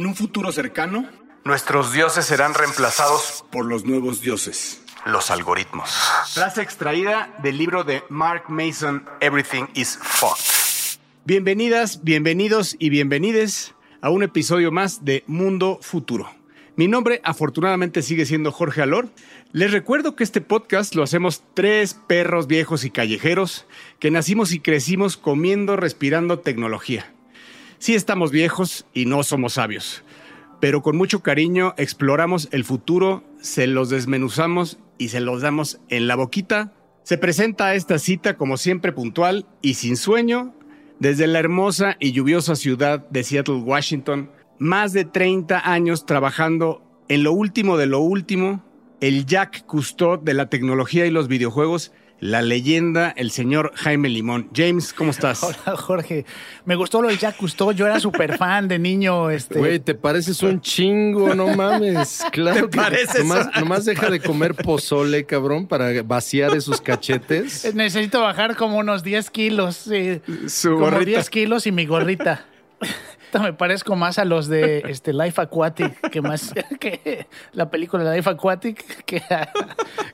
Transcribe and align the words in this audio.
En 0.00 0.06
un 0.06 0.14
futuro 0.14 0.50
cercano, 0.50 1.06
Nuestros 1.44 1.92
dioses 1.92 2.24
serán 2.24 2.54
reemplazados 2.54 3.44
por 3.52 3.66
los 3.66 3.84
nuevos 3.84 4.22
dioses. 4.22 4.82
los 5.04 5.30
algoritmos. 5.30 5.90
Frase 6.32 6.62
extraída 6.62 7.34
del 7.42 7.58
libro 7.58 7.84
de 7.84 8.02
Mark 8.08 8.44
Mason, 8.48 9.04
Everything 9.20 9.66
is 9.74 9.98
Fucked. 10.02 11.02
Bienvenidas, 11.26 12.02
bienvenidos 12.02 12.76
y 12.78 12.88
bienvenides 12.88 13.74
a 14.00 14.08
un 14.08 14.22
episodio 14.22 14.72
más 14.72 15.04
de 15.04 15.22
Mundo 15.26 15.78
Futuro. 15.82 16.30
Mi 16.76 16.88
nombre 16.88 17.20
afortunadamente 17.22 18.00
sigue 18.00 18.24
siendo 18.24 18.52
Jorge 18.52 18.80
Alor. 18.80 19.10
Les 19.52 19.70
recuerdo 19.70 20.16
que 20.16 20.24
este 20.24 20.40
podcast 20.40 20.94
lo 20.94 21.02
hacemos 21.02 21.42
tres 21.52 21.92
perros 21.92 22.46
viejos 22.46 22.86
y 22.86 22.90
callejeros 22.90 23.66
que 23.98 24.10
nacimos 24.10 24.52
y 24.52 24.60
crecimos 24.60 25.18
comiendo, 25.18 25.76
respirando 25.76 26.38
tecnología. 26.38 27.12
Sí 27.80 27.94
estamos 27.94 28.30
viejos 28.30 28.84
y 28.92 29.06
no 29.06 29.22
somos 29.22 29.54
sabios, 29.54 30.04
pero 30.60 30.82
con 30.82 30.98
mucho 30.98 31.22
cariño 31.22 31.72
exploramos 31.78 32.50
el 32.52 32.64
futuro, 32.64 33.24
se 33.40 33.66
los 33.66 33.88
desmenuzamos 33.88 34.78
y 34.98 35.08
se 35.08 35.20
los 35.20 35.40
damos 35.40 35.80
en 35.88 36.06
la 36.06 36.14
boquita. 36.14 36.74
Se 37.04 37.16
presenta 37.16 37.74
esta 37.74 37.98
cita 37.98 38.36
como 38.36 38.58
siempre 38.58 38.92
puntual 38.92 39.46
y 39.62 39.74
sin 39.74 39.96
sueño 39.96 40.54
desde 40.98 41.26
la 41.26 41.38
hermosa 41.38 41.96
y 41.98 42.12
lluviosa 42.12 42.54
ciudad 42.54 43.08
de 43.08 43.24
Seattle, 43.24 43.62
Washington. 43.62 44.30
Más 44.58 44.92
de 44.92 45.06
30 45.06 45.66
años 45.72 46.04
trabajando 46.04 46.82
en 47.08 47.22
lo 47.22 47.32
último 47.32 47.78
de 47.78 47.86
lo 47.86 48.00
último, 48.00 48.62
el 49.00 49.24
Jack 49.24 49.64
Cousteau 49.64 50.22
de 50.22 50.34
la 50.34 50.50
tecnología 50.50 51.06
y 51.06 51.10
los 51.10 51.28
videojuegos 51.28 51.92
la 52.20 52.42
leyenda, 52.42 53.10
el 53.16 53.30
señor 53.30 53.72
Jaime 53.74 54.08
Limón. 54.08 54.50
James, 54.54 54.92
¿cómo 54.92 55.10
estás? 55.10 55.42
Hola, 55.66 55.76
Jorge. 55.76 56.24
Me 56.64 56.76
gustó 56.76 57.00
lo 57.02 57.08
de 57.08 57.16
Jack 57.16 57.36
Cousteau. 57.36 57.72
Yo 57.72 57.86
era 57.86 57.98
súper 57.98 58.36
fan 58.36 58.68
de 58.68 58.78
niño. 58.78 59.30
Este... 59.30 59.58
Güey, 59.58 59.78
te 59.80 59.94
pareces 59.94 60.42
un 60.42 60.60
chingo, 60.60 61.34
no 61.34 61.48
mames. 61.56 62.24
Claro 62.32 62.68
¿Te 62.68 62.70
que 62.70 62.76
pareces? 62.76 63.24
nomás, 63.24 63.48
nomás 63.58 63.84
deja 63.84 64.08
de 64.10 64.20
comer 64.20 64.54
pozole, 64.54 65.24
cabrón, 65.24 65.66
para 65.66 66.02
vaciar 66.02 66.54
esos 66.56 66.80
cachetes. 66.80 67.74
Necesito 67.74 68.20
bajar 68.20 68.56
como 68.56 68.76
unos 68.78 69.02
10 69.02 69.30
kilos. 69.30 69.76
sí. 69.76 70.20
Su 70.46 70.70
como 70.72 70.84
gorrita. 70.86 71.04
10 71.10 71.30
kilos 71.30 71.66
y 71.66 71.72
mi 71.72 71.86
gorrita. 71.86 72.46
Me 73.38 73.52
parezco 73.52 73.94
más 73.96 74.18
a 74.18 74.24
los 74.24 74.48
de 74.48 74.82
este, 74.88 75.12
Life 75.12 75.40
Aquatic 75.40 76.10
que 76.10 76.20
más 76.20 76.52
que 76.80 77.26
la 77.52 77.70
película 77.70 78.14
Life 78.14 78.28
Aquatic 78.28 79.04
que, 79.04 79.18
a- 79.18 79.50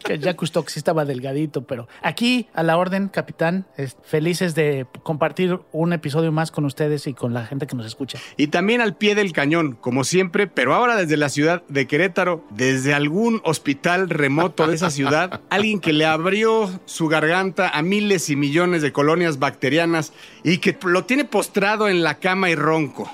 que 0.05 0.19
Jack 0.19 0.37
Cousteau 0.37 0.65
sí 0.69 0.79
estaba 0.79 1.05
delgadito, 1.05 1.63
pero 1.63 1.89
aquí 2.03 2.49
a 2.55 2.63
la 2.63 2.77
orden, 2.77 3.09
capitán, 3.09 3.67
es- 3.77 3.97
felices 4.05 4.55
de 4.55 4.87
compartir 5.03 5.59
un 5.73 5.93
episodio 5.93 6.33
más 6.33 6.51
con 6.51 6.65
ustedes 6.65 7.07
y 7.07 7.15
con 7.15 7.33
la 7.33 7.47
gente 7.47 7.67
que 7.67 7.77
nos 7.77 7.87
escucha. 7.87 8.19
Y 8.37 8.49
también 8.49 8.81
al 8.81 8.97
pie 8.97 9.15
del 9.15 9.33
cañón, 9.33 9.73
como 9.81 10.05
siempre, 10.05 10.47
pero 10.47 10.75
ahora 10.75 10.97
desde 10.97 11.17
la 11.17 11.29
ciudad 11.29 11.63
de 11.69 11.87
Querétaro, 11.87 12.45
desde 12.51 12.95
algún 12.95 13.41
hospital 13.45 14.11
remoto 14.11 14.67
de 14.67 14.75
esa 14.75 14.91
ciudad, 14.91 15.41
alguien 15.51 15.81
que 15.81 15.93
le 15.93 16.05
abrió 16.07 16.69
su 16.85 17.09
garganta 17.09 17.69
a 17.71 17.83
miles 17.83 18.31
y 18.31 18.37
millones 18.37 18.83
de 18.83 18.93
colonias 18.93 19.39
bacterianas 19.39 20.13
y 20.45 20.59
que 20.59 20.77
lo 20.85 21.05
tiene 21.05 21.25
postrado 21.25 21.89
en 21.89 22.03
la 22.03 22.15
cama 22.17 22.51
y 22.51 22.55
ronco. 22.55 23.06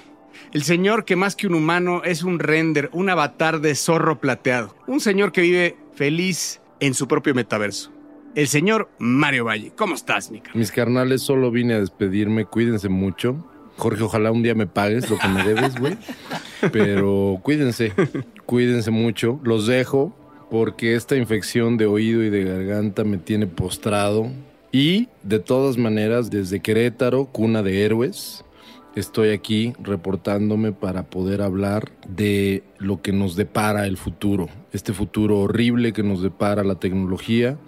El 0.52 0.64
señor 0.64 1.06
que 1.06 1.16
más 1.16 1.34
que 1.34 1.46
un 1.46 1.54
humano 1.54 2.02
es 2.04 2.22
un 2.22 2.38
render, 2.38 2.90
un 2.92 3.08
avatar 3.08 3.62
de 3.62 3.74
zorro 3.74 4.20
plateado. 4.20 4.76
Un 4.86 5.00
señor 5.00 5.32
que 5.32 5.40
vive 5.40 5.76
feliz 5.94 6.60
en 6.78 6.92
su 6.92 7.08
propio 7.08 7.34
metaverso. 7.34 7.90
El 8.34 8.48
señor 8.48 8.90
Mario 8.98 9.46
Valle. 9.46 9.72
¿Cómo 9.74 9.94
estás, 9.94 10.30
Nica? 10.30 10.50
Mis 10.52 10.70
carnales, 10.70 11.22
solo 11.22 11.50
vine 11.50 11.72
a 11.72 11.80
despedirme. 11.80 12.44
Cuídense 12.44 12.90
mucho. 12.90 13.48
Jorge, 13.78 14.02
ojalá 14.02 14.30
un 14.30 14.42
día 14.42 14.54
me 14.54 14.66
pagues 14.66 15.08
lo 15.08 15.18
que 15.18 15.28
me 15.28 15.42
debes, 15.42 15.74
güey. 15.78 15.96
Pero 16.70 17.40
cuídense, 17.42 17.94
cuídense 18.44 18.90
mucho. 18.90 19.40
Los 19.44 19.66
dejo 19.66 20.14
porque 20.50 20.96
esta 20.96 21.16
infección 21.16 21.78
de 21.78 21.86
oído 21.86 22.22
y 22.22 22.28
de 22.28 22.44
garganta 22.44 23.04
me 23.04 23.16
tiene 23.16 23.46
postrado. 23.46 24.30
Y 24.70 25.08
de 25.22 25.38
todas 25.38 25.78
maneras, 25.78 26.30
desde 26.30 26.60
Querétaro, 26.60 27.24
cuna 27.24 27.62
de 27.62 27.86
héroes, 27.86 28.44
estoy 28.94 29.30
aquí 29.30 29.72
reportándome 29.80 30.72
para 30.72 31.04
poder 31.04 31.42
hablar 31.42 31.92
de 32.08 32.62
lo 32.78 33.00
que 33.02 33.12
nos 33.12 33.36
depara 33.36 33.86
el 33.86 33.96
futuro. 33.96 34.48
Este 34.72 34.92
futuro 34.92 35.40
horrible 35.40 35.92
que 35.92 36.02
nos 36.02 36.22
depara 36.22 36.64
la 36.64 36.76
tecnología, 36.76 37.58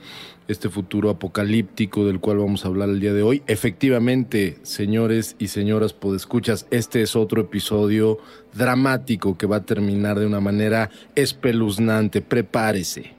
este 0.49 0.69
futuro 0.69 1.09
apocalíptico 1.09 2.07
del 2.07 2.21
cual 2.21 2.39
vamos 2.39 2.65
a 2.65 2.69
hablar 2.69 2.91
el 2.91 3.01
día 3.01 3.15
de 3.15 3.23
hoy. 3.23 3.43
Efectivamente, 3.47 4.59
señores 4.63 5.37
y 5.39 5.49
señoras 5.49 5.93
podescuchas, 5.93 6.67
este 6.71 7.03
es 7.03 7.17
otro 7.17 7.41
episodio 7.41 8.19
dramático 8.53 9.39
que 9.39 9.47
va 9.47 9.57
a 9.57 9.65
terminar 9.65 10.19
de 10.19 10.27
una 10.27 10.41
manera 10.41 10.91
espeluznante. 11.15 12.21
Prepárese, 12.21 13.13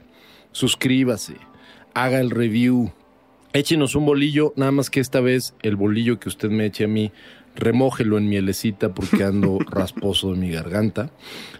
suscríbase, 0.51 1.35
haga 1.95 2.19
el 2.19 2.29
review, 2.29 2.91
échenos 3.53 3.95
un 3.95 4.05
bolillo, 4.05 4.53
nada 4.55 4.71
más 4.71 4.89
que 4.89 4.99
esta 4.99 5.21
vez 5.21 5.55
el 5.63 5.75
bolillo 5.75 6.19
que 6.19 6.29
usted 6.29 6.49
me 6.49 6.67
eche 6.67 6.83
a 6.83 6.87
mí, 6.87 7.11
remójelo 7.55 8.17
en 8.17 8.29
mielecita 8.29 8.93
porque 8.93 9.23
ando 9.23 9.59
rasposo 9.69 10.33
de 10.33 10.39
mi 10.39 10.51
garganta. 10.51 11.11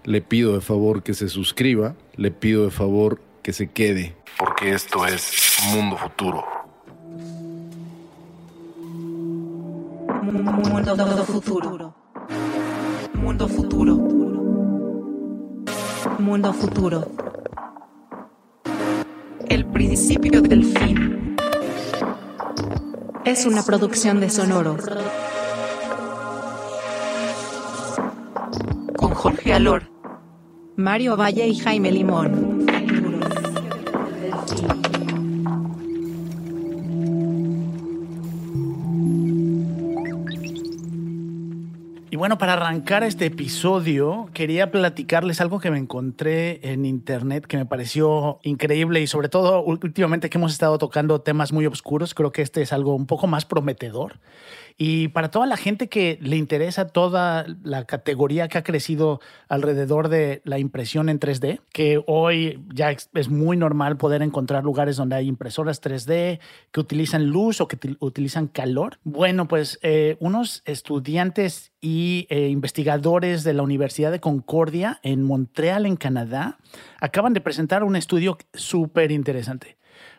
Le 0.03 0.21
pido 0.21 0.53
de 0.53 0.61
favor 0.61 1.03
que 1.03 1.13
se 1.13 1.29
suscriba, 1.29 1.95
le 2.15 2.31
pido 2.31 2.65
de 2.65 2.71
favor 2.71 3.21
que 3.41 3.53
se 3.53 3.71
quede, 3.71 4.15
porque 4.37 4.73
esto 4.73 5.05
es 5.05 5.57
Mundo 5.73 5.97
Futuro. 5.97 6.43
Mundo 10.25 11.25
futuro. 11.25 11.95
Mundo 13.13 13.47
futuro. 13.47 13.95
Mundo 16.19 16.53
futuro. 16.53 17.11
El 19.47 19.65
principio 19.67 20.41
del 20.41 20.63
fin. 20.63 21.35
Es 23.23 23.45
una 23.45 23.63
producción 23.63 24.19
de 24.19 24.29
Sonoro. 24.29 24.77
Con 29.05 29.13
Jorge 29.13 29.53
Alor, 29.53 29.83
Mario 30.77 31.15
Valle 31.15 31.47
y 31.47 31.59
Jaime 31.59 31.91
Limón. 31.91 32.65
Y 42.09 42.17
bueno, 42.17 42.39
para 42.39 42.53
arrancar 42.53 43.03
este 43.03 43.25
episodio, 43.27 44.29
quería 44.33 44.71
platicarles 44.71 45.39
algo 45.39 45.59
que 45.59 45.69
me 45.69 45.77
encontré 45.77 46.61
en 46.71 46.85
internet 46.85 47.45
que 47.45 47.57
me 47.57 47.67
pareció 47.67 48.39
increíble 48.41 49.01
y 49.01 49.07
sobre 49.07 49.29
todo 49.29 49.61
últimamente 49.61 50.31
que 50.31 50.39
hemos 50.39 50.53
estado 50.53 50.79
tocando 50.79 51.21
temas 51.21 51.53
muy 51.53 51.67
oscuros, 51.67 52.15
creo 52.15 52.31
que 52.31 52.41
este 52.41 52.63
es 52.63 52.73
algo 52.73 52.95
un 52.95 53.05
poco 53.05 53.27
más 53.27 53.45
prometedor. 53.45 54.19
Y 54.77 55.07
para 55.07 55.31
toda 55.31 55.45
la 55.45 55.55
gente 55.55 55.87
que 55.87 56.19
le 56.21 56.35
interesa 56.35 56.87
toda 56.87 57.45
la 57.63 57.85
categoría 57.85 58.49
que 58.49 58.57
ha 58.57 58.63
crecido 58.63 59.21
alrededor 59.47 60.09
de 60.09 60.41
la 60.43 60.59
impresión 60.59 61.07
en 61.07 61.17
3D, 61.19 61.61
que 61.71 62.03
hoy 62.07 62.61
ya 62.73 62.91
es 62.91 63.29
muy 63.29 63.55
normal 63.55 63.95
poder 63.95 64.21
encontrar 64.21 64.65
lugares 64.65 64.97
donde 64.97 65.15
hay 65.15 65.27
impresoras 65.27 65.81
3D 65.81 66.39
que 66.73 66.79
utilizan 66.81 67.27
luz 67.27 67.61
o 67.61 67.69
que 67.69 67.77
util- 67.79 67.97
utilizan 68.01 68.47
calor. 68.47 68.99
Bueno, 69.05 69.47
pues 69.47 69.79
eh, 69.81 70.17
unos 70.19 70.61
estudiantes 70.65 71.71
y 71.79 72.27
eh, 72.29 72.49
investigadores 72.49 73.43
de 73.45 73.53
la 73.53 73.63
Universidad 73.63 74.11
de 74.11 74.19
Concordia 74.19 74.99
en 75.03 75.23
Montreal, 75.23 75.85
en 75.85 75.95
Canadá, 75.95 76.57
acaban 76.99 77.31
de 77.33 77.39
presentar 77.41 77.83
un 77.83 77.95
estudio 77.95 78.37
súper 78.53 79.11
interesante. 79.11 79.77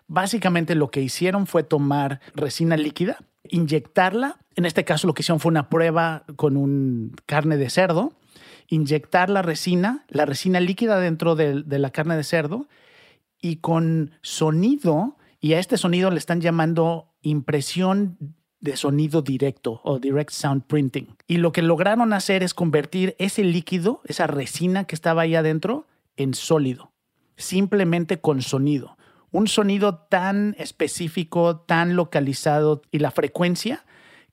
Básicamente 0.08 0.74
lo 0.74 0.90
que 0.90 1.02
hicieron 1.02 1.46
fue 1.46 1.62
tomar 1.62 2.20
resina 2.34 2.76
líquida, 2.76 3.18
inyectarla, 3.48 4.38
en 4.54 4.64
este 4.64 4.84
caso 4.84 5.06
lo 5.06 5.14
que 5.14 5.22
hicieron 5.22 5.40
fue 5.40 5.50
una 5.50 5.68
prueba 5.68 6.24
con 6.36 6.56
un 6.56 7.14
carne 7.26 7.56
de 7.56 7.70
cerdo, 7.70 8.12
inyectar 8.68 9.30
la 9.30 9.42
resina, 9.42 10.04
la 10.08 10.24
resina 10.26 10.60
líquida 10.60 10.98
dentro 10.98 11.34
de, 11.36 11.62
de 11.62 11.78
la 11.78 11.90
carne 11.90 12.16
de 12.16 12.24
cerdo 12.24 12.68
y 13.40 13.56
con 13.56 14.12
sonido, 14.22 15.16
y 15.40 15.52
a 15.52 15.58
este 15.58 15.76
sonido 15.76 16.10
le 16.10 16.18
están 16.18 16.40
llamando 16.40 17.12
impresión 17.22 18.16
de 18.60 18.76
sonido 18.76 19.22
directo 19.22 19.80
o 19.84 19.98
direct 19.98 20.30
sound 20.30 20.64
printing. 20.64 21.16
Y 21.26 21.36
lo 21.38 21.52
que 21.52 21.62
lograron 21.62 22.12
hacer 22.12 22.42
es 22.42 22.54
convertir 22.54 23.14
ese 23.18 23.44
líquido, 23.44 24.00
esa 24.04 24.26
resina 24.26 24.84
que 24.84 24.94
estaba 24.94 25.22
ahí 25.22 25.34
adentro, 25.34 25.86
en 26.16 26.34
sólido, 26.34 26.92
simplemente 27.36 28.20
con 28.20 28.42
sonido. 28.42 28.96
Un 29.32 29.48
sonido 29.48 29.96
tan 29.96 30.54
específico, 30.58 31.56
tan 31.56 31.96
localizado 31.96 32.82
y 32.90 33.00
la 33.00 33.10
frecuencia 33.10 33.84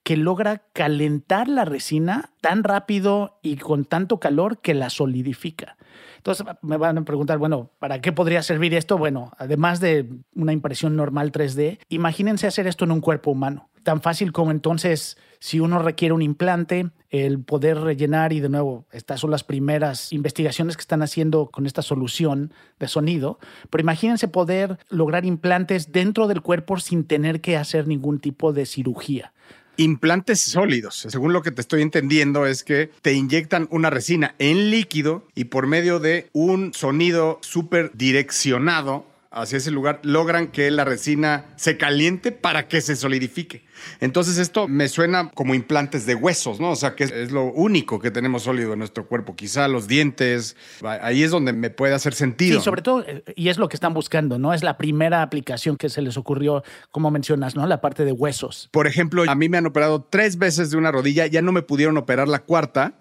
que 0.04 0.18
logra 0.18 0.64
calentar 0.74 1.48
la 1.48 1.66
resina 1.66 2.32
tan 2.42 2.64
rápido 2.64 3.40
y 3.42 3.56
con 3.56 3.86
tanto 3.86 4.20
calor 4.20 4.60
que 4.60 4.74
la 4.74 4.90
solidifica. 4.90 5.78
Entonces 6.18 6.46
me 6.62 6.78
van 6.78 6.98
a 6.98 7.06
preguntar, 7.06 7.38
bueno, 7.38 7.72
¿para 7.80 8.02
qué 8.02 8.12
podría 8.12 8.44
servir 8.44 8.74
esto? 8.74 8.98
Bueno, 8.98 9.32
además 9.38 9.80
de 9.80 10.10
una 10.36 10.54
impresión 10.54 10.96
normal 10.96 11.32
3D, 11.32 11.80
imagínense 11.90 12.48
hacer 12.48 12.68
esto 12.68 12.86
en 12.86 12.92
un 12.92 13.02
cuerpo 13.02 13.32
humano. 13.32 13.70
Tan 13.84 14.02
fácil 14.02 14.32
como 14.32 14.52
entonces, 14.52 15.18
si 15.40 15.60
uno 15.60 15.80
requiere 15.80 16.14
un 16.14 16.22
implante, 16.22 16.90
el 17.10 17.40
poder 17.40 17.80
rellenar 17.80 18.34
y 18.34 18.40
de 18.40 18.50
nuevo, 18.50 18.86
estas 18.92 19.20
son 19.20 19.30
las 19.30 19.44
primeras 19.44 20.12
investigaciones 20.12 20.76
que 20.76 20.82
están 20.82 21.04
haciendo 21.04 21.52
con 21.52 21.66
esta 21.66 21.82
solución 21.82 22.54
de 22.80 22.88
sonido, 22.88 23.40
pero 23.70 23.82
imagínense 23.82 24.28
poder 24.28 24.80
lograr 24.90 25.26
implantes 25.26 25.92
dentro 25.92 26.28
del 26.28 26.42
cuerpo 26.42 26.80
sin 26.80 27.04
tener 27.04 27.42
que 27.42 27.58
hacer 27.58 27.88
ningún 27.88 28.20
tipo 28.20 28.54
de 28.54 28.66
cirugía. 28.66 29.34
Implantes 29.78 30.40
sólidos. 30.42 31.08
Según 31.10 31.34
lo 31.34 31.42
que 31.42 31.52
te 31.52 31.62
estoy 31.62 31.82
entendiendo 31.82 32.46
es 32.46 32.64
que 32.64 32.92
te 33.02 33.14
inyectan 33.14 33.68
una 33.72 33.90
resina 33.90 34.36
en 34.38 34.70
líquido 34.70 35.26
y 35.34 35.46
por 35.46 35.66
medio 35.66 36.00
de 36.00 36.30
un 36.32 36.74
sonido 36.76 37.40
súper 37.42 37.92
direccionado 37.96 39.06
hacia 39.34 39.58
ese 39.58 39.72
lugar, 39.72 40.00
logran 40.04 40.48
que 40.48 40.70
la 40.72 40.86
resina 40.86 41.46
se 41.56 41.78
caliente 41.78 42.32
para 42.32 42.68
que 42.68 42.82
se 42.82 42.96
solidifique. 42.96 43.66
Entonces 44.00 44.38
esto 44.38 44.68
me 44.68 44.88
suena 44.88 45.30
como 45.34 45.56
implantes 45.56 46.06
de 46.06 46.16
huesos, 46.16 46.60
¿no? 46.60 46.72
O 46.72 46.76
sea, 46.76 46.96
que 46.96 47.06
es, 47.06 47.32
lo 47.32 47.46
único 47.46 48.00
que 48.00 48.12
tenemos 48.12 48.44
sólido 48.44 48.74
en 48.74 48.80
nuestro 48.80 49.08
cuerpo. 49.08 49.36
Quizá 49.36 49.68
los 49.68 49.88
dientes, 49.88 50.56
ahí 50.84 51.24
es 51.24 51.32
donde 51.32 51.52
me 51.52 51.70
puede 51.70 51.94
hacer 51.94 52.14
sentido. 52.14 52.60
Sí, 52.60 52.64
sobre 52.64 52.82
todo, 52.82 53.04
eh, 53.06 53.24
y 53.36 53.50
es 53.50 53.58
lo 53.58 53.68
que 53.70 53.76
están 53.76 53.94
buscando, 53.94 54.38
¿no? 54.38 54.54
Es 54.54 54.64
la 54.64 54.78
primera 54.78 55.22
aplicación 55.22 55.78
que 55.78 55.90
se 55.90 56.02
les 56.02 56.16
ocurrió, 56.16 56.64
como 56.92 57.10
mencionas, 57.12 57.56
¿no? 57.56 57.66
La 57.66 57.82
parte 57.82 58.06
de 58.06 58.12
huesos. 58.12 58.70
Por 58.72 58.88
ejemplo, 58.88 59.24
a 59.28 59.36
mí 59.36 59.50
me 59.50 59.58
han 59.58 59.66
operado 59.66 60.08
tres 60.10 60.38
veces 60.38 60.70
de 60.70 60.78
una 60.78 60.92
rodilla, 60.92 61.26
ya 61.26 61.42
no 61.42 61.52
me 61.52 61.64
pudieron 61.64 61.98
operar 61.98 62.28
la 62.28 62.40
cuarta 62.40 63.00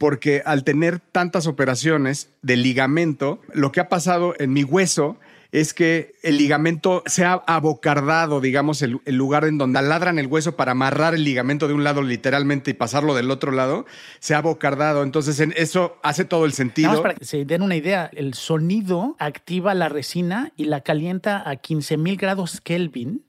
porque 0.00 0.42
al 0.46 0.64
tener 0.64 0.98
tantas 0.98 1.46
operaciones 1.46 2.30
de 2.40 2.56
ligamento, 2.56 3.42
lo 3.52 3.70
que 3.70 3.80
ha 3.80 3.90
pasado 3.90 4.34
en 4.38 4.50
mi 4.54 4.64
hueso 4.64 5.18
es 5.52 5.74
que 5.74 6.14
el 6.22 6.36
ligamento 6.36 7.02
se 7.06 7.24
ha 7.24 7.32
abocardado, 7.32 8.40
digamos, 8.40 8.82
el, 8.82 9.00
lugar 9.06 9.44
en 9.44 9.58
donde 9.58 9.80
aladran 9.80 10.18
el 10.18 10.28
hueso 10.28 10.56
para 10.56 10.72
amarrar 10.72 11.14
el 11.14 11.24
ligamento 11.24 11.66
de 11.66 11.74
un 11.74 11.82
lado 11.82 12.02
literalmente 12.02 12.70
y 12.70 12.74
pasarlo 12.74 13.14
del 13.14 13.30
otro 13.30 13.50
lado, 13.50 13.84
se 14.20 14.34
ha 14.34 14.38
abocardado. 14.38 15.02
Entonces, 15.02 15.40
eso 15.56 15.98
hace 16.02 16.24
todo 16.24 16.44
el 16.44 16.52
sentido. 16.52 17.02
para 17.02 17.14
que 17.14 17.24
se 17.24 17.44
den 17.44 17.62
una 17.62 17.76
idea, 17.76 18.10
el 18.12 18.34
sonido 18.34 19.16
activa 19.18 19.74
la 19.74 19.88
resina 19.88 20.52
y 20.56 20.66
la 20.66 20.82
calienta 20.82 21.48
a 21.48 21.56
15 21.56 21.96
mil 21.96 22.16
grados 22.16 22.60
Kelvin 22.60 23.24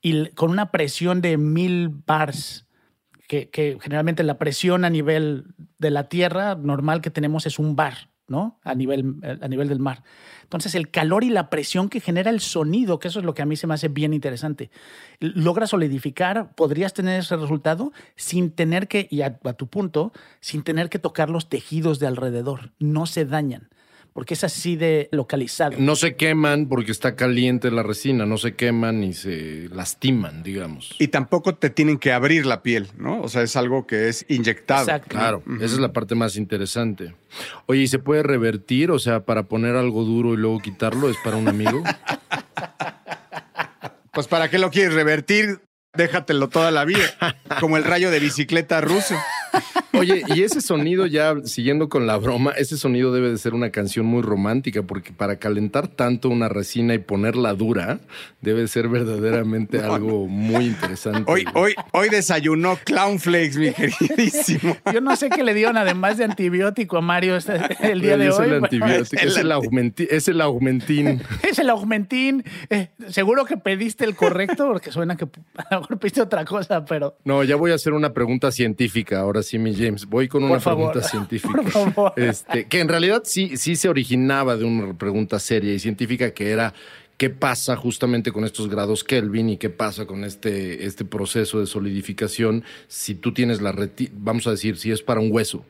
y 0.00 0.28
con 0.30 0.50
una 0.50 0.70
presión 0.70 1.20
de 1.20 1.36
mil 1.36 1.88
bars. 1.88 2.66
Que, 3.26 3.48
que 3.48 3.78
generalmente 3.80 4.24
la 4.24 4.38
presión 4.38 4.84
a 4.84 4.90
nivel 4.90 5.54
de 5.78 5.90
la 5.90 6.08
Tierra 6.08 6.56
normal 6.56 7.00
que 7.00 7.10
tenemos 7.10 7.46
es 7.46 7.60
un 7.60 7.76
bar. 7.76 8.09
¿No? 8.30 8.58
A 8.62 8.74
nivel, 8.74 9.16
a 9.22 9.48
nivel 9.48 9.68
del 9.68 9.80
mar. 9.80 10.02
Entonces, 10.44 10.74
el 10.74 10.90
calor 10.90 11.24
y 11.24 11.30
la 11.30 11.50
presión 11.50 11.88
que 11.88 12.00
genera 12.00 12.30
el 12.30 12.40
sonido, 12.40 12.98
que 12.98 13.08
eso 13.08 13.18
es 13.18 13.26
lo 13.26 13.34
que 13.34 13.42
a 13.42 13.46
mí 13.46 13.56
se 13.56 13.66
me 13.66 13.74
hace 13.74 13.88
bien 13.88 14.14
interesante, 14.14 14.70
logra 15.18 15.66
solidificar, 15.66 16.54
podrías 16.54 16.94
tener 16.94 17.20
ese 17.20 17.36
resultado 17.36 17.92
sin 18.16 18.52
tener 18.52 18.88
que, 18.88 19.08
y 19.10 19.22
a 19.22 19.38
tu 19.38 19.66
punto, 19.66 20.12
sin 20.40 20.62
tener 20.62 20.88
que 20.88 20.98
tocar 20.98 21.28
los 21.28 21.48
tejidos 21.48 21.98
de 21.98 22.06
alrededor. 22.06 22.72
No 22.78 23.04
se 23.04 23.26
dañan 23.26 23.68
porque 24.12 24.34
es 24.34 24.44
así 24.44 24.76
de 24.76 25.08
localizado. 25.12 25.76
No 25.78 25.96
se 25.96 26.16
queman 26.16 26.68
porque 26.68 26.92
está 26.92 27.16
caliente 27.16 27.70
la 27.70 27.82
resina, 27.82 28.26
no 28.26 28.38
se 28.38 28.54
queman 28.54 29.00
ni 29.00 29.14
se 29.14 29.68
lastiman, 29.72 30.42
digamos. 30.42 30.94
Y 30.98 31.08
tampoco 31.08 31.54
te 31.54 31.70
tienen 31.70 31.98
que 31.98 32.12
abrir 32.12 32.46
la 32.46 32.62
piel, 32.62 32.88
¿no? 32.96 33.22
O 33.22 33.28
sea, 33.28 33.42
es 33.42 33.56
algo 33.56 33.86
que 33.86 34.08
es 34.08 34.24
inyectado. 34.28 34.82
Exacto. 34.82 35.10
Claro, 35.10 35.42
esa 35.56 35.74
es 35.74 35.78
la 35.78 35.92
parte 35.92 36.14
más 36.14 36.36
interesante. 36.36 37.14
Oye, 37.66 37.82
¿y 37.82 37.88
se 37.88 37.98
puede 37.98 38.22
revertir? 38.22 38.90
O 38.90 38.98
sea, 38.98 39.24
para 39.24 39.44
poner 39.44 39.76
algo 39.76 40.04
duro 40.04 40.34
y 40.34 40.36
luego 40.36 40.60
quitarlo, 40.60 41.08
¿es 41.08 41.16
para 41.22 41.36
un 41.36 41.48
amigo? 41.48 41.82
pues 44.12 44.26
¿para 44.26 44.50
qué 44.50 44.58
lo 44.58 44.70
quieres 44.70 44.94
revertir? 44.94 45.60
Déjatelo 45.94 46.48
toda 46.48 46.70
la 46.70 46.84
vida, 46.84 47.36
como 47.58 47.76
el 47.76 47.84
rayo 47.84 48.10
de 48.10 48.20
bicicleta 48.20 48.80
ruso. 48.80 49.16
Oye, 49.92 50.22
y 50.34 50.42
ese 50.42 50.60
sonido 50.60 51.06
ya, 51.06 51.34
siguiendo 51.44 51.88
con 51.88 52.06
la 52.06 52.16
broma, 52.16 52.52
ese 52.52 52.76
sonido 52.76 53.12
debe 53.12 53.30
de 53.30 53.38
ser 53.38 53.54
una 53.54 53.70
canción 53.70 54.06
muy 54.06 54.22
romántica, 54.22 54.82
porque 54.82 55.12
para 55.12 55.36
calentar 55.36 55.88
tanto 55.88 56.28
una 56.28 56.48
resina 56.48 56.94
y 56.94 56.98
ponerla 56.98 57.54
dura, 57.54 58.00
debe 58.40 58.66
ser 58.68 58.88
verdaderamente 58.88 59.80
algo 59.80 60.26
muy 60.26 60.66
interesante. 60.66 61.30
Hoy, 61.30 61.44
hoy, 61.54 61.74
hoy 61.92 62.08
desayunó 62.08 62.78
Clownflakes, 62.84 63.56
mi 63.58 63.72
queridísimo. 63.72 64.76
Yo 64.92 65.00
no 65.00 65.16
sé 65.16 65.28
qué 65.28 65.42
le 65.42 65.54
dieron 65.54 65.76
además 65.76 66.18
de 66.18 66.24
antibiótico 66.24 66.98
a 66.98 67.00
Mario 67.00 67.36
el 67.80 68.00
día 68.00 68.16
de 68.16 68.30
hoy. 68.30 68.46
El 68.46 68.64
antibiótico, 68.64 69.22
es, 69.22 69.36
el 69.36 69.52
augmentín, 69.52 70.06
es 70.10 70.28
el 70.28 70.40
augmentín. 70.40 71.22
Es 71.50 71.58
el 71.58 71.70
augmentín. 71.70 72.44
Eh, 72.68 72.90
seguro 73.08 73.44
que 73.44 73.56
pediste 73.56 74.04
el 74.04 74.14
correcto, 74.14 74.68
porque 74.68 74.92
suena 74.92 75.16
que 75.16 75.24
a 75.24 75.74
lo 75.74 75.80
mejor 75.80 75.98
pediste 75.98 76.20
otra 76.20 76.44
cosa, 76.44 76.84
pero... 76.84 77.16
No, 77.24 77.42
ya 77.42 77.56
voy 77.56 77.72
a 77.72 77.74
hacer 77.74 77.92
una 77.92 78.12
pregunta 78.12 78.52
científica 78.52 79.20
ahora 79.20 79.39
sí, 79.42 79.58
mi 79.58 79.74
James. 79.74 80.06
Voy 80.06 80.28
con 80.28 80.44
una 80.44 80.58
pregunta 80.58 81.02
científica. 81.08 81.62
Este, 82.16 82.66
que 82.66 82.80
en 82.80 82.88
realidad 82.88 83.22
sí, 83.24 83.56
sí 83.56 83.76
se 83.76 83.88
originaba 83.88 84.56
de 84.56 84.64
una 84.64 84.94
pregunta 84.94 85.38
seria 85.38 85.72
y 85.72 85.78
científica 85.78 86.32
que 86.32 86.50
era 86.50 86.74
qué 87.16 87.28
pasa 87.28 87.76
justamente 87.76 88.32
con 88.32 88.44
estos 88.44 88.70
grados 88.70 89.04
Kelvin 89.04 89.50
y 89.50 89.56
qué 89.58 89.68
pasa 89.68 90.06
con 90.06 90.24
este, 90.24 90.86
este 90.86 91.04
proceso 91.04 91.60
de 91.60 91.66
solidificación 91.66 92.64
si 92.88 93.14
tú 93.14 93.34
tienes 93.34 93.60
la 93.60 93.74
vamos 94.14 94.46
a 94.46 94.52
decir, 94.52 94.78
si 94.78 94.90
es 94.90 95.02
para 95.02 95.20
un 95.20 95.30
hueso. 95.30 95.64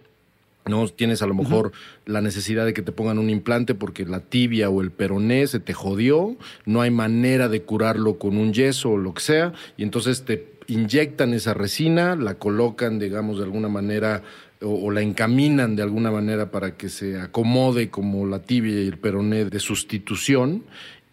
No 0.66 0.86
tienes 0.88 1.22
a 1.22 1.26
lo 1.26 1.34
mejor 1.34 1.72
la 2.06 2.20
necesidad 2.20 2.66
de 2.66 2.74
que 2.74 2.82
te 2.82 2.92
pongan 2.92 3.18
un 3.18 3.30
implante 3.30 3.74
porque 3.74 4.04
la 4.04 4.20
tibia 4.20 4.68
o 4.70 4.82
el 4.82 4.90
peroné 4.90 5.46
se 5.46 5.58
te 5.58 5.72
jodió, 5.72 6.36
no 6.66 6.82
hay 6.82 6.90
manera 6.90 7.48
de 7.48 7.62
curarlo 7.62 8.18
con 8.18 8.36
un 8.36 8.52
yeso 8.52 8.90
o 8.90 8.98
lo 8.98 9.14
que 9.14 9.22
sea, 9.22 9.52
y 9.76 9.82
entonces 9.82 10.24
te 10.24 10.50
inyectan 10.66 11.34
esa 11.34 11.54
resina, 11.54 12.14
la 12.14 12.34
colocan, 12.34 12.98
digamos, 12.98 13.38
de 13.38 13.44
alguna 13.44 13.68
manera 13.68 14.22
o, 14.62 14.90
la 14.90 15.00
encaminan 15.00 15.76
de 15.76 15.82
alguna 15.82 16.10
manera 16.10 16.50
para 16.50 16.76
que 16.76 16.88
se 16.88 17.18
acomode 17.18 17.90
como 17.90 18.26
la 18.26 18.42
tibia 18.42 18.82
y 18.82 18.88
el 18.88 18.98
peroné 18.98 19.46
de 19.46 19.60
sustitución 19.60 20.64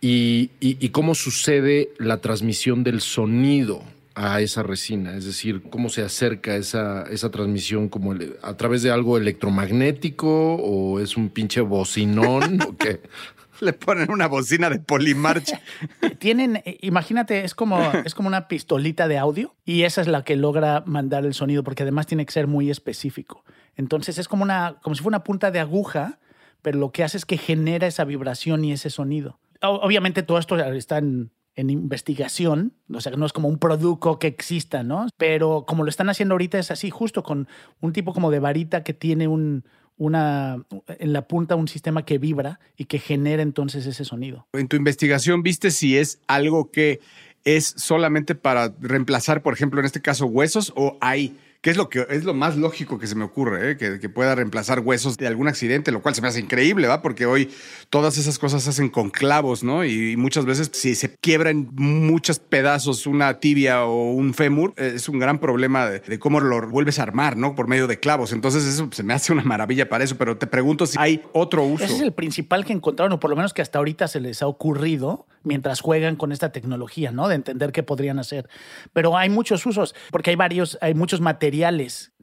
y, 0.02 0.52
y, 0.60 0.90
cómo 0.90 1.16
sucede 1.16 1.90
la 1.98 2.22
transmisión 2.22 2.84
del 2.84 3.02
sonido 3.02 3.82
a 4.18 4.42
esa 4.42 4.64
resina, 4.64 5.16
es 5.16 5.26
decir, 5.26 5.62
cómo 5.70 5.90
se 5.90 6.02
acerca 6.02 6.56
esa, 6.56 7.04
esa 7.04 7.30
transmisión 7.30 7.88
como 7.88 8.16
a 8.42 8.58
través 8.58 8.82
de 8.82 8.90
algo 8.90 9.16
electromagnético 9.16 10.56
o 10.56 11.00
es 11.00 11.18
un 11.18 11.30
pinche 11.30 11.62
bocinón 11.62 12.60
o 12.64 12.76
qué. 12.76 13.02
Le 13.60 13.74
ponen 13.74 14.12
una 14.12 14.28
bocina 14.28 14.72
de 14.72 14.80
polimarcha. 14.80 15.62
Tienen, 16.20 16.58
eh, 16.58 16.80
imagínate, 16.82 17.44
es 17.44 17.54
como, 17.54 17.80
es 18.06 18.16
como 18.16 18.28
una 18.28 18.48
pistolita 18.48 19.08
de 19.08 19.20
audio 19.20 19.56
y 19.66 19.84
esa 19.84 20.02
es 20.02 20.08
la 20.08 20.24
que 20.24 20.36
logra 20.36 20.84
mandar 20.88 21.24
el 21.24 21.36
sonido 21.36 21.64
porque 21.64 21.84
además 21.84 22.08
tiene 22.08 22.26
que 22.26 22.34
ser 22.34 22.48
muy 22.48 22.72
específico. 22.72 23.44
Entonces 23.76 24.18
es 24.18 24.28
como, 24.28 24.42
una, 24.42 24.78
como 24.82 24.96
si 24.96 25.04
fuera 25.04 25.18
una 25.18 25.24
punta 25.24 25.52
de 25.52 25.60
aguja, 25.60 26.18
pero 26.64 26.80
lo 26.80 26.92
que 26.92 27.04
hace 27.04 27.18
es 27.18 27.26
que 27.26 27.38
genera 27.38 27.86
esa 27.86 28.04
vibración 28.04 28.66
y 28.66 28.72
ese 28.72 28.90
sonido. 28.90 29.40
Obviamente 29.62 30.24
todo 30.24 30.40
esto 30.40 30.58
está 30.58 30.98
en, 30.98 31.32
en 31.58 31.72
investigación, 31.72 32.72
o 32.94 33.02
sea, 33.02 33.12
no 33.14 33.26
es 33.26 33.34
como 33.34 33.50
un 33.50 33.58
producto 33.58 34.20
que 34.20 34.28
exista, 34.28 34.84
¿no? 34.84 35.08
Pero 35.18 35.66
como 35.68 35.84
lo 35.84 35.90
están 35.90 36.08
haciendo 36.08 36.36
ahorita 36.36 36.60
es 36.60 36.70
así, 36.70 36.92
justo 36.92 37.24
con 37.24 37.48
un 37.82 37.94
tipo 37.94 38.14
como 38.14 38.30
de 38.30 38.40
varita 38.40 38.84
que 38.84 38.94
tiene 38.94 39.28
un, 39.28 39.66
una, 39.98 40.64
en 40.88 41.14
la 41.14 41.28
punta 41.28 41.56
un 41.56 41.68
sistema 41.68 42.06
que 42.06 42.20
vibra 42.20 42.60
y 42.78 42.86
que 42.86 43.00
genera 43.00 43.42
entonces 43.42 43.88
ese 43.88 44.06
sonido. 44.06 44.48
En 44.54 44.68
tu 44.68 44.76
investigación, 44.76 45.42
¿viste 45.42 45.72
si 45.72 45.98
es 45.98 46.22
algo 46.28 46.70
que 46.70 47.00
es 47.44 47.74
solamente 47.76 48.36
para 48.36 48.76
reemplazar, 48.80 49.42
por 49.42 49.56
ejemplo, 49.56 49.80
en 49.80 49.88
este 49.88 50.02
caso, 50.02 50.28
huesos 50.28 50.72
o 50.76 50.96
hay 51.02 51.36
que 51.62 51.72
es 51.72 51.78
lo 51.78 51.90
que 51.90 52.06
es 52.10 52.24
lo 52.24 52.34
más 52.34 52.56
lógico 52.56 53.00
que 53.00 53.08
se 53.08 53.16
me 53.16 53.24
ocurre, 53.24 53.72
¿eh? 53.72 53.78
que, 53.78 54.08
pueda 54.10 54.36
reemplazar 54.36 54.80
huesos 54.80 55.18
de 55.18 55.28
algún 55.28 55.48
accidente, 55.48 55.92
lo 55.92 56.02
cual 56.02 56.16
se 56.16 56.22
me 56.22 56.28
hace 56.28 56.40
increíble, 56.40 56.88
¿va? 56.88 57.02
Porque 57.02 57.26
hoy 57.26 57.50
todas 57.90 58.18
esas 58.18 58.40
cosas 58.40 58.64
se 58.64 58.70
hacen 58.70 58.90
con 58.90 59.10
clavos, 59.10 59.64
¿no? 59.64 59.84
Y, 59.84 60.16
muchas 60.18 60.46
veces 60.46 60.72
si 60.74 60.96
se 60.96 61.16
quiebra 61.16 61.50
en 61.50 61.70
muchos 61.76 62.40
pedazos 62.40 63.06
una 63.06 63.40
tibia 63.40 63.84
o 63.84 64.12
un 64.12 64.34
fémur, 64.34 64.74
es 64.78 65.10
un 65.10 65.20
gran 65.20 65.40
problema 65.40 65.90
de, 65.90 66.20
cómo 66.20 66.40
lo 66.40 66.68
vuelves 66.70 67.00
a 67.00 67.04
armar, 67.04 67.38
¿no? 67.38 67.56
Por 67.56 67.68
medio 67.68 67.88
de 67.88 68.00
clavos. 68.00 68.32
Entonces 68.32 68.66
eso 68.66 68.90
se 68.92 69.04
me 69.04 69.14
hace 69.14 69.34
una 69.34 69.44
maravilla 69.44 69.90
para 69.90 70.04
eso, 70.04 70.18
pero 70.18 70.38
te 70.38 70.48
pregunto 70.48 70.86
si 70.86 70.98
hay 71.00 71.22
otro 71.34 71.64
uso. 71.64 71.84
Ese 71.84 71.96
es 71.96 72.02
el 72.02 72.14
principal 72.14 72.66
que 72.66 72.74
encontraron, 72.74 73.14
o 73.14 73.20
por 73.20 73.30
lo 73.30 73.36
menos 73.36 73.54
que 73.54 73.62
hasta 73.62 73.80
ahorita 73.80 74.08
se 74.08 74.20
les 74.20 74.42
ha 74.42 74.48
ocurrido 74.48 75.26
mientras 75.44 75.82
juegan 75.82 76.16
con 76.16 76.32
esta 76.32 76.52
tecnología, 76.52 77.12
¿no? 77.12 77.28
De 77.28 77.36
entender 77.36 77.72
qué 77.72 77.84
podrían 77.84 78.20
hacer. 78.20 78.50
Pero 78.94 79.18
hay 79.18 79.30
muchos 79.30 79.66
usos, 79.66 79.96
porque 80.12 80.32
hay 80.32 80.36
varios, 80.36 80.78
hay 80.82 80.94
muchos 80.94 81.22
materiales 81.22 81.47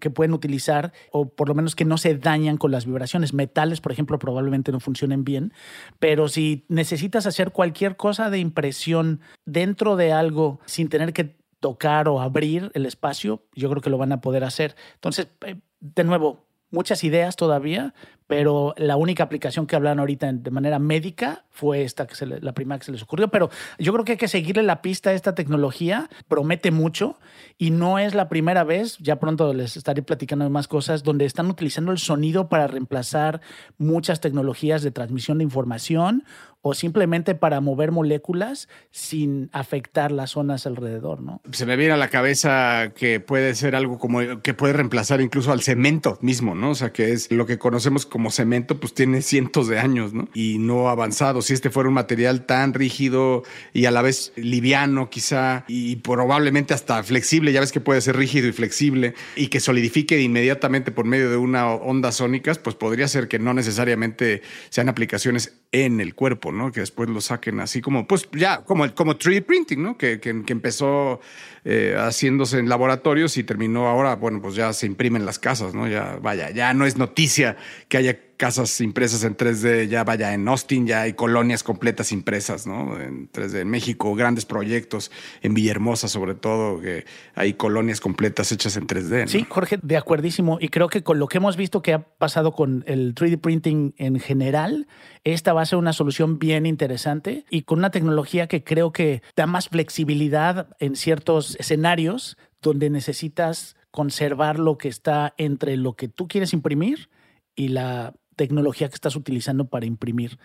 que 0.00 0.10
pueden 0.10 0.34
utilizar, 0.34 0.92
o 1.12 1.28
por 1.28 1.48
lo 1.48 1.54
menos 1.54 1.74
que 1.74 1.84
no 1.84 1.98
se 1.98 2.16
dañan 2.16 2.56
con 2.56 2.70
las 2.70 2.86
vibraciones. 2.86 3.32
Metales, 3.34 3.80
por 3.80 3.92
ejemplo, 3.92 4.18
probablemente 4.18 4.72
no 4.72 4.80
funcionen 4.80 5.24
bien, 5.24 5.52
pero 5.98 6.28
si 6.28 6.64
necesitas 6.68 7.26
hacer 7.26 7.52
cualquier 7.52 7.96
cosa 7.96 8.30
de 8.30 8.38
impresión 8.38 9.20
dentro 9.44 9.96
de 9.96 10.12
algo 10.12 10.60
sin 10.66 10.88
tener 10.88 11.12
que 11.12 11.36
tocar 11.60 12.08
o 12.08 12.20
abrir 12.20 12.70
el 12.74 12.84
espacio, 12.84 13.42
yo 13.54 13.70
creo 13.70 13.80
que 13.80 13.90
lo 13.90 13.98
van 13.98 14.12
a 14.12 14.20
poder 14.20 14.44
hacer. 14.44 14.76
Entonces, 14.94 15.28
eh, 15.46 15.60
de 15.80 16.04
nuevo, 16.04 16.44
muchas 16.70 17.04
ideas 17.04 17.36
todavía, 17.36 17.94
pero 18.26 18.74
la 18.76 18.96
única 18.96 19.24
aplicación 19.24 19.66
que 19.66 19.76
hablan 19.76 19.98
ahorita 19.98 20.32
de 20.32 20.50
manera 20.50 20.78
médica 20.78 21.44
fue 21.50 21.82
esta, 21.82 22.06
que 22.06 22.14
se 22.14 22.26
la 22.26 22.52
primera 22.52 22.78
que 22.78 22.86
se 22.86 22.92
les 22.92 23.02
ocurrió. 23.02 23.28
Pero 23.28 23.50
yo 23.78 23.92
creo 23.92 24.04
que 24.04 24.12
hay 24.12 24.18
que 24.18 24.28
seguirle 24.28 24.62
la 24.62 24.82
pista 24.82 25.10
a 25.10 25.12
esta 25.12 25.34
tecnología, 25.34 26.08
promete 26.26 26.70
mucho 26.70 27.18
y 27.58 27.70
no 27.70 27.98
es 27.98 28.14
la 28.14 28.28
primera 28.28 28.64
vez, 28.64 28.98
ya 28.98 29.20
pronto 29.20 29.52
les 29.52 29.76
estaré 29.76 30.02
platicando 30.02 30.44
de 30.44 30.50
más 30.50 30.68
cosas, 30.68 31.02
donde 31.02 31.26
están 31.26 31.48
utilizando 31.48 31.92
el 31.92 31.98
sonido 31.98 32.48
para 32.48 32.66
reemplazar 32.66 33.40
muchas 33.78 34.20
tecnologías 34.20 34.82
de 34.82 34.90
transmisión 34.90 35.38
de 35.38 35.44
información 35.44 36.24
o 36.66 36.72
simplemente 36.72 37.34
para 37.34 37.60
mover 37.60 37.92
moléculas 37.92 38.70
sin 38.90 39.50
afectar 39.52 40.10
las 40.10 40.30
zonas 40.30 40.66
alrededor, 40.66 41.20
¿no? 41.20 41.42
Se 41.52 41.66
me 41.66 41.76
viene 41.76 41.92
a 41.92 41.98
la 41.98 42.08
cabeza 42.08 42.92
que 42.96 43.20
puede 43.20 43.54
ser 43.54 43.76
algo 43.76 43.98
como 43.98 44.40
que 44.42 44.54
puede 44.54 44.72
reemplazar 44.72 45.20
incluso 45.20 45.52
al 45.52 45.60
cemento 45.60 46.18
mismo, 46.22 46.54
¿no? 46.54 46.70
O 46.70 46.74
sea, 46.74 46.90
que 46.90 47.12
es 47.12 47.30
lo 47.30 47.44
que 47.44 47.58
conocemos 47.58 48.06
como 48.14 48.30
cemento, 48.30 48.78
pues 48.78 48.94
tiene 48.94 49.22
cientos 49.22 49.66
de 49.66 49.80
años, 49.80 50.12
¿no? 50.12 50.28
Y 50.34 50.58
no 50.60 50.88
avanzado. 50.88 51.42
Si 51.42 51.52
este 51.52 51.68
fuera 51.68 51.88
un 51.88 51.96
material 51.96 52.46
tan 52.46 52.72
rígido 52.72 53.42
y 53.72 53.86
a 53.86 53.90
la 53.90 54.02
vez 54.02 54.32
liviano, 54.36 55.10
quizá, 55.10 55.64
y 55.66 55.96
probablemente 55.96 56.74
hasta 56.74 57.02
flexible, 57.02 57.50
ya 57.50 57.58
ves 57.58 57.72
que 57.72 57.80
puede 57.80 58.00
ser 58.00 58.16
rígido 58.16 58.46
y 58.46 58.52
flexible, 58.52 59.14
y 59.34 59.48
que 59.48 59.58
solidifique 59.58 60.20
inmediatamente 60.20 60.92
por 60.92 61.06
medio 61.06 61.28
de 61.28 61.36
una 61.36 61.72
onda 61.72 62.12
sónicas, 62.12 62.60
pues 62.60 62.76
podría 62.76 63.08
ser 63.08 63.26
que 63.26 63.40
no 63.40 63.52
necesariamente 63.52 64.42
sean 64.70 64.88
aplicaciones 64.88 65.54
en 65.72 66.00
el 66.00 66.14
cuerpo, 66.14 66.52
¿no? 66.52 66.70
Que 66.70 66.78
después 66.78 67.08
lo 67.08 67.20
saquen 67.20 67.58
así 67.58 67.80
como, 67.80 68.06
pues 68.06 68.28
ya, 68.32 68.62
como, 68.62 68.94
como 68.94 69.18
3D 69.18 69.44
printing, 69.44 69.82
¿no? 69.82 69.98
Que, 69.98 70.20
que, 70.20 70.30
empezó 70.52 71.20
eh, 71.64 71.96
haciéndose 71.98 72.60
en 72.60 72.68
laboratorios 72.68 73.36
y 73.38 73.42
terminó 73.42 73.88
ahora, 73.88 74.14
bueno, 74.14 74.40
pues 74.40 74.54
ya 74.54 74.72
se 74.72 74.86
imprime 74.86 75.18
en 75.18 75.26
las 75.26 75.40
casas, 75.40 75.74
¿no? 75.74 75.88
Ya, 75.88 76.16
vaya, 76.22 76.50
ya 76.50 76.72
no 76.74 76.86
es 76.86 76.96
noticia 76.96 77.56
que 77.88 77.96
haya 77.96 78.03
casas 78.36 78.80
impresas 78.80 79.24
en 79.24 79.36
3D, 79.36 79.88
ya 79.88 80.04
vaya 80.04 80.34
en 80.34 80.46
Austin, 80.48 80.86
ya 80.86 81.02
hay 81.02 81.14
colonias 81.14 81.62
completas 81.62 82.12
impresas, 82.12 82.66
¿no? 82.66 83.00
En 83.00 83.30
3D 83.30 83.60
en 83.60 83.68
México, 83.68 84.14
grandes 84.14 84.44
proyectos, 84.44 85.10
en 85.42 85.54
Villahermosa 85.54 86.08
sobre 86.08 86.34
todo, 86.34 86.80
que 86.80 87.04
hay 87.34 87.54
colonias 87.54 88.00
completas 88.00 88.52
hechas 88.52 88.76
en 88.76 88.86
3D. 88.86 89.22
¿no? 89.22 89.28
Sí, 89.28 89.46
Jorge, 89.48 89.78
de 89.82 89.96
acuerdísimo. 89.96 90.58
Y 90.60 90.68
creo 90.68 90.88
que 90.88 91.02
con 91.02 91.18
lo 91.18 91.28
que 91.28 91.38
hemos 91.38 91.56
visto 91.56 91.82
que 91.82 91.94
ha 91.94 92.00
pasado 92.00 92.52
con 92.52 92.84
el 92.86 93.14
3D 93.14 93.40
printing 93.40 93.94
en 93.96 94.20
general, 94.20 94.86
esta 95.24 95.52
va 95.52 95.62
a 95.62 95.66
ser 95.66 95.78
una 95.78 95.92
solución 95.92 96.38
bien 96.38 96.66
interesante 96.66 97.44
y 97.50 97.62
con 97.62 97.78
una 97.78 97.90
tecnología 97.90 98.46
que 98.46 98.62
creo 98.64 98.92
que 98.92 99.22
da 99.36 99.46
más 99.46 99.68
flexibilidad 99.68 100.76
en 100.80 100.96
ciertos 100.96 101.56
escenarios 101.58 102.36
donde 102.60 102.90
necesitas 102.90 103.76
conservar 103.90 104.58
lo 104.58 104.76
que 104.76 104.88
está 104.88 105.34
entre 105.38 105.76
lo 105.76 105.94
que 105.94 106.08
tú 106.08 106.26
quieres 106.26 106.52
imprimir 106.52 107.08
y 107.54 107.68
la 107.68 108.14
tecnología 108.36 108.88
que 108.88 108.94
estás 108.94 109.16
utilizando 109.16 109.66
para 109.66 109.86
imprimir. 109.86 110.38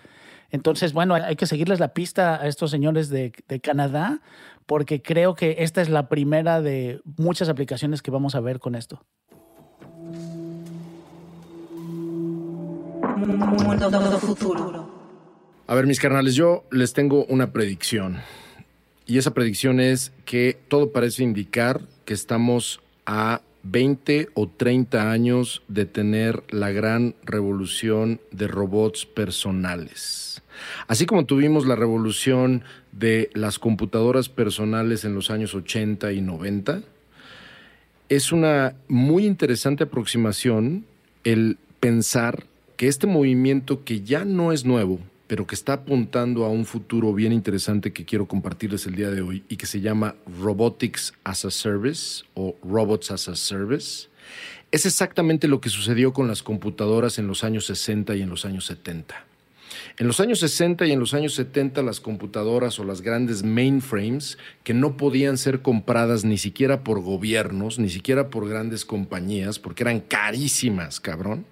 Entonces, 0.52 0.94
bueno, 0.94 1.14
hay 1.16 1.36
que 1.36 1.46
seguirles 1.46 1.80
la 1.80 1.94
pista 1.94 2.42
a 2.42 2.48
estos 2.48 2.72
señores 2.72 3.10
de, 3.10 3.34
de, 3.48 3.60
Canadá, 3.60 4.22
porque 4.66 5.02
creo 5.02 5.36
que 5.36 5.58
esta 5.60 5.82
es 5.82 5.90
la 5.90 6.10
primera 6.10 6.62
de 6.62 7.02
muchas 7.18 7.50
aplicaciones 7.50 8.02
que 8.02 8.12
vamos 8.12 8.36
a 8.36 8.40
ver 8.40 8.60
con 8.60 8.76
esto. 8.76 9.04
A 15.68 15.76
ver, 15.76 15.86
mis 15.86 16.00
carnales, 16.00 16.34
yo 16.34 16.64
les 16.72 16.94
tengo 16.94 17.26
una 17.26 17.52
predicción. 17.52 18.18
Y 19.06 19.18
esa 19.20 19.34
predicción 19.34 19.80
es 19.80 20.12
que 20.26 20.60
todo 20.68 20.92
parece 20.92 21.24
indicar 21.24 21.82
que 22.06 22.14
estamos 22.14 22.82
a 23.06 23.42
20 23.64 24.30
o 24.34 24.48
30 24.48 25.12
años 25.12 25.64
de 25.68 25.86
tener 25.86 26.44
la 26.50 26.72
gran 26.72 27.16
revolución 27.24 28.22
de 28.32 28.48
robots 28.48 29.06
personales. 29.06 30.42
Así 30.88 31.06
como 31.06 31.26
tuvimos 31.26 31.66
la 31.66 31.76
revolución 31.76 32.64
de 32.92 33.30
las 33.34 33.60
computadoras 33.60 34.30
personales 34.30 35.06
en 35.06 35.16
los 35.16 35.30
años 35.30 35.54
80 35.56 36.12
y 36.14 36.22
90, 36.22 36.82
es 38.10 38.32
una 38.32 38.76
muy 38.88 39.26
interesante 39.26 39.84
aproximación 39.84 40.86
el 41.24 41.58
pensar 41.80 42.46
que 42.76 42.88
este 42.88 43.08
movimiento 43.08 43.84
que 43.84 44.02
ya 44.02 44.26
no 44.26 44.52
es 44.52 44.66
nuevo, 44.66 45.00
pero 45.30 45.46
que 45.46 45.54
está 45.54 45.74
apuntando 45.74 46.44
a 46.44 46.50
un 46.50 46.66
futuro 46.66 47.14
bien 47.14 47.32
interesante 47.32 47.94
que 47.94 48.04
quiero 48.04 48.28
compartirles 48.28 48.88
el 48.88 48.96
día 48.96 49.12
de 49.12 49.22
hoy 49.22 49.44
y 49.48 49.58
que 49.58 49.68
se 49.68 49.80
llama 49.80 50.16
Robotics 50.42 51.14
as 51.24 51.46
a 51.46 51.52
Service 51.52 52.24
o 52.34 52.56
Robots 52.64 53.12
as 53.12 53.30
a 53.30 53.36
Service, 53.36 54.08
es 54.72 54.88
exactamente 54.88 55.48
lo 55.48 55.62
que 55.62 55.70
sucedió 55.70 56.14
con 56.14 56.28
las 56.28 56.42
computadoras 56.42 57.20
en 57.20 57.28
los 57.28 57.44
años 57.44 57.68
60 57.68 58.16
y 58.16 58.24
en 58.24 58.30
los 58.32 58.44
años 58.44 58.66
70. 58.66 59.24
En 60.00 60.08
los 60.08 60.20
años 60.20 60.40
60 60.40 60.88
y 60.88 60.94
en 60.94 61.00
los 61.00 61.14
años 61.14 61.36
70 61.36 61.84
las 61.84 62.00
computadoras 62.00 62.80
o 62.80 62.84
las 62.84 63.02
grandes 63.02 63.44
mainframes 63.44 64.40
que 64.64 64.74
no 64.74 64.98
podían 64.98 65.38
ser 65.38 65.62
compradas 65.62 66.26
ni 66.26 66.40
siquiera 66.40 66.84
por 66.84 67.02
gobiernos, 67.02 67.78
ni 67.78 67.90
siquiera 67.90 68.32
por 68.32 68.50
grandes 68.50 68.84
compañías, 68.84 69.60
porque 69.60 69.84
eran 69.84 70.00
carísimas, 70.00 71.00
cabrón, 71.00 71.46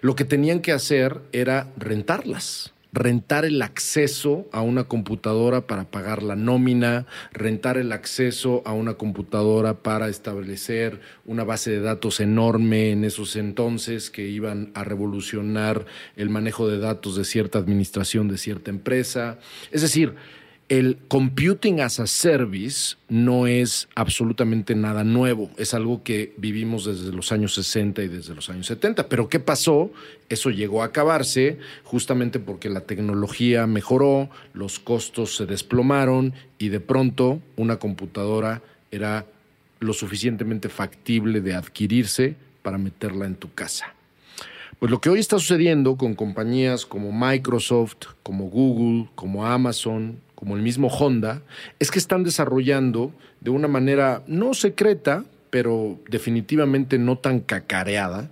lo 0.00 0.14
que 0.14 0.24
tenían 0.24 0.60
que 0.60 0.70
hacer 0.70 1.20
era 1.32 1.72
rentarlas 1.76 2.72
rentar 2.92 3.44
el 3.44 3.62
acceso 3.62 4.48
a 4.52 4.62
una 4.62 4.84
computadora 4.84 5.66
para 5.66 5.90
pagar 5.90 6.22
la 6.22 6.36
nómina, 6.36 7.06
rentar 7.32 7.78
el 7.78 7.92
acceso 7.92 8.62
a 8.64 8.72
una 8.72 8.94
computadora 8.94 9.82
para 9.82 10.08
establecer 10.08 11.00
una 11.24 11.44
base 11.44 11.70
de 11.70 11.80
datos 11.80 12.20
enorme 12.20 12.90
en 12.90 13.04
esos 13.04 13.36
entonces 13.36 14.10
que 14.10 14.26
iban 14.26 14.72
a 14.74 14.84
revolucionar 14.84 15.86
el 16.16 16.30
manejo 16.30 16.68
de 16.68 16.78
datos 16.78 17.16
de 17.16 17.24
cierta 17.24 17.58
administración 17.58 18.28
de 18.28 18.38
cierta 18.38 18.70
empresa. 18.70 19.38
Es 19.70 19.82
decir, 19.82 20.14
el 20.70 20.98
computing 21.08 21.80
as 21.80 21.98
a 21.98 22.06
service 22.06 22.96
no 23.08 23.48
es 23.48 23.88
absolutamente 23.96 24.76
nada 24.76 25.02
nuevo, 25.02 25.50
es 25.56 25.74
algo 25.74 26.04
que 26.04 26.32
vivimos 26.36 26.84
desde 26.84 27.12
los 27.12 27.32
años 27.32 27.54
60 27.54 28.04
y 28.04 28.08
desde 28.08 28.36
los 28.36 28.48
años 28.50 28.68
70. 28.68 29.08
Pero 29.08 29.28
¿qué 29.28 29.40
pasó? 29.40 29.90
Eso 30.28 30.50
llegó 30.50 30.82
a 30.82 30.86
acabarse 30.86 31.58
justamente 31.82 32.38
porque 32.38 32.70
la 32.70 32.82
tecnología 32.82 33.66
mejoró, 33.66 34.30
los 34.54 34.78
costos 34.78 35.34
se 35.34 35.44
desplomaron 35.44 36.34
y 36.56 36.68
de 36.68 36.78
pronto 36.78 37.40
una 37.56 37.80
computadora 37.80 38.62
era 38.92 39.26
lo 39.80 39.92
suficientemente 39.92 40.68
factible 40.68 41.40
de 41.40 41.54
adquirirse 41.54 42.36
para 42.62 42.78
meterla 42.78 43.26
en 43.26 43.34
tu 43.34 43.52
casa. 43.52 43.92
Pues 44.78 44.90
lo 44.90 45.00
que 45.00 45.10
hoy 45.10 45.18
está 45.18 45.38
sucediendo 45.38 45.96
con 45.96 46.14
compañías 46.14 46.86
como 46.86 47.10
Microsoft, 47.12 48.06
como 48.22 48.48
Google, 48.48 49.08
como 49.16 49.44
Amazon, 49.44 50.20
como 50.40 50.56
el 50.56 50.62
mismo 50.62 50.88
Honda, 50.88 51.42
es 51.78 51.90
que 51.90 51.98
están 51.98 52.24
desarrollando 52.24 53.12
de 53.40 53.50
una 53.50 53.68
manera 53.68 54.22
no 54.26 54.54
secreta, 54.54 55.24
pero 55.50 56.00
definitivamente 56.08 56.98
no 56.98 57.18
tan 57.18 57.40
cacareada, 57.40 58.30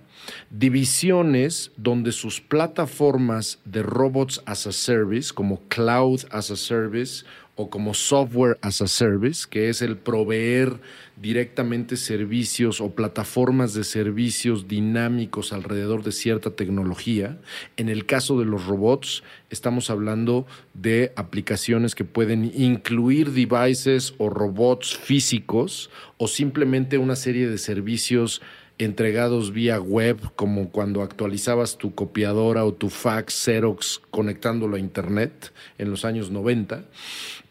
divisiones 0.49 1.71
donde 1.77 2.11
sus 2.11 2.41
plataformas 2.41 3.59
de 3.63 3.83
robots 3.83 4.41
as 4.47 4.65
a 4.65 4.71
service, 4.71 5.31
como 5.31 5.61
cloud 5.69 6.21
as 6.31 6.49
a 6.49 6.55
service 6.55 7.23
o 7.59 7.69
como 7.69 7.93
software 7.93 8.57
as 8.61 8.81
a 8.81 8.87
service, 8.87 9.45
que 9.45 9.67
es 9.67 9.81
el 9.81 9.97
proveer 9.97 10.79
directamente 11.17 11.97
servicios 11.97 12.79
o 12.79 12.95
plataformas 12.95 13.73
de 13.73 13.83
servicios 13.83 14.69
dinámicos 14.69 15.51
alrededor 15.51 16.01
de 16.01 16.13
cierta 16.13 16.51
tecnología. 16.51 17.37
En 17.75 17.89
el 17.89 18.05
caso 18.05 18.39
de 18.39 18.45
los 18.45 18.65
robots, 18.65 19.23
estamos 19.49 19.89
hablando 19.89 20.47
de 20.73 21.11
aplicaciones 21.17 21.95
que 21.95 22.05
pueden 22.05 22.49
incluir 22.55 23.31
devices 23.31 24.13
o 24.19 24.29
robots 24.29 24.95
físicos 24.95 25.89
o 26.15 26.29
simplemente 26.29 26.97
una 26.97 27.17
serie 27.17 27.49
de 27.49 27.57
servicios 27.57 28.41
entregados 28.79 29.51
vía 29.51 29.79
web, 29.79 30.17
como 30.35 30.69
cuando 30.69 31.03
actualizabas 31.03 31.77
tu 31.77 31.93
copiadora 31.93 32.63
o 32.63 32.73
tu 32.73 32.89
fax 32.89 33.33
Xerox 33.33 34.01
conectándolo 34.09 34.77
a 34.77 34.79
Internet 34.79 35.51
en 35.77 35.91
los 35.91 36.05
años 36.05 36.31
90. 36.31 36.85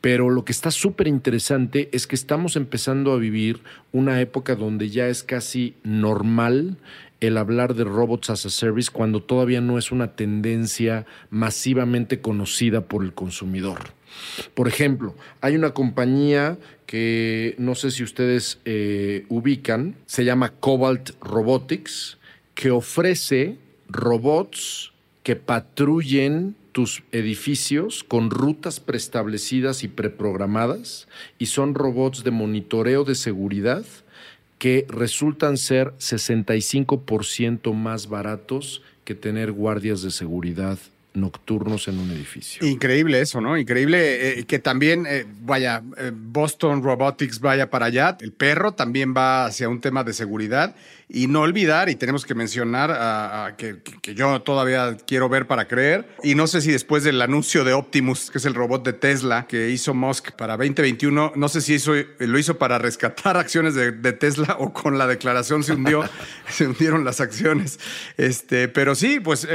Pero 0.00 0.30
lo 0.30 0.44
que 0.44 0.52
está 0.52 0.70
súper 0.70 1.06
interesante 1.06 1.90
es 1.92 2.06
que 2.06 2.16
estamos 2.16 2.56
empezando 2.56 3.12
a 3.12 3.18
vivir 3.18 3.60
una 3.92 4.20
época 4.20 4.56
donde 4.56 4.88
ya 4.88 5.08
es 5.08 5.22
casi 5.22 5.74
normal 5.84 6.78
el 7.20 7.36
hablar 7.36 7.74
de 7.74 7.84
robots 7.84 8.30
as 8.30 8.46
a 8.46 8.50
service 8.50 8.90
cuando 8.90 9.22
todavía 9.22 9.60
no 9.60 9.76
es 9.76 9.92
una 9.92 10.14
tendencia 10.14 11.04
masivamente 11.30 12.20
conocida 12.20 12.82
por 12.82 13.04
el 13.04 13.12
consumidor. 13.12 13.97
Por 14.54 14.68
ejemplo, 14.68 15.14
hay 15.40 15.56
una 15.56 15.72
compañía 15.72 16.58
que 16.86 17.54
no 17.58 17.74
sé 17.74 17.90
si 17.90 18.02
ustedes 18.02 18.58
eh, 18.64 19.26
ubican, 19.28 19.96
se 20.06 20.24
llama 20.24 20.52
Cobalt 20.60 21.10
Robotics, 21.20 22.18
que 22.54 22.70
ofrece 22.70 23.56
robots 23.88 24.92
que 25.22 25.36
patrullen 25.36 26.56
tus 26.72 27.02
edificios 27.12 28.04
con 28.04 28.30
rutas 28.30 28.80
preestablecidas 28.80 29.82
y 29.84 29.88
preprogramadas 29.88 31.08
y 31.38 31.46
son 31.46 31.74
robots 31.74 32.24
de 32.24 32.30
monitoreo 32.30 33.04
de 33.04 33.14
seguridad 33.14 33.84
que 34.58 34.86
resultan 34.88 35.56
ser 35.56 35.92
65% 35.98 37.72
más 37.74 38.08
baratos 38.08 38.82
que 39.04 39.14
tener 39.14 39.52
guardias 39.52 40.02
de 40.02 40.10
seguridad 40.10 40.78
nocturnos 41.14 41.88
en 41.88 41.98
un 41.98 42.10
edificio. 42.10 42.66
Increíble 42.66 43.20
eso, 43.20 43.40
¿no? 43.40 43.56
Increíble 43.56 44.38
eh, 44.38 44.44
que 44.44 44.58
también, 44.58 45.06
eh, 45.06 45.26
vaya, 45.42 45.82
eh, 45.96 46.12
Boston 46.14 46.82
Robotics 46.82 47.40
vaya 47.40 47.70
para 47.70 47.86
allá. 47.86 48.16
El 48.20 48.32
perro 48.32 48.72
también 48.72 49.14
va 49.16 49.46
hacia 49.46 49.68
un 49.68 49.80
tema 49.80 50.04
de 50.04 50.12
seguridad. 50.12 50.74
Y 51.10 51.26
no 51.26 51.40
olvidar, 51.40 51.88
y 51.88 51.94
tenemos 51.94 52.26
que 52.26 52.34
mencionar 52.34 53.56
que, 53.56 53.78
yo 54.14 54.42
todavía 54.42 54.94
quiero 55.06 55.30
ver 55.30 55.46
para 55.46 55.66
creer, 55.66 56.06
y 56.22 56.34
no 56.34 56.46
sé 56.46 56.60
si 56.60 56.70
después 56.70 57.02
del 57.02 57.22
anuncio 57.22 57.64
de 57.64 57.72
Optimus, 57.72 58.30
que 58.30 58.36
es 58.36 58.44
el 58.44 58.52
robot 58.52 58.84
de 58.84 58.92
Tesla 58.92 59.46
que 59.46 59.70
hizo 59.70 59.94
Musk 59.94 60.32
para 60.32 60.58
2021, 60.58 61.32
no 61.34 61.48
sé 61.48 61.62
si 61.62 61.78
lo 62.18 62.38
hizo 62.38 62.58
para 62.58 62.76
rescatar 62.76 63.38
acciones 63.38 63.74
de, 63.74 64.12
Tesla 64.12 64.56
o 64.58 64.74
con 64.74 64.98
la 64.98 65.06
declaración 65.06 65.64
se 65.64 65.72
hundió, 65.72 66.04
se 66.50 66.66
hundieron 66.66 67.06
las 67.06 67.22
acciones. 67.22 67.80
Este, 68.18 68.68
pero 68.68 68.94
sí, 68.94 69.18
pues 69.18 69.48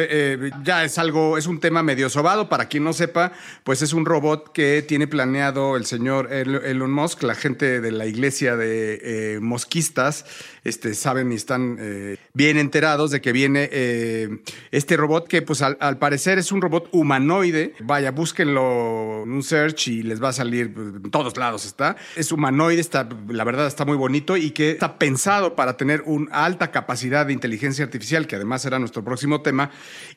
ya 0.63 0.83
es 0.83 0.97
algo, 0.97 1.37
un 1.47 1.59
tema 1.59 1.83
medio 1.83 2.09
sobado. 2.09 2.49
Para 2.49 2.67
quien 2.67 2.83
no 2.83 2.93
sepa, 2.93 3.31
pues 3.63 3.81
es 3.81 3.93
un 3.93 4.05
robot 4.05 4.51
que 4.51 4.81
tiene 4.81 5.07
planeado 5.07 5.75
el 5.77 5.85
señor 5.85 6.31
Elon 6.31 6.91
Musk, 6.91 7.23
la 7.23 7.35
gente 7.35 7.81
de 7.81 7.91
la 7.91 8.05
iglesia 8.05 8.55
de 8.55 9.35
eh, 9.35 9.39
mosquistas, 9.39 10.25
este, 10.63 10.93
saben 10.93 11.31
y 11.31 11.35
están 11.35 11.77
eh, 11.79 12.17
bien 12.35 12.57
enterados 12.57 13.11
de 13.11 13.21
que 13.21 13.31
viene 13.31 13.69
eh, 13.71 14.41
este 14.71 14.97
robot 14.97 15.27
que 15.27 15.43
pues 15.43 15.61
al, 15.61 15.97
parecer 15.99 16.39
es 16.39 16.51
un 16.51 16.61
robot 16.61 16.89
humanoide. 16.91 17.75
Vaya, 17.81 18.09
búsquenlo 18.09 19.21
en 19.23 19.31
un 19.31 19.43
search 19.43 19.89
y 19.89 20.01
les 20.01 20.21
va 20.21 20.29
a 20.29 20.33
salir 20.33 20.73
pues, 20.73 20.87
en 20.87 21.11
todos 21.11 21.37
lados 21.37 21.63
está. 21.65 21.95
Es 22.15 22.31
humanoide, 22.31 22.81
está, 22.81 23.07
la 23.27 23.43
verdad 23.43 23.67
está 23.67 23.85
muy 23.85 23.97
bonito 23.97 24.35
y 24.35 24.49
que 24.49 24.71
está 24.71 24.97
pensado 24.97 25.55
para 25.55 25.77
tener 25.77 26.01
una 26.07 26.43
alta 26.43 26.71
capacidad 26.71 27.27
de 27.27 27.33
inteligencia 27.33 27.85
artificial, 27.85 28.25
que 28.25 28.35
además 28.35 28.63
será 28.63 28.79
nuestro 28.79 29.03
próximo 29.03 29.41
tema, 29.41 29.69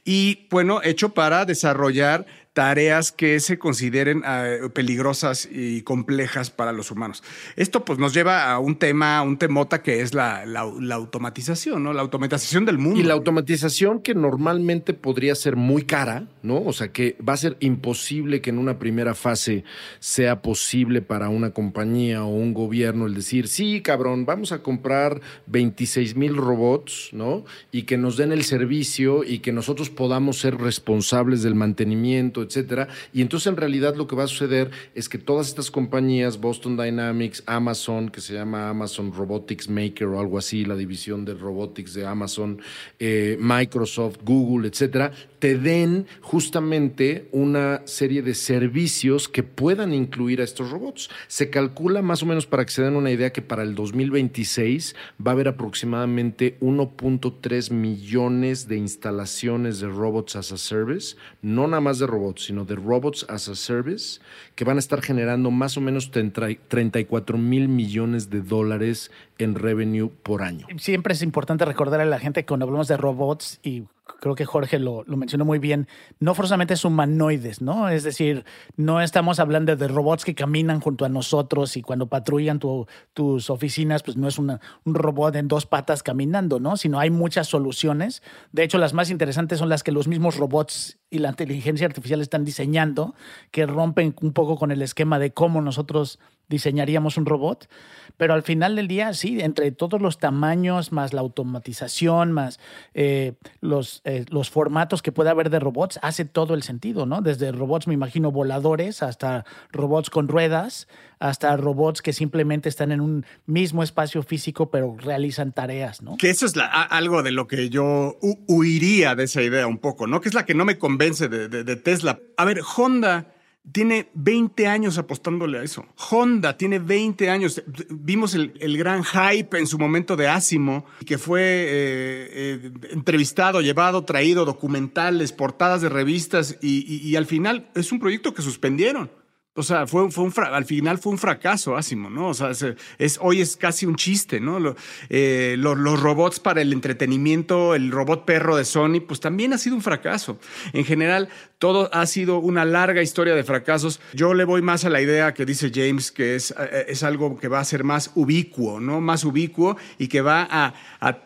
y 0.04 0.46
bueno, 0.50 0.80
hecho 0.82 1.11
para 1.11 1.44
desarrollar 1.44 2.26
tareas 2.56 3.12
que 3.12 3.38
se 3.38 3.58
consideren 3.58 4.22
uh, 4.25 4.70
peligrosas 4.70 5.46
y 5.52 5.82
complejas 5.82 6.48
para 6.48 6.72
los 6.72 6.90
humanos. 6.90 7.22
Esto 7.54 7.84
pues 7.84 7.98
nos 7.98 8.14
lleva 8.14 8.50
a 8.50 8.58
un 8.58 8.76
tema, 8.76 9.20
un 9.20 9.36
temota 9.36 9.82
que 9.82 10.00
es 10.00 10.14
la, 10.14 10.42
automatización, 10.90 11.84
¿no? 11.84 11.92
La 11.92 12.00
automatización 12.00 12.64
del 12.64 12.78
mundo. 12.78 12.98
Y 12.98 13.02
la 13.02 13.12
automatización 13.12 14.00
que 14.00 14.14
normalmente 14.14 14.94
podría 14.94 15.34
ser 15.34 15.54
muy 15.54 15.82
cara, 15.82 16.28
¿no? 16.42 16.62
O 16.64 16.72
sea, 16.72 16.88
que 16.88 17.18
va 17.28 17.34
a 17.34 17.36
ser 17.36 17.58
imposible 17.60 18.40
que 18.40 18.48
en 18.48 18.56
una 18.56 18.78
primera 18.78 19.14
fase 19.14 19.64
sea 19.98 20.40
posible 20.40 21.02
para 21.02 21.28
una 21.28 21.50
compañía 21.50 22.25
o 22.25 22.28
un 22.28 22.54
gobierno 22.54 23.04
el 23.04 23.12
decir, 23.12 23.48
sí, 23.48 23.82
cabrón, 23.82 24.25
vamos 24.25 24.52
a 24.52 24.62
comprar 24.62 25.20
26 25.48 26.16
mil 26.16 26.34
robots, 26.34 27.10
¿no? 27.12 27.44
Y 27.70 27.82
que 27.82 27.98
nos 27.98 28.16
den 28.16 28.32
el 28.32 28.44
servicio 28.44 29.25
y 29.25 29.40
que 29.40 29.52
nosotros 29.52 29.90
podamos 29.90 30.38
ser 30.38 30.56
responsables 30.56 31.42
del 31.42 31.54
mantenimiento, 31.54 32.45
etcétera. 32.46 32.88
Y 33.12 33.22
entonces 33.22 33.48
en 33.48 33.56
realidad 33.56 33.96
lo 33.96 34.06
que 34.06 34.16
va 34.16 34.24
a 34.24 34.28
suceder 34.28 34.70
es 34.94 35.08
que 35.08 35.18
todas 35.18 35.48
estas 35.48 35.70
compañías, 35.70 36.40
Boston 36.40 36.76
Dynamics, 36.76 37.42
Amazon, 37.46 38.08
que 38.08 38.20
se 38.20 38.34
llama 38.34 38.68
Amazon 38.68 39.12
Robotics 39.12 39.68
Maker 39.68 40.08
o 40.08 40.20
algo 40.20 40.38
así, 40.38 40.64
la 40.64 40.76
división 40.76 41.24
de 41.24 41.34
robotics 41.34 41.94
de 41.94 42.06
Amazon, 42.06 42.60
eh, 42.98 43.36
Microsoft, 43.40 44.18
Google, 44.24 44.68
etcétera, 44.68 45.12
te 45.38 45.57
den 45.59 46.07
justamente 46.21 47.28
una 47.33 47.83
serie 47.85 48.23
de 48.23 48.35
servicios 48.35 49.28
que 49.28 49.43
puedan 49.43 49.93
incluir 49.93 50.40
a 50.40 50.45
estos 50.45 50.71
robots. 50.71 51.11
Se 51.28 51.50
calcula 51.50 52.02
más 52.02 52.23
o 52.23 52.26
menos 52.26 52.47
para 52.47 52.64
que 52.64 52.73
se 52.73 52.83
den 52.83 52.97
una 52.97 53.11
idea 53.11 53.33
que 53.33 53.43
para 53.43 53.62
el 53.62 53.75
2026 53.75 54.95
va 55.25 55.33
a 55.33 55.35
haber 55.35 55.49
aproximadamente 55.49 56.59
1.3 56.61 57.71
millones 57.71 58.69
de 58.69 58.76
instalaciones 58.76 59.81
de 59.81 59.88
robots 59.88 60.37
as 60.37 60.52
a 60.52 60.57
service, 60.57 61.16
no 61.43 61.66
nada 61.66 61.81
más 61.81 61.99
de 61.99 62.07
robots, 62.07 62.45
sino 62.45 62.64
de 62.64 62.76
robots 62.76 63.26
as 63.28 63.49
a 63.49 63.55
service, 63.55 64.21
que 64.55 64.64
van 64.64 64.76
a 64.76 64.81
estar 64.81 65.02
generando 65.02 65.50
más 65.50 65.76
o 65.76 65.81
menos 65.81 66.11
34 66.11 67.38
mil 67.38 67.69
millones 67.69 68.31
de 68.31 68.40
dólares 68.40 69.11
en 69.38 69.55
revenue 69.55 70.11
por 70.22 70.42
año. 70.42 70.66
Siempre 70.79 71.14
es 71.14 71.22
importante 71.22 71.64
recordar 71.64 72.01
a 72.01 72.05
la 72.05 72.18
gente 72.18 72.42
que 72.42 72.46
cuando 72.46 72.64
hablamos 72.64 72.88
de 72.88 72.96
robots 72.96 73.61
y 73.62 73.85
creo 74.21 74.35
que 74.35 74.45
Jorge 74.45 74.79
lo, 74.79 75.05
mencionó 75.07 75.45
muy 75.45 75.59
bien, 75.59 75.88
no 76.21 76.35
forzosamente 76.35 76.75
es 76.75 76.85
humanoides, 76.85 77.61
¿no? 77.61 77.88
Es 77.88 78.05
decir, 78.05 78.45
no 78.77 79.01
estamos 79.01 79.40
hablando 79.40 79.77
de 79.77 79.88
robots 79.88 80.25
que 80.25 80.35
caminan 80.35 80.81
junto 80.81 81.05
a 81.05 81.09
nosotros 81.09 81.77
y 81.77 81.83
cuando 81.83 82.07
patrullan 82.07 82.59
tu, 82.59 82.87
tus 83.12 83.51
oficinas, 83.51 84.03
pues 84.03 84.16
no 84.16 84.29
es 84.29 84.38
un 84.38 84.59
robot 84.85 85.37
en 85.37 85.49
dos 85.49 85.66
patas 85.66 86.03
caminando, 86.03 86.61
¿no? 86.61 86.77
Sino 86.77 86.99
hay 86.99 87.11
muchas 87.11 87.49
soluciones. 87.49 88.23
De 88.53 88.62
hecho, 88.62 88.79
las 88.79 88.95
más 88.95 89.11
interesantes 89.11 89.59
son 89.59 89.69
las 89.69 89.83
que 89.83 89.92
los 89.92 90.09
mismos 90.09 90.37
robots 90.37 90.99
y 91.11 91.19
la 91.19 91.31
inteligencia 91.31 91.87
artificial 91.87 92.21
están 92.21 92.45
diseñando, 92.45 93.14
que 93.51 93.66
rompen 93.66 94.14
un 94.21 94.33
poco 94.33 94.57
con 94.57 94.71
el 94.71 94.83
esquema 94.83 95.19
de 95.19 95.33
cómo 95.33 95.61
nosotros 95.61 96.19
diseñaríamos 96.48 97.16
un 97.16 97.26
robot, 97.26 97.68
pero 98.16 98.35
al 98.35 98.42
final 98.42 98.76
del 98.76 98.88
día, 98.88 99.12
sí, 99.12 99.40
entre 99.40 99.72
todos 99.72 100.00
los 100.00 100.18
tamaños, 100.18 100.92
más 100.92 101.12
la 101.12 101.20
automatización, 101.20 102.32
más 102.32 102.59
eh, 102.94 103.35
los, 103.61 104.00
eh, 104.04 104.24
los 104.30 104.48
formatos 104.48 105.02
que 105.02 105.12
puede 105.12 105.30
haber 105.30 105.50
de 105.50 105.61
robots, 105.61 105.98
hace 106.02 106.24
todo 106.24 106.54
el 106.54 106.62
sentido, 106.62 107.04
¿no? 107.04 107.20
Desde 107.20 107.52
robots, 107.52 107.87
me 107.87 107.94
imagino, 107.94 108.30
voladores, 108.30 109.02
hasta 109.02 109.44
robots 109.70 110.09
con 110.09 110.28
ruedas, 110.28 110.88
hasta 111.18 111.56
robots 111.56 112.00
que 112.00 112.12
simplemente 112.12 112.68
están 112.68 112.92
en 112.92 113.00
un 113.00 113.26
mismo 113.44 113.82
espacio 113.82 114.22
físico, 114.22 114.70
pero 114.70 114.96
realizan 114.98 115.52
tareas, 115.52 116.02
¿no? 116.02 116.16
Que 116.16 116.30
eso 116.30 116.46
es 116.46 116.54
algo 116.90 117.22
de 117.22 117.32
lo 117.32 117.46
que 117.46 117.68
yo 117.68 118.16
huiría 118.46 119.14
de 119.14 119.24
esa 119.24 119.42
idea 119.42 119.66
un 119.66 119.78
poco, 119.78 120.06
¿no? 120.06 120.20
Que 120.20 120.28
es 120.28 120.35
la 120.35 120.46
que 120.46 120.54
no 120.54 120.64
me 120.64 120.78
convence 120.78 121.28
de, 121.28 121.48
de, 121.48 121.64
de 121.64 121.76
Tesla. 121.76 122.20
A 122.37 122.44
ver, 122.44 122.61
Honda 122.76 123.36
tiene 123.72 124.09
20 124.14 124.66
años 124.66 124.98
apostándole 124.98 125.59
a 125.59 125.62
eso. 125.62 125.85
Honda 126.11 126.57
tiene 126.57 126.79
20 126.79 127.31
años. 127.31 127.62
Vimos 127.90 128.35
el, 128.35 128.55
el 128.61 128.79
gran 128.79 129.05
hype 129.05 129.59
en 129.59 129.66
su 129.66 129.79
momento 129.79 130.16
de 130.16 130.29
Asimo, 130.29 130.87
que 131.05 131.18
fue 131.18 131.42
eh, 131.42 132.29
eh, 132.33 132.72
entrevistado, 132.90 133.61
llevado, 133.61 134.05
traído, 134.05 134.44
documentales, 134.44 135.33
portadas 135.33 135.83
de 135.83 135.88
revistas, 135.88 136.59
y, 136.62 136.85
y, 136.87 137.09
y 137.09 137.16
al 137.16 137.26
final 137.26 137.68
es 137.74 137.92
un 137.92 137.98
proyecto 137.98 138.35
que 138.35 138.42
suspendieron. 138.42 139.11
O 139.57 139.62
sea, 139.62 139.87
fue, 139.87 140.11
fue 140.11 140.25
un 140.25 140.33
al 140.37 140.64
final 140.64 140.99
fue 140.99 141.12
un 141.12 141.19
fracaso, 141.19 141.77
Asimo, 141.77 142.11
¿no? 142.11 142.29
O 142.29 142.35
sea, 142.35 142.51
es, 142.99 143.19
hoy 143.21 143.40
es 143.40 143.57
casi 143.57 143.87
un 143.87 143.97
chiste, 143.97 144.38
¿no? 144.40 144.77
Eh, 145.09 145.57
lo, 145.59 145.75
los 145.75 146.01
robots 146.01 146.40
para 146.40 146.61
el 146.61 146.73
entretenimiento, 146.73 147.75
el 147.75 147.90
robot 147.90 148.25
perro 148.25 148.57
de 148.57 148.64
Sony, 148.64 149.01
pues 149.07 149.21
también 149.21 149.53
ha 149.53 149.59
sido 149.59 149.77
un 149.77 149.83
fracaso. 149.83 150.38
En 150.73 150.85
general, 150.85 151.29
todo 151.59 151.88
ha 151.92 152.07
sido 152.07 152.38
una 152.38 152.64
larga 152.64 153.03
historia 153.03 153.35
de 153.35 153.45
fracasos. 153.45 154.01
Yo 154.12 154.35
le 154.35 154.45
voy 154.45 154.62
más 154.62 154.85
a 154.85 154.90
la 154.90 155.01
idea 155.01 155.33
que 155.35 155.47
dice 155.47 155.71
James, 155.75 156.12
que 156.12 156.37
es, 156.37 156.55
es 156.87 157.03
algo 157.03 157.38
que 157.38 157.49
va 157.49 157.61
a 157.61 157.64
ser 157.64 157.83
más 157.83 158.11
ubicuo, 158.14 158.81
¿no? 158.81 159.01
Más 159.01 159.25
ubicuo 159.25 159.77
y 159.99 160.09
que 160.09 160.21
va 160.21 160.47
a 160.51 160.75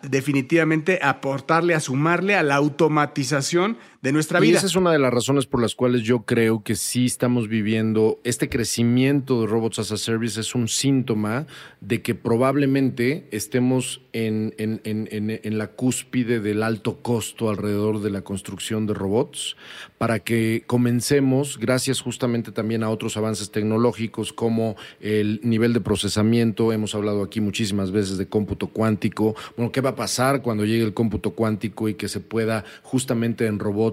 definitivamente 0.03 1.01
aportarle, 1.03 1.75
a 1.75 1.81
sumarle 1.81 2.37
a 2.37 2.43
la 2.43 2.57
automatización 2.57 3.77
de 4.03 4.13
nuestra 4.13 4.41
vida. 4.41 4.53
Y 4.53 4.57
esa 4.57 4.67
es 4.67 4.77
una 4.77 4.93
de 4.93 4.99
las 4.99 5.13
razones 5.13 5.47
por 5.47 5.61
las 5.61 5.75
cuales 5.75 6.03
yo 6.03 6.23
creo 6.23 6.63
que 6.63 6.75
sí 6.75 7.05
estamos 7.05 7.49
viviendo 7.49 8.19
este 8.25 8.49
crecimiento 8.49 9.43
de 9.43 9.47
robots 9.47 9.79
as 9.79 9.93
a 9.93 9.99
service. 9.99 10.41
Es 10.41 10.55
un 10.55 10.69
síntoma 10.69 11.47
de 11.81 12.01
que 12.01 12.15
probablemente 12.15 13.29
estemos 13.31 14.01
en, 14.13 14.55
en, 14.57 14.81
en, 14.85 15.09
en, 15.43 15.59
la 15.59 15.69
cúspide 15.69 16.41
del 16.41 16.63
alto 16.63 17.03
costo 17.03 17.51
alrededor 17.51 18.01
de 18.01 18.11
la 18.11 18.23
construcción 18.23 18.87
de 18.87 18.95
robots 18.95 19.57
para 19.99 20.21
que 20.21 20.65
comencemos, 20.67 21.59
gracias 21.59 22.01
justamente 22.01 22.53
también 22.53 22.83
a 22.83 22.89
otros 22.89 23.17
avances 23.19 23.51
tecnológicos 23.51 24.33
como 24.33 24.77
el 25.01 25.41
nivel 25.43 25.75
de 25.75 25.81
procesamiento, 25.81 26.73
hemos 26.73 26.95
hablado 26.95 27.23
aquí 27.23 27.41
muchísimas 27.41 27.91
veces 27.91 28.17
de 28.17 28.27
cómputo 28.27 28.69
cuántico, 28.69 29.37
bueno, 29.57 29.71
¿qué 29.73 29.83
va 29.83 29.91
a 29.91 29.97
pasar 29.97 30.41
cuando 30.41 30.65
llegue 30.65 30.85
el 30.85 30.95
cómputo 30.95 31.33
cuántico 31.33 31.89
y 31.89 31.95
que 31.95 32.09
se 32.09 32.21
pueda 32.21 32.65
justamente 32.83 33.47
en 33.47 33.59
robots 33.59 33.90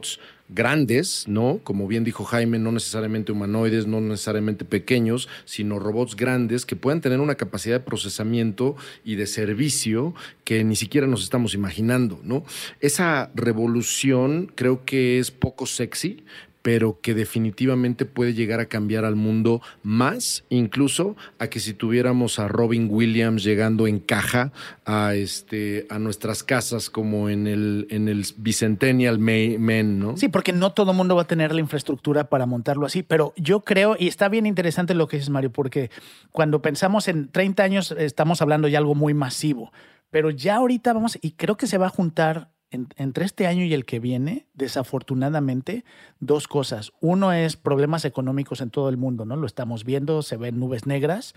grandes, 0.50 1.28
¿no? 1.28 1.60
Como 1.64 1.88
bien 1.88 2.04
dijo 2.04 2.24
Jaime, 2.24 2.60
no 2.60 2.72
necesariamente 2.72 3.32
humanoides, 3.32 3.86
no 3.86 4.00
necesariamente 4.00 4.66
pequeños, 4.66 5.28
sino 5.46 5.80
robots 5.80 6.16
grandes 6.16 6.66
que 6.66 6.76
puedan 6.76 7.02
tener 7.02 7.20
una 7.20 7.36
capacidad 7.36 7.76
de 7.76 7.86
procesamiento 7.86 8.76
y 9.04 9.16
de 9.16 9.28
servicio 9.28 10.14
que 10.46 10.64
ni 10.64 10.76
siquiera 10.76 11.08
nos 11.08 11.24
estamos 11.24 11.54
imaginando, 11.54 12.20
¿no? 12.24 12.46
Esa 12.80 13.32
revolución 13.36 14.52
creo 14.56 14.86
que 14.86 15.20
es 15.20 15.32
poco 15.32 15.66
sexy, 15.66 16.24
pero 16.68 17.00
que 17.00 17.14
definitivamente 17.14 18.04
puede 18.04 18.34
llegar 18.34 18.60
a 18.60 18.66
cambiar 18.66 19.06
al 19.06 19.16
mundo 19.16 19.62
más, 19.84 20.44
incluso 20.50 21.16
a 21.40 21.48
que 21.48 21.62
si 21.62 21.74
tuviéramos 21.74 22.40
a 22.40 22.50
Robin 22.50 22.90
Williams 22.92 23.46
llegando 23.46 23.88
en 23.88 24.00
caja 24.00 24.52
a 24.84 25.16
este 25.16 25.88
a 25.90 25.98
nuestras 25.98 26.44
casas 26.44 26.90
como 26.90 27.30
en 27.30 27.48
el 27.48 27.88
en 27.90 28.10
el 28.10 28.26
Bicentennial 28.36 29.18
Men, 29.18 29.98
¿no? 29.98 30.18
Sí, 30.18 30.28
porque 30.28 30.52
no 30.52 30.74
todo 30.74 30.92
mundo 30.92 31.16
va 31.16 31.22
a 31.22 31.28
tener 31.28 31.56
la 31.56 31.62
infraestructura 31.62 32.28
para 32.28 32.46
montarlo 32.46 32.86
así, 32.86 33.02
pero 33.02 33.32
yo 33.38 33.62
creo 33.62 33.96
y 33.98 34.10
está 34.10 34.28
bien 34.28 34.46
interesante 34.46 34.94
lo 34.94 35.08
que 35.08 35.16
dices 35.16 35.30
Mario, 35.30 35.54
porque 35.54 35.90
cuando 36.34 36.62
pensamos 36.62 37.08
en 37.08 37.30
30 37.32 37.64
años 37.64 37.96
estamos 37.98 38.42
hablando 38.42 38.68
ya 38.68 38.80
algo 38.80 38.94
muy 38.94 39.14
masivo, 39.14 39.72
pero 40.10 40.32
ya 40.32 40.58
ahorita 40.58 40.92
vamos 40.92 41.18
y 41.22 41.32
creo 41.32 41.56
que 41.56 41.66
se 41.66 41.78
va 41.78 41.86
a 41.86 41.92
juntar 41.92 42.50
en- 42.72 42.90
entre 42.98 43.26
este 43.26 43.48
año 43.48 43.64
y 43.64 43.74
el 43.74 43.86
que 43.86 44.00
viene, 44.00 44.46
desafortunadamente, 44.54 45.86
dos 46.20 46.48
cosas. 46.48 46.92
Uno 47.00 47.32
es 47.34 47.56
problemas 47.56 48.06
económicos 48.06 48.62
en 48.62 48.70
todo 48.70 48.90
el 48.90 48.98
mundo, 48.98 49.26
¿no? 49.26 49.36
Lo 49.36 49.48
estamos 49.48 49.84
viendo, 49.84 50.22
se 50.22 50.38
ven 50.38 50.60
nubes 50.60 50.86
negras, 50.86 51.34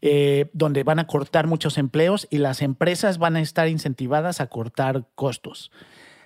eh, 0.00 0.50
donde 0.52 0.82
van 0.84 0.98
a 0.98 1.06
cortar 1.06 1.46
muchos 1.46 1.78
empleos 1.78 2.26
y 2.30 2.38
las 2.38 2.62
empresas 2.62 3.18
van 3.18 3.36
a 3.36 3.40
estar 3.40 3.68
incentivadas 3.68 4.40
a 4.40 4.46
cortar 4.48 5.06
costos. 5.14 5.70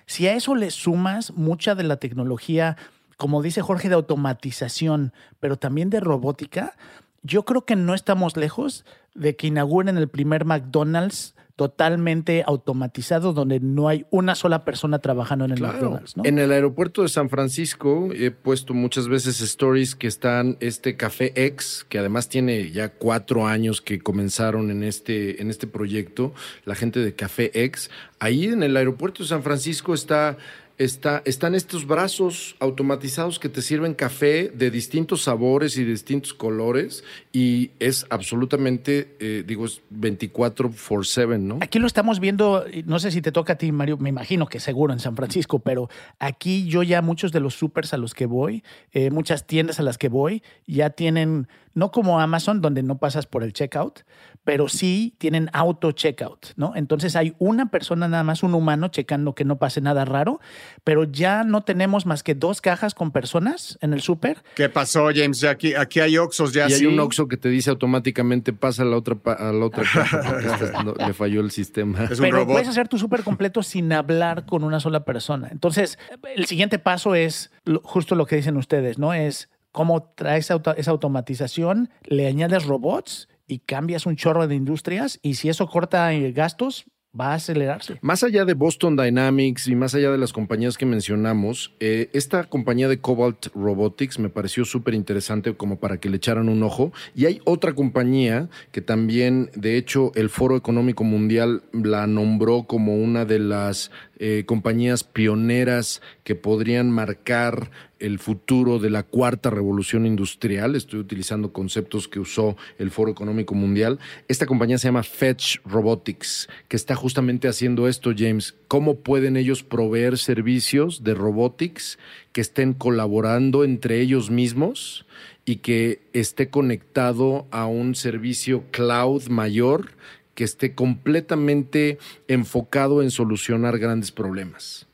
Si 0.05 0.27
a 0.27 0.33
eso 0.33 0.55
le 0.55 0.71
sumas 0.71 1.31
mucha 1.33 1.75
de 1.75 1.83
la 1.83 1.97
tecnología, 1.97 2.77
como 3.17 3.41
dice 3.41 3.61
Jorge, 3.61 3.89
de 3.89 3.95
automatización, 3.95 5.13
pero 5.39 5.57
también 5.57 5.89
de 5.89 5.99
robótica, 5.99 6.77
yo 7.23 7.43
creo 7.43 7.65
que 7.65 7.75
no 7.75 7.93
estamos 7.93 8.37
lejos 8.37 8.85
de 9.15 9.35
que 9.35 9.47
inauguren 9.47 9.97
el 9.97 10.07
primer 10.07 10.45
McDonald's 10.45 11.35
totalmente 11.57 12.43
automatizado 12.45 13.33
donde 13.33 13.59
no 13.59 13.89
hay 13.89 14.05
una 14.11 14.35
sola 14.35 14.63
persona 14.63 14.99
trabajando 14.99 15.43
en 15.43 15.51
el 15.51 15.57
Claro. 15.57 15.73
McDonald's, 15.73 16.15
¿no? 16.15 16.23
En 16.23 16.37
el 16.37 16.51
aeropuerto 16.51 17.01
de 17.01 17.09
San 17.09 17.29
Francisco 17.29 18.09
he 18.13 18.29
puesto 18.29 18.75
muchas 18.75 19.07
veces 19.09 19.41
stories 19.41 19.95
que 19.95 20.05
están 20.05 20.57
este 20.59 20.95
Café 20.97 21.33
X, 21.35 21.85
que 21.89 21.97
además 21.97 22.29
tiene 22.29 22.69
ya 22.71 22.89
cuatro 22.89 23.47
años 23.47 23.81
que 23.81 23.99
comenzaron 23.99 24.69
en 24.69 24.83
este, 24.83 25.41
en 25.41 25.49
este 25.49 25.65
proyecto, 25.65 26.31
la 26.63 26.75
gente 26.75 26.99
de 26.99 27.15
Café 27.15 27.49
X. 27.65 27.89
Ahí 28.19 28.45
en 28.45 28.61
el 28.61 28.77
aeropuerto 28.77 29.23
de 29.23 29.29
San 29.29 29.41
Francisco 29.41 29.95
está, 29.95 30.37
está, 30.77 31.23
están 31.25 31.55
estos 31.55 31.87
brazos 31.87 32.55
automatizados 32.59 33.39
que 33.39 33.49
te 33.49 33.61
sirven 33.61 33.93
café 33.93 34.49
de 34.49 34.69
distintos 34.69 35.23
sabores 35.23 35.77
y 35.77 35.83
distintos 35.83 36.33
colores 36.33 37.03
y 37.33 37.71
es 37.79 38.05
absolutamente, 38.09 39.15
eh, 39.19 39.43
digo, 39.45 39.65
es 39.65 39.81
24 39.89 40.71
por 40.71 41.05
7, 41.05 41.37
¿no? 41.39 41.59
Aquí 41.61 41.79
lo 41.79 41.87
estamos 41.87 42.19
viendo, 42.19 42.65
no 42.85 42.99
sé 42.99 43.11
si 43.11 43.21
te 43.21 43.31
toca 43.31 43.53
a 43.53 43.57
ti, 43.57 43.71
Mario, 43.71 43.97
me 43.97 44.09
imagino 44.09 44.47
que 44.47 44.59
seguro 44.59 44.93
en 44.93 44.99
San 44.99 45.15
Francisco, 45.15 45.59
pero 45.59 45.89
aquí 46.19 46.67
yo 46.67 46.83
ya 46.83 47.01
muchos 47.01 47.31
de 47.31 47.39
los 47.39 47.55
supers 47.55 47.93
a 47.93 47.97
los 47.97 48.13
que 48.13 48.25
voy, 48.25 48.63
eh, 48.91 49.09
muchas 49.09 49.47
tiendas 49.47 49.79
a 49.79 49.83
las 49.83 49.97
que 49.97 50.09
voy, 50.09 50.43
ya 50.67 50.91
tienen, 50.91 51.47
no 51.73 51.91
como 51.91 52.19
Amazon, 52.19 52.61
donde 52.61 52.83
no 52.83 52.97
pasas 52.97 53.25
por 53.25 53.43
el 53.43 53.53
checkout, 53.53 54.01
pero 54.47 54.69
sí 54.69 55.13
tienen 55.17 55.49
auto 55.51 55.91
checkout, 55.91 56.53
¿no? 56.55 56.71
Entonces 56.73 57.17
hay 57.17 57.33
una 57.37 57.69
persona 57.69 58.07
nada 58.07 58.23
más, 58.23 58.43
un 58.43 58.53
humano, 58.55 58.87
checando 58.87 59.35
que 59.35 59.43
no 59.43 59.57
pase 59.59 59.81
nada 59.81 60.05
raro, 60.05 60.39
pero 60.85 61.03
ya 61.03 61.43
no 61.43 61.63
tenemos 61.65 62.05
más 62.05 62.23
que 62.23 62.33
dos 62.33 62.61
cajas 62.61 62.95
con 62.95 63.11
personas 63.11 63.77
en 63.81 63.91
el 63.91 63.99
súper 63.99 64.41
¿Qué 64.55 64.69
pasó, 64.69 65.09
James? 65.13 65.41
Ya 65.41 65.49
aquí, 65.49 65.73
aquí 65.73 65.99
hay 65.99 66.17
Oxos 66.17 66.53
ya 66.53 66.69
Y 66.69 66.73
hay 66.75 66.85
un 66.85 66.97
Oxxo 66.97 67.27
que 67.27 67.35
te 67.35 67.49
dice 67.49 67.69
automáticamente 67.71 68.53
pasa 68.53 68.83
a 68.83 68.85
la 68.85 68.95
otra, 68.95 69.15
pa- 69.15 69.33
a 69.33 69.51
la 69.51 69.65
otra 69.65 69.83
caja 69.93 70.81
no, 70.85 70.93
le 70.93 71.13
falló 71.13 71.41
el 71.41 71.51
sistema. 71.51 72.05
Es 72.05 72.11
un 72.19 72.23
pero 72.27 72.37
robot. 72.37 72.53
puedes 72.53 72.69
hacer 72.69 72.87
tu 72.87 72.97
súper 72.97 73.23
completo 73.23 73.61
sin 73.63 73.91
hablar 73.91 74.45
con 74.45 74.63
una 74.63 74.79
sola 74.79 75.03
persona. 75.03 75.49
Entonces, 75.51 75.99
el 76.37 76.45
siguiente 76.45 76.79
paso 76.79 77.15
es 77.15 77.51
justo 77.83 78.15
lo 78.15 78.25
que 78.25 78.37
dicen 78.37 78.55
ustedes, 78.55 78.97
¿no? 78.97 79.13
Es 79.13 79.49
cómo 79.73 80.03
traes 80.15 80.49
esa 80.77 80.91
automatización, 80.91 81.89
le 82.05 82.27
añades 82.27 82.65
robots 82.65 83.27
y 83.47 83.59
cambias 83.59 84.05
un 84.05 84.15
chorro 84.15 84.47
de 84.47 84.55
industrias 84.55 85.19
y 85.21 85.35
si 85.35 85.49
eso 85.49 85.67
corta 85.67 86.13
eh, 86.13 86.31
gastos, 86.31 86.85
va 87.19 87.31
a 87.31 87.35
acelerarse. 87.35 87.97
Más 88.01 88.23
allá 88.23 88.45
de 88.45 88.53
Boston 88.53 88.95
Dynamics 88.95 89.67
y 89.67 89.75
más 89.75 89.95
allá 89.95 90.11
de 90.11 90.17
las 90.17 90.33
compañías 90.33 90.77
que 90.77 90.85
mencionamos, 90.85 91.73
eh, 91.79 92.09
esta 92.13 92.43
compañía 92.43 92.87
de 92.87 92.99
Cobalt 92.99 93.47
Robotics 93.55 94.19
me 94.19 94.29
pareció 94.29 94.65
súper 94.65 94.93
interesante 94.93 95.55
como 95.55 95.79
para 95.79 95.99
que 95.99 96.09
le 96.09 96.17
echaran 96.17 96.49
un 96.49 96.63
ojo. 96.63 96.91
Y 97.15 97.25
hay 97.25 97.41
otra 97.45 97.73
compañía 97.73 98.49
que 98.71 98.81
también, 98.81 99.49
de 99.55 99.77
hecho, 99.77 100.11
el 100.15 100.29
Foro 100.29 100.55
Económico 100.55 101.03
Mundial 101.03 101.63
la 101.73 102.07
nombró 102.07 102.63
como 102.63 102.95
una 102.95 103.25
de 103.25 103.39
las 103.39 103.91
eh, 104.19 104.43
compañías 104.45 105.03
pioneras 105.03 106.01
que 106.23 106.35
podrían 106.35 106.89
marcar 106.91 107.69
el 107.99 108.19
futuro 108.19 108.79
de 108.79 108.89
la 108.89 109.03
cuarta 109.03 109.49
revolución 109.49 110.05
industrial. 110.05 110.75
Estoy 110.75 110.99
utilizando 110.99 111.53
conceptos 111.53 112.07
que 112.07 112.19
usó 112.19 112.57
el 112.77 112.91
Foro 112.91 113.11
Económico 113.11 113.55
Mundial. 113.55 113.99
Esta 114.27 114.45
compañía 114.45 114.77
se 114.77 114.87
llama 114.87 115.03
Fetch 115.03 115.57
Robotics, 115.65 116.47
que 116.67 116.77
está 116.77 116.95
justamente 116.95 117.47
haciendo 117.47 117.87
esto, 117.87 118.11
James. 118.15 118.55
¿Cómo 118.67 118.99
pueden 118.99 119.37
ellos 119.37 119.63
proveer 119.63 120.17
servicios 120.17 121.03
de 121.03 121.13
robotics 121.13 121.97
que 122.31 122.41
estén 122.41 122.73
colaborando 122.73 123.63
entre 123.63 124.01
ellos 124.01 124.29
mismos 124.29 125.05
y 125.45 125.57
que 125.57 126.01
esté 126.13 126.49
conectado 126.49 127.47
a 127.51 127.67
un 127.67 127.95
servicio 127.95 128.65
cloud 128.71 129.27
mayor 129.29 129.91
que 130.37 130.43
esté 130.43 130.75
completamente 130.75 131.97
enfocado 132.27 133.01
en 133.01 133.09
solucionar 133.09 133.79
grandes 133.79 134.11
problemas? 134.11 134.85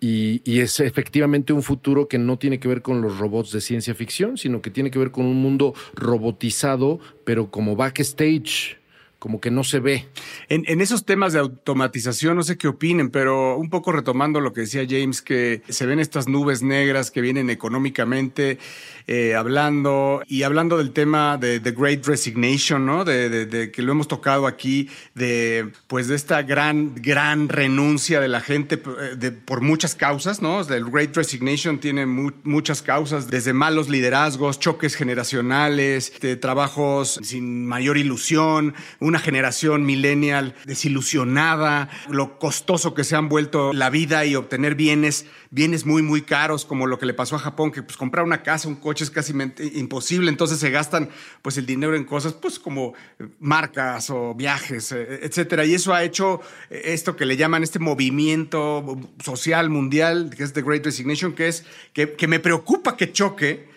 Y, 0.00 0.40
y 0.50 0.60
es 0.60 0.80
efectivamente 0.80 1.52
un 1.52 1.62
futuro 1.62 2.08
que 2.08 2.16
no 2.16 2.38
tiene 2.38 2.58
que 2.58 2.68
ver 2.68 2.80
con 2.80 3.02
los 3.02 3.18
robots 3.18 3.52
de 3.52 3.60
ciencia 3.60 3.94
ficción, 3.94 4.38
sino 4.38 4.62
que 4.62 4.70
tiene 4.70 4.90
que 4.90 4.98
ver 4.98 5.10
con 5.10 5.26
un 5.26 5.36
mundo 5.42 5.74
robotizado, 5.94 7.00
pero 7.24 7.50
como 7.50 7.76
backstage, 7.76 8.78
como 9.22 9.40
que 9.40 9.52
no 9.52 9.62
se 9.62 9.78
ve. 9.78 10.08
En, 10.48 10.80
esos 10.80 11.06
temas 11.06 11.32
de 11.32 11.38
automatización, 11.38 12.34
no 12.36 12.42
sé 12.42 12.58
qué 12.58 12.66
opinen, 12.66 13.08
pero 13.08 13.56
un 13.56 13.70
poco 13.70 13.92
retomando 13.92 14.40
lo 14.40 14.52
que 14.52 14.62
decía 14.62 14.84
James, 14.84 15.22
que 15.22 15.62
se 15.68 15.86
ven 15.86 16.00
estas 16.00 16.26
nubes 16.26 16.62
negras 16.62 17.12
que 17.12 17.20
vienen 17.20 17.48
económicamente 17.48 18.58
eh, 19.06 19.36
hablando 19.36 20.22
y 20.26 20.42
hablando 20.42 20.76
del 20.76 20.90
tema 20.90 21.38
de 21.38 21.60
The 21.60 21.70
Great 21.70 22.04
Resignation, 22.04 22.84
¿no? 22.84 23.04
De, 23.04 23.28
de- 23.28 23.46
de 23.46 23.70
que 23.70 23.82
lo 23.82 23.92
hemos 23.92 24.08
tocado 24.08 24.48
aquí, 24.48 24.88
de 25.14 25.70
pues 25.86 26.08
de 26.08 26.16
esta 26.16 26.42
gran, 26.42 26.94
gran 26.96 27.48
renuncia 27.48 28.20
de 28.20 28.26
la 28.28 28.40
gente 28.40 28.74
eh, 28.76 29.14
de- 29.16 29.30
por 29.30 29.60
muchas 29.60 29.94
causas, 29.94 30.42
¿no? 30.42 30.62
El 30.62 30.84
Great 30.90 31.16
Resignation 31.16 31.78
tiene 31.78 32.06
mu- 32.06 32.32
muchas 32.42 32.82
causas, 32.82 33.28
desde 33.30 33.52
malos 33.52 33.88
liderazgos, 33.88 34.58
choques 34.58 34.96
generacionales, 34.96 36.12
trabajos 36.40 37.20
sin 37.22 37.66
mayor 37.68 37.98
ilusión, 37.98 38.74
una 39.12 39.18
generación 39.18 39.84
millennial 39.84 40.54
desilusionada, 40.64 41.90
lo 42.08 42.38
costoso 42.38 42.94
que 42.94 43.04
se 43.04 43.14
han 43.14 43.28
vuelto 43.28 43.74
la 43.74 43.90
vida 43.90 44.24
y 44.24 44.36
obtener 44.36 44.74
bienes, 44.74 45.26
bienes 45.50 45.84
muy, 45.84 46.00
muy 46.00 46.22
caros, 46.22 46.64
como 46.64 46.86
lo 46.86 46.98
que 46.98 47.04
le 47.04 47.12
pasó 47.12 47.36
a 47.36 47.38
Japón, 47.38 47.72
que 47.72 47.82
pues 47.82 47.98
comprar 47.98 48.24
una 48.24 48.42
casa, 48.42 48.68
un 48.68 48.76
coche 48.76 49.04
es 49.04 49.10
casi 49.10 49.34
imposible, 49.74 50.30
entonces 50.30 50.58
se 50.58 50.70
gastan 50.70 51.10
pues 51.42 51.58
el 51.58 51.66
dinero 51.66 51.94
en 51.94 52.04
cosas 52.04 52.32
pues 52.32 52.58
como 52.58 52.94
eh, 53.18 53.28
marcas 53.38 54.08
o 54.08 54.34
viajes, 54.34 54.92
eh, 54.92 55.20
etcétera. 55.22 55.66
Y 55.66 55.74
eso 55.74 55.92
ha 55.92 56.04
hecho 56.04 56.40
eh, 56.70 56.80
esto 56.86 57.14
que 57.14 57.26
le 57.26 57.36
llaman 57.36 57.62
este 57.62 57.80
movimiento 57.80 58.98
social 59.22 59.68
mundial, 59.68 60.30
que 60.34 60.42
es 60.42 60.54
The 60.54 60.62
Great 60.62 60.86
Resignation, 60.86 61.34
que 61.34 61.48
es 61.48 61.66
que, 61.92 62.14
que 62.14 62.28
me 62.28 62.40
preocupa 62.40 62.96
que 62.96 63.12
choque 63.12 63.71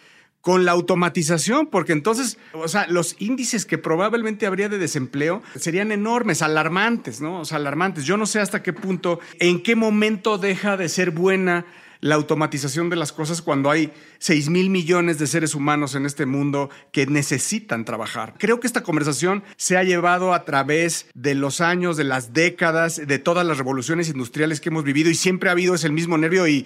con 0.45 0.63
la 0.63 0.73
automatización, 0.73 1.65
porque 1.65 1.91
entonces, 1.91 2.37
o 2.53 2.67
sea, 2.67 2.85
los 2.85 3.15
índices 3.17 3.65
que 3.65 3.79
probablemente 3.79 4.45
habría 4.45 4.69
de 4.69 4.77
desempleo 4.77 5.41
serían 5.55 5.91
enormes, 5.91 6.43
alarmantes, 6.43 7.19
¿no? 7.19 7.39
O 7.39 7.45
sea, 7.45 7.57
alarmantes. 7.57 8.05
Yo 8.05 8.15
no 8.15 8.27
sé 8.27 8.39
hasta 8.39 8.61
qué 8.61 8.71
punto, 8.71 9.19
en 9.39 9.63
qué 9.63 9.75
momento 9.75 10.37
deja 10.37 10.77
de 10.77 10.87
ser 10.87 11.09
buena 11.09 11.65
la 12.01 12.15
automatización 12.15 12.89
de 12.89 12.95
las 12.95 13.11
cosas 13.11 13.41
cuando 13.41 13.69
hay 13.71 13.91
6 14.19 14.49
mil 14.49 14.69
millones 14.69 15.19
de 15.19 15.27
seres 15.27 15.55
humanos 15.55 15.95
en 15.95 16.05
este 16.05 16.25
mundo 16.25 16.69
que 16.91 17.05
necesitan 17.07 17.85
trabajar. 17.85 18.35
Creo 18.37 18.59
que 18.59 18.67
esta 18.67 18.83
conversación 18.83 19.43
se 19.57 19.77
ha 19.77 19.83
llevado 19.83 20.33
a 20.33 20.45
través 20.45 21.07
de 21.13 21.35
los 21.35 21.61
años, 21.61 21.97
de 21.97 22.03
las 22.03 22.33
décadas, 22.33 23.01
de 23.05 23.19
todas 23.19 23.45
las 23.45 23.57
revoluciones 23.57 24.09
industriales 24.09 24.59
que 24.61 24.69
hemos 24.69 24.83
vivido 24.83 25.09
y 25.09 25.15
siempre 25.15 25.49
ha 25.49 25.53
habido 25.53 25.75
ese 25.75 25.89
mismo 25.89 26.17
nervio 26.17 26.47
y, 26.47 26.65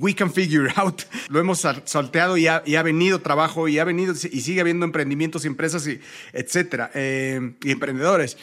we 0.00 0.14
can 0.14 0.32
figure 0.32 0.70
out. 0.76 1.02
Lo 1.28 1.40
hemos 1.40 1.60
sal- 1.60 1.82
salteado 1.84 2.36
y 2.36 2.46
ha, 2.46 2.62
y 2.66 2.76
ha 2.76 2.82
venido 2.82 3.20
trabajo 3.20 3.68
y 3.68 3.78
ha 3.78 3.84
venido 3.84 4.12
y 4.12 4.40
sigue 4.40 4.60
habiendo 4.60 4.84
emprendimientos 4.84 5.44
y 5.44 5.48
empresas 5.48 5.86
y 5.86 6.00
etcétera 6.32 6.90
eh, 6.94 7.54
y 7.62 7.70
emprendedores. 7.70 8.36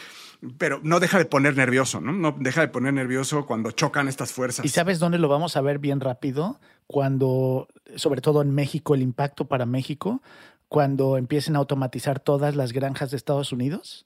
Pero 0.58 0.80
no 0.84 1.00
deja 1.00 1.18
de 1.18 1.26
poner 1.26 1.56
nervioso, 1.56 2.02
¿no? 2.02 2.12
No 2.12 2.36
deja 2.40 2.62
de 2.62 2.68
poner 2.68 2.94
nervioso 2.94 3.46
cuando 3.46 3.72
chocan 3.72 4.08
estas 4.08 4.32
fuerzas. 4.32 4.66
¿Y 4.66 4.70
sabes 4.70 5.00
dónde 5.00 5.18
lo 5.18 5.28
vamos 5.28 5.58
a 5.58 5.62
ver 5.62 5.80
bien 5.80 6.00
rápido? 6.00 6.60
Cuando, 6.88 7.68
sobre 7.96 8.22
todo 8.22 8.42
en 8.42 8.52
México, 8.54 8.96
el 8.96 9.02
impacto 9.02 9.46
para 9.46 9.66
México, 9.66 10.22
cuando 10.68 11.18
empiecen 11.18 11.56
a 11.56 11.60
automatizar 11.60 12.20
todas 12.20 12.56
las 12.56 12.74
granjas 12.74 13.12
de 13.12 13.18
Estados 13.18 13.52
Unidos 13.52 14.06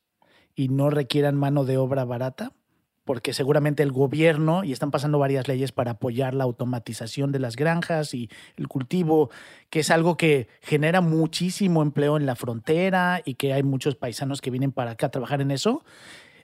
y 0.55 0.69
no 0.69 0.89
requieran 0.89 1.35
mano 1.35 1.65
de 1.65 1.77
obra 1.77 2.05
barata, 2.05 2.51
porque 3.09 3.33
seguramente 3.33 3.81
el 3.81 3.91
gobierno, 3.91 4.63
y 4.63 4.71
están 4.71 4.91
pasando 4.91 5.17
varias 5.17 5.47
leyes 5.47 5.71
para 5.71 5.93
apoyar 5.93 6.35
la 6.35 6.43
automatización 6.43 7.31
de 7.31 7.39
las 7.39 7.55
granjas 7.55 8.13
y 8.13 8.29
el 8.55 8.67
cultivo, 8.67 9.31
que 9.71 9.79
es 9.79 9.89
algo 9.89 10.15
que 10.15 10.47
genera 10.61 11.01
muchísimo 11.01 11.81
empleo 11.81 12.17
en 12.17 12.27
la 12.27 12.35
frontera 12.35 13.23
y 13.25 13.33
que 13.33 13.53
hay 13.53 13.63
muchos 13.63 13.95
paisanos 13.95 14.41
que 14.41 14.51
vienen 14.51 14.71
para 14.71 14.91
acá 14.91 15.07
a 15.07 15.09
trabajar 15.09 15.41
en 15.41 15.49
eso. 15.49 15.83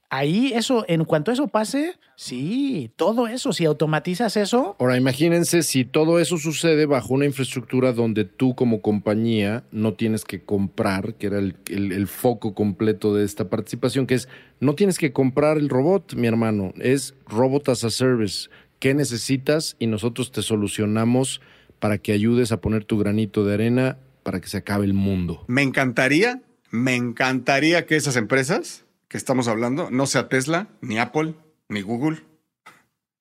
Ahí 0.09 0.51
eso, 0.53 0.85
en 0.87 1.03
cuanto 1.03 1.31
eso 1.31 1.47
pase, 1.47 1.93
sí, 2.15 2.91
todo 2.95 3.27
eso, 3.27 3.53
si 3.53 3.65
automatizas 3.65 4.37
eso, 4.37 4.75
Ahora, 4.79 4.97
imagínense 4.97 5.63
si 5.63 5.83
todo 5.83 6.19
eso 6.19 6.37
sucede 6.37 6.85
bajo 6.85 7.13
una 7.13 7.25
infraestructura 7.25 7.91
donde 7.91 8.23
tú 8.25 8.55
como 8.55 8.81
compañía 8.81 9.63
no 9.71 9.93
tienes 9.95 10.23
que 10.23 10.43
comprar, 10.43 11.15
que 11.15 11.27
era 11.27 11.39
el, 11.39 11.55
el- 11.69 11.91
el 11.91 12.07
foco 12.07 12.53
completo 12.53 13.13
de 13.15 13.25
esta 13.25 13.49
participación, 13.49 14.05
que 14.07 14.15
es, 14.15 14.29
no 14.59 14.75
tienes 14.75 14.97
que 14.99 15.11
comprar 15.11 15.57
el 15.57 15.69
robot, 15.69 16.13
mi 16.15 16.27
hermano, 16.27 16.71
es 16.79 17.15
robot 17.27 17.69
as 17.69 17.83
a 17.83 17.89
service, 17.89 18.49
¿Qué 18.79 18.93
necesitas? 18.93 19.77
Y 19.79 19.87
nosotros 19.87 20.31
te 20.33 20.41
solucionamos 20.41 21.41
para 21.79 21.97
que 21.97 22.11
ayudes 22.11 22.51
a 22.51 22.59
poner 22.61 22.83
tu 22.83 22.99
granito 22.99 23.45
de 23.45 23.53
arena 23.53 23.97
para 24.21 24.41
que 24.41 24.47
se 24.47 24.57
acabe 24.57 24.85
el 24.85 24.93
mundo. 24.93 25.43
Me 25.47 25.61
encantaría, 25.63 26.41
me 26.71 26.95
encantaría 26.95 27.85
que 27.85 27.95
esas 27.95 28.15
empresas 28.17 28.84
que 29.07 29.17
estamos 29.17 29.47
hablando 29.47 29.89
no 29.91 30.05
sea 30.07 30.27
Tesla, 30.29 30.67
ni 30.81 30.97
Apple, 30.99 31.33
ni 31.69 31.81
Google, 31.81 32.19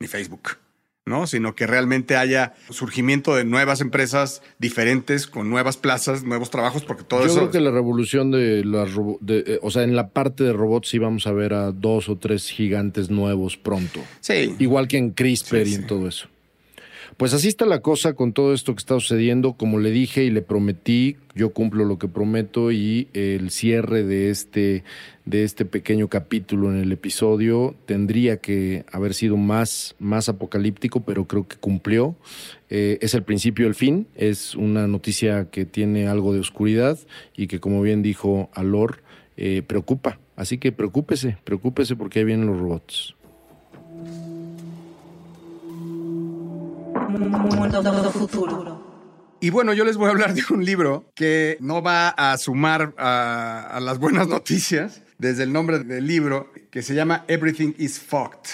ni 0.01 0.07
Facebook. 0.09 0.59
¿no? 1.07 1.27
Sino 1.27 1.55
que 1.55 1.67
realmente 1.67 2.17
haya 2.17 2.55
surgimiento 2.71 3.35
de 3.37 3.45
nuevas 3.45 3.83
empresas 3.83 4.41
diferentes, 4.59 5.27
con 5.27 5.51
nuevas 5.51 5.77
plazas, 5.77 6.25
nuevos 6.25 6.49
trabajos, 6.49 6.83
porque 6.83 7.05
todo 7.05 7.21
Yo 7.21 7.27
eso. 7.27 7.37
creo 7.41 7.51
que 7.51 7.61
la 7.61 7.71
revolución 7.71 8.31
de 8.31 8.65
las 8.65 8.89
de, 9.21 9.45
eh, 9.47 9.59
o 9.61 9.71
sea, 9.71 9.83
en 9.83 9.97
la 9.97 10.09
parte 10.15 10.45
de 10.45 10.55
robots 10.55 10.89
sí 10.89 10.99
vamos 10.99 11.27
a 11.27 11.33
ver 11.33 11.53
a 11.53 11.73
dos 11.73 12.09
o 12.09 12.17
tres 12.17 12.49
gigantes 12.49 13.11
nuevos 13.11 13.59
pronto. 13.59 14.01
Sí. 14.21 14.55
Igual 14.59 14.89
que 14.89 14.97
en 14.97 15.11
CRISPR 15.11 15.67
Sí, 15.67 15.73
y 15.73 15.75
en 15.75 15.81
sí. 15.83 15.87
todo 15.87 16.09
eso. 16.09 16.29
Pues 17.17 17.33
así 17.33 17.47
está 17.47 17.65
la 17.65 17.81
cosa 17.81 18.15
con 18.15 18.33
todo 18.33 18.53
esto 18.53 18.75
que 18.75 18.81
está 18.81 18.95
sucediendo. 18.95 19.53
Como 19.53 19.79
le 19.79 19.93
dije 19.93 20.25
y 20.25 20.31
le 20.31 20.43
prometí, 20.43 21.17
yo 21.35 21.51
cumplo 21.51 21.85
lo 21.85 21.97
que 21.97 22.09
prometo 22.09 22.73
y 22.73 23.09
el 23.13 23.51
cierre 23.51 24.03
de 24.03 24.31
este, 24.31 24.83
de 25.25 25.45
este 25.45 25.65
pequeño 25.65 26.09
capítulo 26.09 26.73
en 26.73 26.79
el 26.81 26.91
episodio 26.91 27.77
tendría 27.87 28.39
que 28.39 28.85
haber 28.91 29.15
sido 29.15 29.37
más, 29.37 29.95
más 30.01 30.29
apocalíptico, 30.29 31.05
pero 31.05 31.27
creo 31.27 31.47
que 31.47 31.57
cumplió. 31.57 32.17
Eh, 32.69 32.99
es 33.01 33.15
el 33.15 33.23
principio 33.23 33.67
del 33.67 33.77
fin, 33.77 34.09
es 34.17 34.57
una 34.57 34.89
noticia 34.89 35.51
que 35.51 35.67
tiene 35.67 36.09
algo 36.09 36.35
de 36.35 36.41
oscuridad 36.41 36.99
y 37.37 37.47
que, 37.47 37.61
como 37.61 37.81
bien 37.81 38.03
dijo 38.03 38.51
Alor, 38.55 39.03
eh, 39.37 39.63
preocupa. 39.65 40.19
Así 40.35 40.59
que 40.59 40.73
preocúpese, 40.73 41.39
preocúpese 41.45 41.95
porque 41.95 42.19
ahí 42.19 42.25
vienen 42.25 42.49
los 42.49 42.59
robots. 42.59 43.15
Futuro. 48.13 48.95
Y 49.41 49.51
bueno, 49.51 49.73
yo 49.73 49.85
les 49.85 49.97
voy 49.97 50.09
a 50.09 50.11
hablar 50.11 50.35
de 50.35 50.43
un 50.51 50.65
libro 50.65 51.05
que 51.15 51.57
no 51.61 51.83
va 51.83 52.09
a 52.09 52.37
sumar 52.39 52.95
a, 52.97 53.69
a 53.73 53.81
las 53.81 53.99
buenas 53.99 54.29
noticias 54.37 55.03
desde 55.19 55.43
el 55.43 55.53
nombre 55.53 55.81
del 55.81 56.07
libro, 56.07 56.53
que 56.71 56.83
se 56.83 56.95
llama 56.95 57.25
Everything 57.29 57.73
is 57.79 57.99
Fucked, 58.01 58.51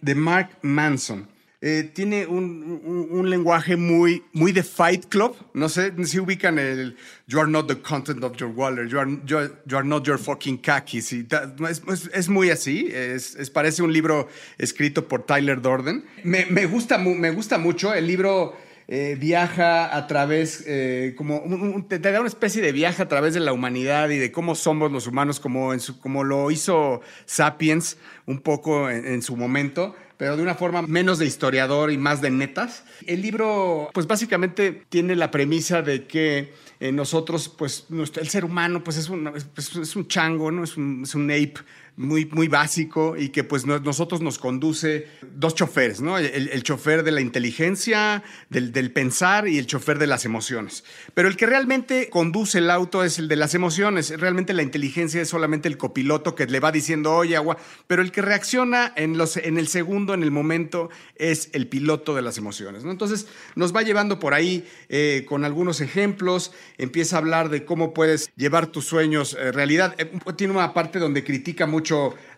de 0.00 0.14
Mark 0.14 0.50
Manson. 0.62 1.28
Eh, 1.66 1.90
tiene 1.94 2.26
un, 2.26 2.82
un- 2.84 3.08
un 3.10 3.30
lenguaje 3.30 3.74
muy, 3.76 4.22
muy 4.34 4.52
de 4.52 4.62
Fight 4.62 5.06
Club. 5.06 5.34
No 5.54 5.70
sé 5.70 5.94
si 6.04 6.18
ubican 6.20 6.58
el 6.58 6.94
You 7.26 7.40
are 7.40 7.50
not 7.50 7.68
the 7.68 7.78
content 7.80 8.22
of 8.22 8.36
your 8.36 8.50
wallet, 8.50 8.88
you 8.90 8.98
are, 9.00 9.10
you 9.24 9.38
you 9.64 9.78
are 9.78 9.86
not 9.88 10.04
your 10.06 10.18
fucking 10.18 10.58
khakis. 10.58 11.10
y 11.14 11.26
es, 11.70 11.82
es- 11.90 12.10
es 12.12 12.28
muy 12.28 12.50
así. 12.50 12.88
Es, 12.92 13.34
es- 13.36 13.48
parece 13.48 13.82
un 13.82 13.94
libro 13.94 14.28
escrito 14.58 15.08
por 15.08 15.24
Tyler 15.24 15.62
Dorden. 15.62 16.04
Me, 16.22 16.44
me 16.50 16.66
gusta, 16.66 16.98
me 16.98 17.30
gusta 17.30 17.56
mucho. 17.56 17.94
El 17.94 18.08
libro 18.08 18.54
eh, 18.86 19.16
viaja 19.18 19.96
a 19.96 20.06
través, 20.06 20.64
eh, 20.66 21.14
como 21.16 21.38
un- 21.38 21.54
un- 21.62 21.88
te 21.88 21.98
da 21.98 22.20
una 22.20 22.28
especie 22.28 22.60
de 22.60 22.72
viaje 22.72 23.00
a 23.02 23.08
través 23.08 23.32
de 23.32 23.40
la 23.40 23.54
humanidad 23.54 24.10
y 24.10 24.18
de 24.18 24.30
cómo 24.30 24.54
somos 24.54 24.92
los 24.92 25.06
humanos, 25.06 25.40
como, 25.40 25.72
en 25.72 25.80
su- 25.80 25.98
como 25.98 26.24
lo 26.24 26.50
hizo 26.50 27.00
Sapiens 27.24 27.96
un 28.26 28.40
poco 28.40 28.90
en, 28.90 29.06
en 29.06 29.22
su 29.22 29.34
momento 29.38 29.96
pero 30.16 30.36
de 30.36 30.42
una 30.42 30.54
forma 30.54 30.82
menos 30.82 31.18
de 31.18 31.26
historiador 31.26 31.90
y 31.90 31.98
más 31.98 32.20
de 32.20 32.30
netas. 32.30 32.84
El 33.06 33.22
libro, 33.22 33.90
pues 33.92 34.06
básicamente 34.06 34.82
tiene 34.88 35.16
la 35.16 35.30
premisa 35.30 35.82
de 35.82 36.06
que 36.06 36.52
eh, 36.80 36.92
nosotros, 36.92 37.48
pues 37.48 37.86
el 37.90 38.28
ser 38.28 38.44
humano, 38.44 38.84
pues 38.84 38.96
es 38.96 39.08
un, 39.08 39.28
es, 39.28 39.44
pues, 39.44 39.74
es 39.76 39.96
un 39.96 40.06
chango, 40.08 40.50
¿no? 40.50 40.64
Es 40.64 40.76
un, 40.76 41.02
es 41.04 41.14
un 41.14 41.30
ape 41.30 41.54
muy, 41.96 42.24
muy 42.26 42.48
básico 42.48 43.16
y 43.16 43.28
que 43.28 43.44
pues 43.44 43.66
no- 43.66 43.78
nosotros 43.78 44.20
nos 44.20 44.38
conduce 44.38 45.06
dos 45.36 45.54
choferes, 45.54 46.00
¿no? 46.00 46.18
El, 46.18 46.48
el 46.48 46.62
chofer 46.62 47.04
de 47.04 47.12
la 47.12 47.20
inteligencia, 47.20 48.22
del, 48.50 48.72
del 48.72 48.90
pensar 48.90 49.46
y 49.46 49.58
el 49.58 49.66
chofer 49.66 49.98
de 49.98 50.06
las 50.06 50.24
emociones. 50.24 50.82
Pero 51.14 51.28
el 51.28 51.36
que 51.36 51.46
realmente 51.46 52.08
conduce 52.10 52.58
el 52.58 52.70
auto 52.70 53.04
es 53.04 53.18
el 53.18 53.28
de 53.28 53.36
las 53.36 53.54
emociones. 53.54 54.10
Realmente 54.18 54.54
la 54.54 54.62
inteligencia 54.62 55.22
es 55.22 55.28
solamente 55.28 55.68
el 55.68 55.76
copiloto 55.76 56.34
que 56.34 56.46
le 56.46 56.58
va 56.58 56.72
diciendo, 56.72 57.12
oye, 57.14 57.36
agua. 57.36 57.58
Pero 57.86 58.02
el 58.02 58.10
que 58.10 58.22
reacciona 58.22 58.92
en, 58.96 59.16
los, 59.16 59.36
en 59.36 59.56
el 59.58 59.68
segundo, 59.68 60.14
en 60.14 60.22
el 60.24 60.30
momento, 60.30 60.90
es 61.16 61.50
el 61.52 61.68
piloto 61.68 62.14
de 62.16 62.22
las 62.22 62.38
emociones, 62.38 62.82
¿no? 62.84 62.90
Entonces 62.90 63.26
nos 63.54 63.74
va 63.74 63.82
llevando 63.82 64.18
por 64.18 64.34
ahí 64.34 64.66
eh, 64.88 65.24
con 65.28 65.44
algunos 65.44 65.80
ejemplos. 65.80 66.52
Empieza 66.78 67.16
a 67.16 67.18
hablar 67.20 67.50
de 67.50 67.64
cómo 67.64 67.94
puedes 67.94 68.30
llevar 68.36 68.66
tus 68.66 68.84
sueños 68.86 69.36
eh, 69.38 69.52
realidad. 69.52 69.94
Eh, 69.98 70.10
tiene 70.36 70.52
una 70.54 70.74
parte 70.74 70.98
donde 70.98 71.22
critica 71.22 71.66
mucho 71.66 71.83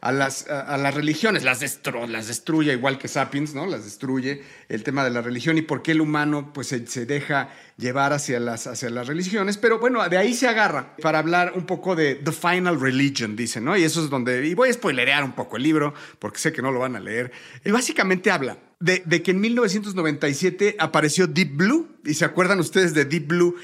a 0.01 0.13
las, 0.13 0.49
a, 0.49 0.61
a 0.75 0.77
las 0.77 0.95
religiones, 0.95 1.43
las, 1.45 1.63
destro- 1.63 2.07
las 2.07 2.29
destruye 2.29 2.73
igual 2.73 2.99
que 2.99 3.09
Sapiens, 3.09 3.55
¿no? 3.55 3.67
Las 3.67 3.85
destruye 3.85 4.43
el 4.69 4.83
tema 4.83 5.05
de 5.05 5.11
la 5.11 5.23
religión 5.23 5.57
y 5.59 5.63
por 5.63 5.83
qué 5.83 5.93
el 5.93 6.01
humano 6.01 6.53
pues 6.53 6.69
se, 6.69 6.87
se 6.87 7.07
deja 7.07 7.49
llevar 7.77 8.13
hacia 8.13 8.41
las, 8.41 8.67
hacia 8.67 8.91
las 8.91 9.07
religiones. 9.07 9.57
Pero 9.57 9.79
bueno, 9.79 10.07
de 10.09 10.19
ahí 10.19 10.35
se 10.35 10.49
agarra 10.49 10.97
para 11.03 11.19
hablar 11.19 11.53
un 11.55 11.67
poco 11.67 11.95
de 11.97 12.17
The 12.17 12.33
Final 12.33 12.81
Religion, 12.81 13.37
dice, 13.37 13.61
¿no? 13.61 13.77
Y 13.77 13.85
eso 13.85 14.03
es 14.03 14.11
donde, 14.11 14.47
y 14.47 14.55
voy 14.55 14.69
a 14.69 14.73
spoilerear 14.73 15.25
un 15.25 15.33
poco 15.33 15.57
el 15.57 15.63
libro 15.63 15.95
porque 16.19 16.39
sé 16.39 16.53
que 16.53 16.63
no 16.63 16.73
lo 16.73 16.81
van 16.81 16.97
a 16.97 17.01
leer. 17.01 17.33
Y 17.65 17.71
básicamente 17.71 18.31
habla 18.31 18.57
de, 18.79 19.23
que 19.23 19.31
en 19.31 19.41
1997 19.41 20.77
apareció 20.79 21.27
Deep 21.27 21.57
Blue. 21.57 21.89
¿Y 22.05 22.15
se 22.15 22.25
acuerdan 22.25 22.61
ustedes 22.61 22.95
de 22.95 23.05
Deep 23.05 23.27
Blue? 23.27 23.57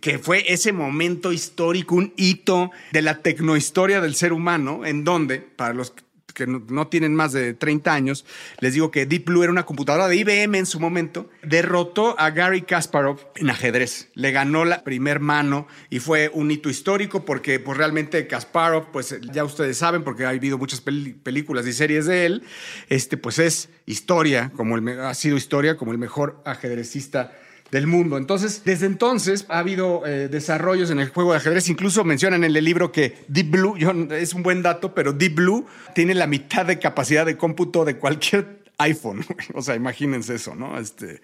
Que 0.00 0.18
fue 0.18 0.44
ese 0.52 0.72
momento 0.72 1.32
histórico, 1.32 1.94
un 1.94 2.12
hito 2.16 2.70
de 2.92 3.02
la 3.02 3.22
tecnohistoria 3.22 4.00
del 4.00 4.14
ser 4.14 4.32
humano, 4.32 4.84
en 4.84 5.04
donde, 5.04 5.38
para 5.40 5.74
los 5.74 5.94
que 6.38 6.46
no, 6.46 6.86
tienen 6.86 7.14
más 7.14 7.32
de 7.32 7.52
30 7.52 7.92
años, 7.92 8.24
les 8.60 8.72
digo 8.72 8.90
que 8.90 9.06
Deep 9.06 9.24
Blue 9.26 9.42
era 9.42 9.50
una 9.50 9.66
computadora 9.66 10.06
de 10.06 10.16
IBM 10.16 10.54
en 10.54 10.66
su 10.66 10.78
momento, 10.78 11.28
derrotó 11.42 12.18
a 12.18 12.30
Gary 12.30 12.62
Kasparov 12.62 13.18
en 13.34 13.50
ajedrez, 13.50 14.08
le 14.14 14.30
ganó 14.30 14.64
la 14.64 14.84
primer 14.84 15.18
mano 15.18 15.66
y 15.90 15.98
fue 15.98 16.30
un 16.32 16.50
hito 16.50 16.70
histórico 16.70 17.24
porque 17.24 17.58
pues 17.58 17.76
realmente 17.76 18.26
Kasparov, 18.28 18.92
pues 18.92 19.18
ya 19.32 19.44
ustedes 19.44 19.76
saben 19.76 20.04
porque 20.04 20.24
ha 20.24 20.28
habido 20.28 20.58
muchas 20.58 20.80
películas 20.80 21.66
y 21.66 21.72
series 21.72 22.06
de 22.06 22.26
él, 22.26 22.44
este 22.88 23.16
pues 23.16 23.38
es 23.40 23.68
historia, 23.84 24.52
como 24.56 24.76
el, 24.76 25.00
ha 25.00 25.14
sido 25.14 25.36
historia 25.36 25.76
como 25.76 25.90
el 25.92 25.98
mejor 25.98 26.40
ajedrecista 26.44 27.32
del 27.70 27.86
mundo. 27.86 28.16
Entonces, 28.16 28.62
desde 28.64 28.86
entonces 28.86 29.44
ha 29.48 29.58
habido 29.58 30.06
eh, 30.06 30.28
desarrollos 30.28 30.90
en 30.90 31.00
el 31.00 31.08
juego 31.10 31.32
de 31.32 31.38
ajedrez. 31.38 31.68
Incluso 31.68 32.04
mencionan 32.04 32.44
en 32.44 32.56
el 32.56 32.64
libro 32.64 32.92
que 32.92 33.16
Deep 33.28 33.50
Blue, 33.50 33.76
es 34.12 34.34
un 34.34 34.42
buen 34.42 34.62
dato, 34.62 34.94
pero 34.94 35.12
Deep 35.12 35.34
Blue 35.34 35.66
tiene 35.94 36.14
la 36.14 36.26
mitad 36.26 36.64
de 36.66 36.78
capacidad 36.78 37.26
de 37.26 37.36
cómputo 37.36 37.84
de 37.84 37.96
cualquier 37.96 38.58
iPhone. 38.78 39.24
O 39.54 39.62
sea, 39.62 39.74
imagínense 39.74 40.34
eso, 40.36 40.54
¿no? 40.54 40.78
Este, 40.78 41.20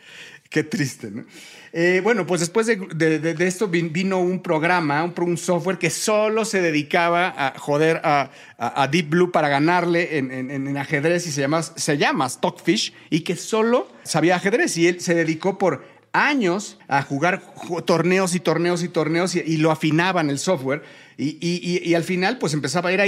qué 0.50 0.64
triste, 0.64 1.10
¿no? 1.10 1.24
Eh, 1.72 2.00
bueno, 2.04 2.24
pues 2.26 2.40
después 2.40 2.66
de, 2.66 3.36
esto 3.40 3.68
vin- 3.68 3.90
vino 3.90 4.20
un 4.20 4.40
programa, 4.42 5.02
un, 5.02 5.36
software 5.36 5.78
que 5.78 5.90
solo 5.90 6.44
se 6.44 6.60
dedicaba 6.60 7.34
a 7.36 7.58
joder 7.58 8.00
a, 8.04 8.30
Deep 8.90 9.10
Blue 9.10 9.32
para 9.32 9.48
ganarle 9.48 10.18
en, 10.18 10.30
en- 10.30 10.50
en 10.50 10.76
ajedrez 10.76 11.26
y 11.26 11.32
se 11.32 11.40
llama, 11.40 11.62
se 11.62 11.98
llama 11.98 12.28
Stockfish 12.28 12.92
y 13.10 13.20
que 13.20 13.34
solo 13.34 13.88
sabía 14.04 14.36
ajedrez 14.36 14.76
y 14.76 14.86
él 14.86 15.00
se 15.00 15.14
dedicó 15.14 15.58
por 15.58 15.84
años 16.14 16.78
a 16.88 17.02
jugar 17.02 17.42
ju- 17.56 17.84
torneos 17.84 18.34
y 18.34 18.40
torneos 18.40 18.82
y 18.82 18.88
torneos 18.88 19.34
y, 19.34 19.56
lo 19.58 19.70
afinaban 19.70 20.30
el 20.30 20.38
software 20.38 20.82
y, 21.18 21.36
y- 21.40 21.80
y- 21.84 21.94
al 21.94 22.04
final 22.04 22.38
pues 22.38 22.54
empezaba 22.54 22.88
a 22.88 22.92
ir 22.92 23.00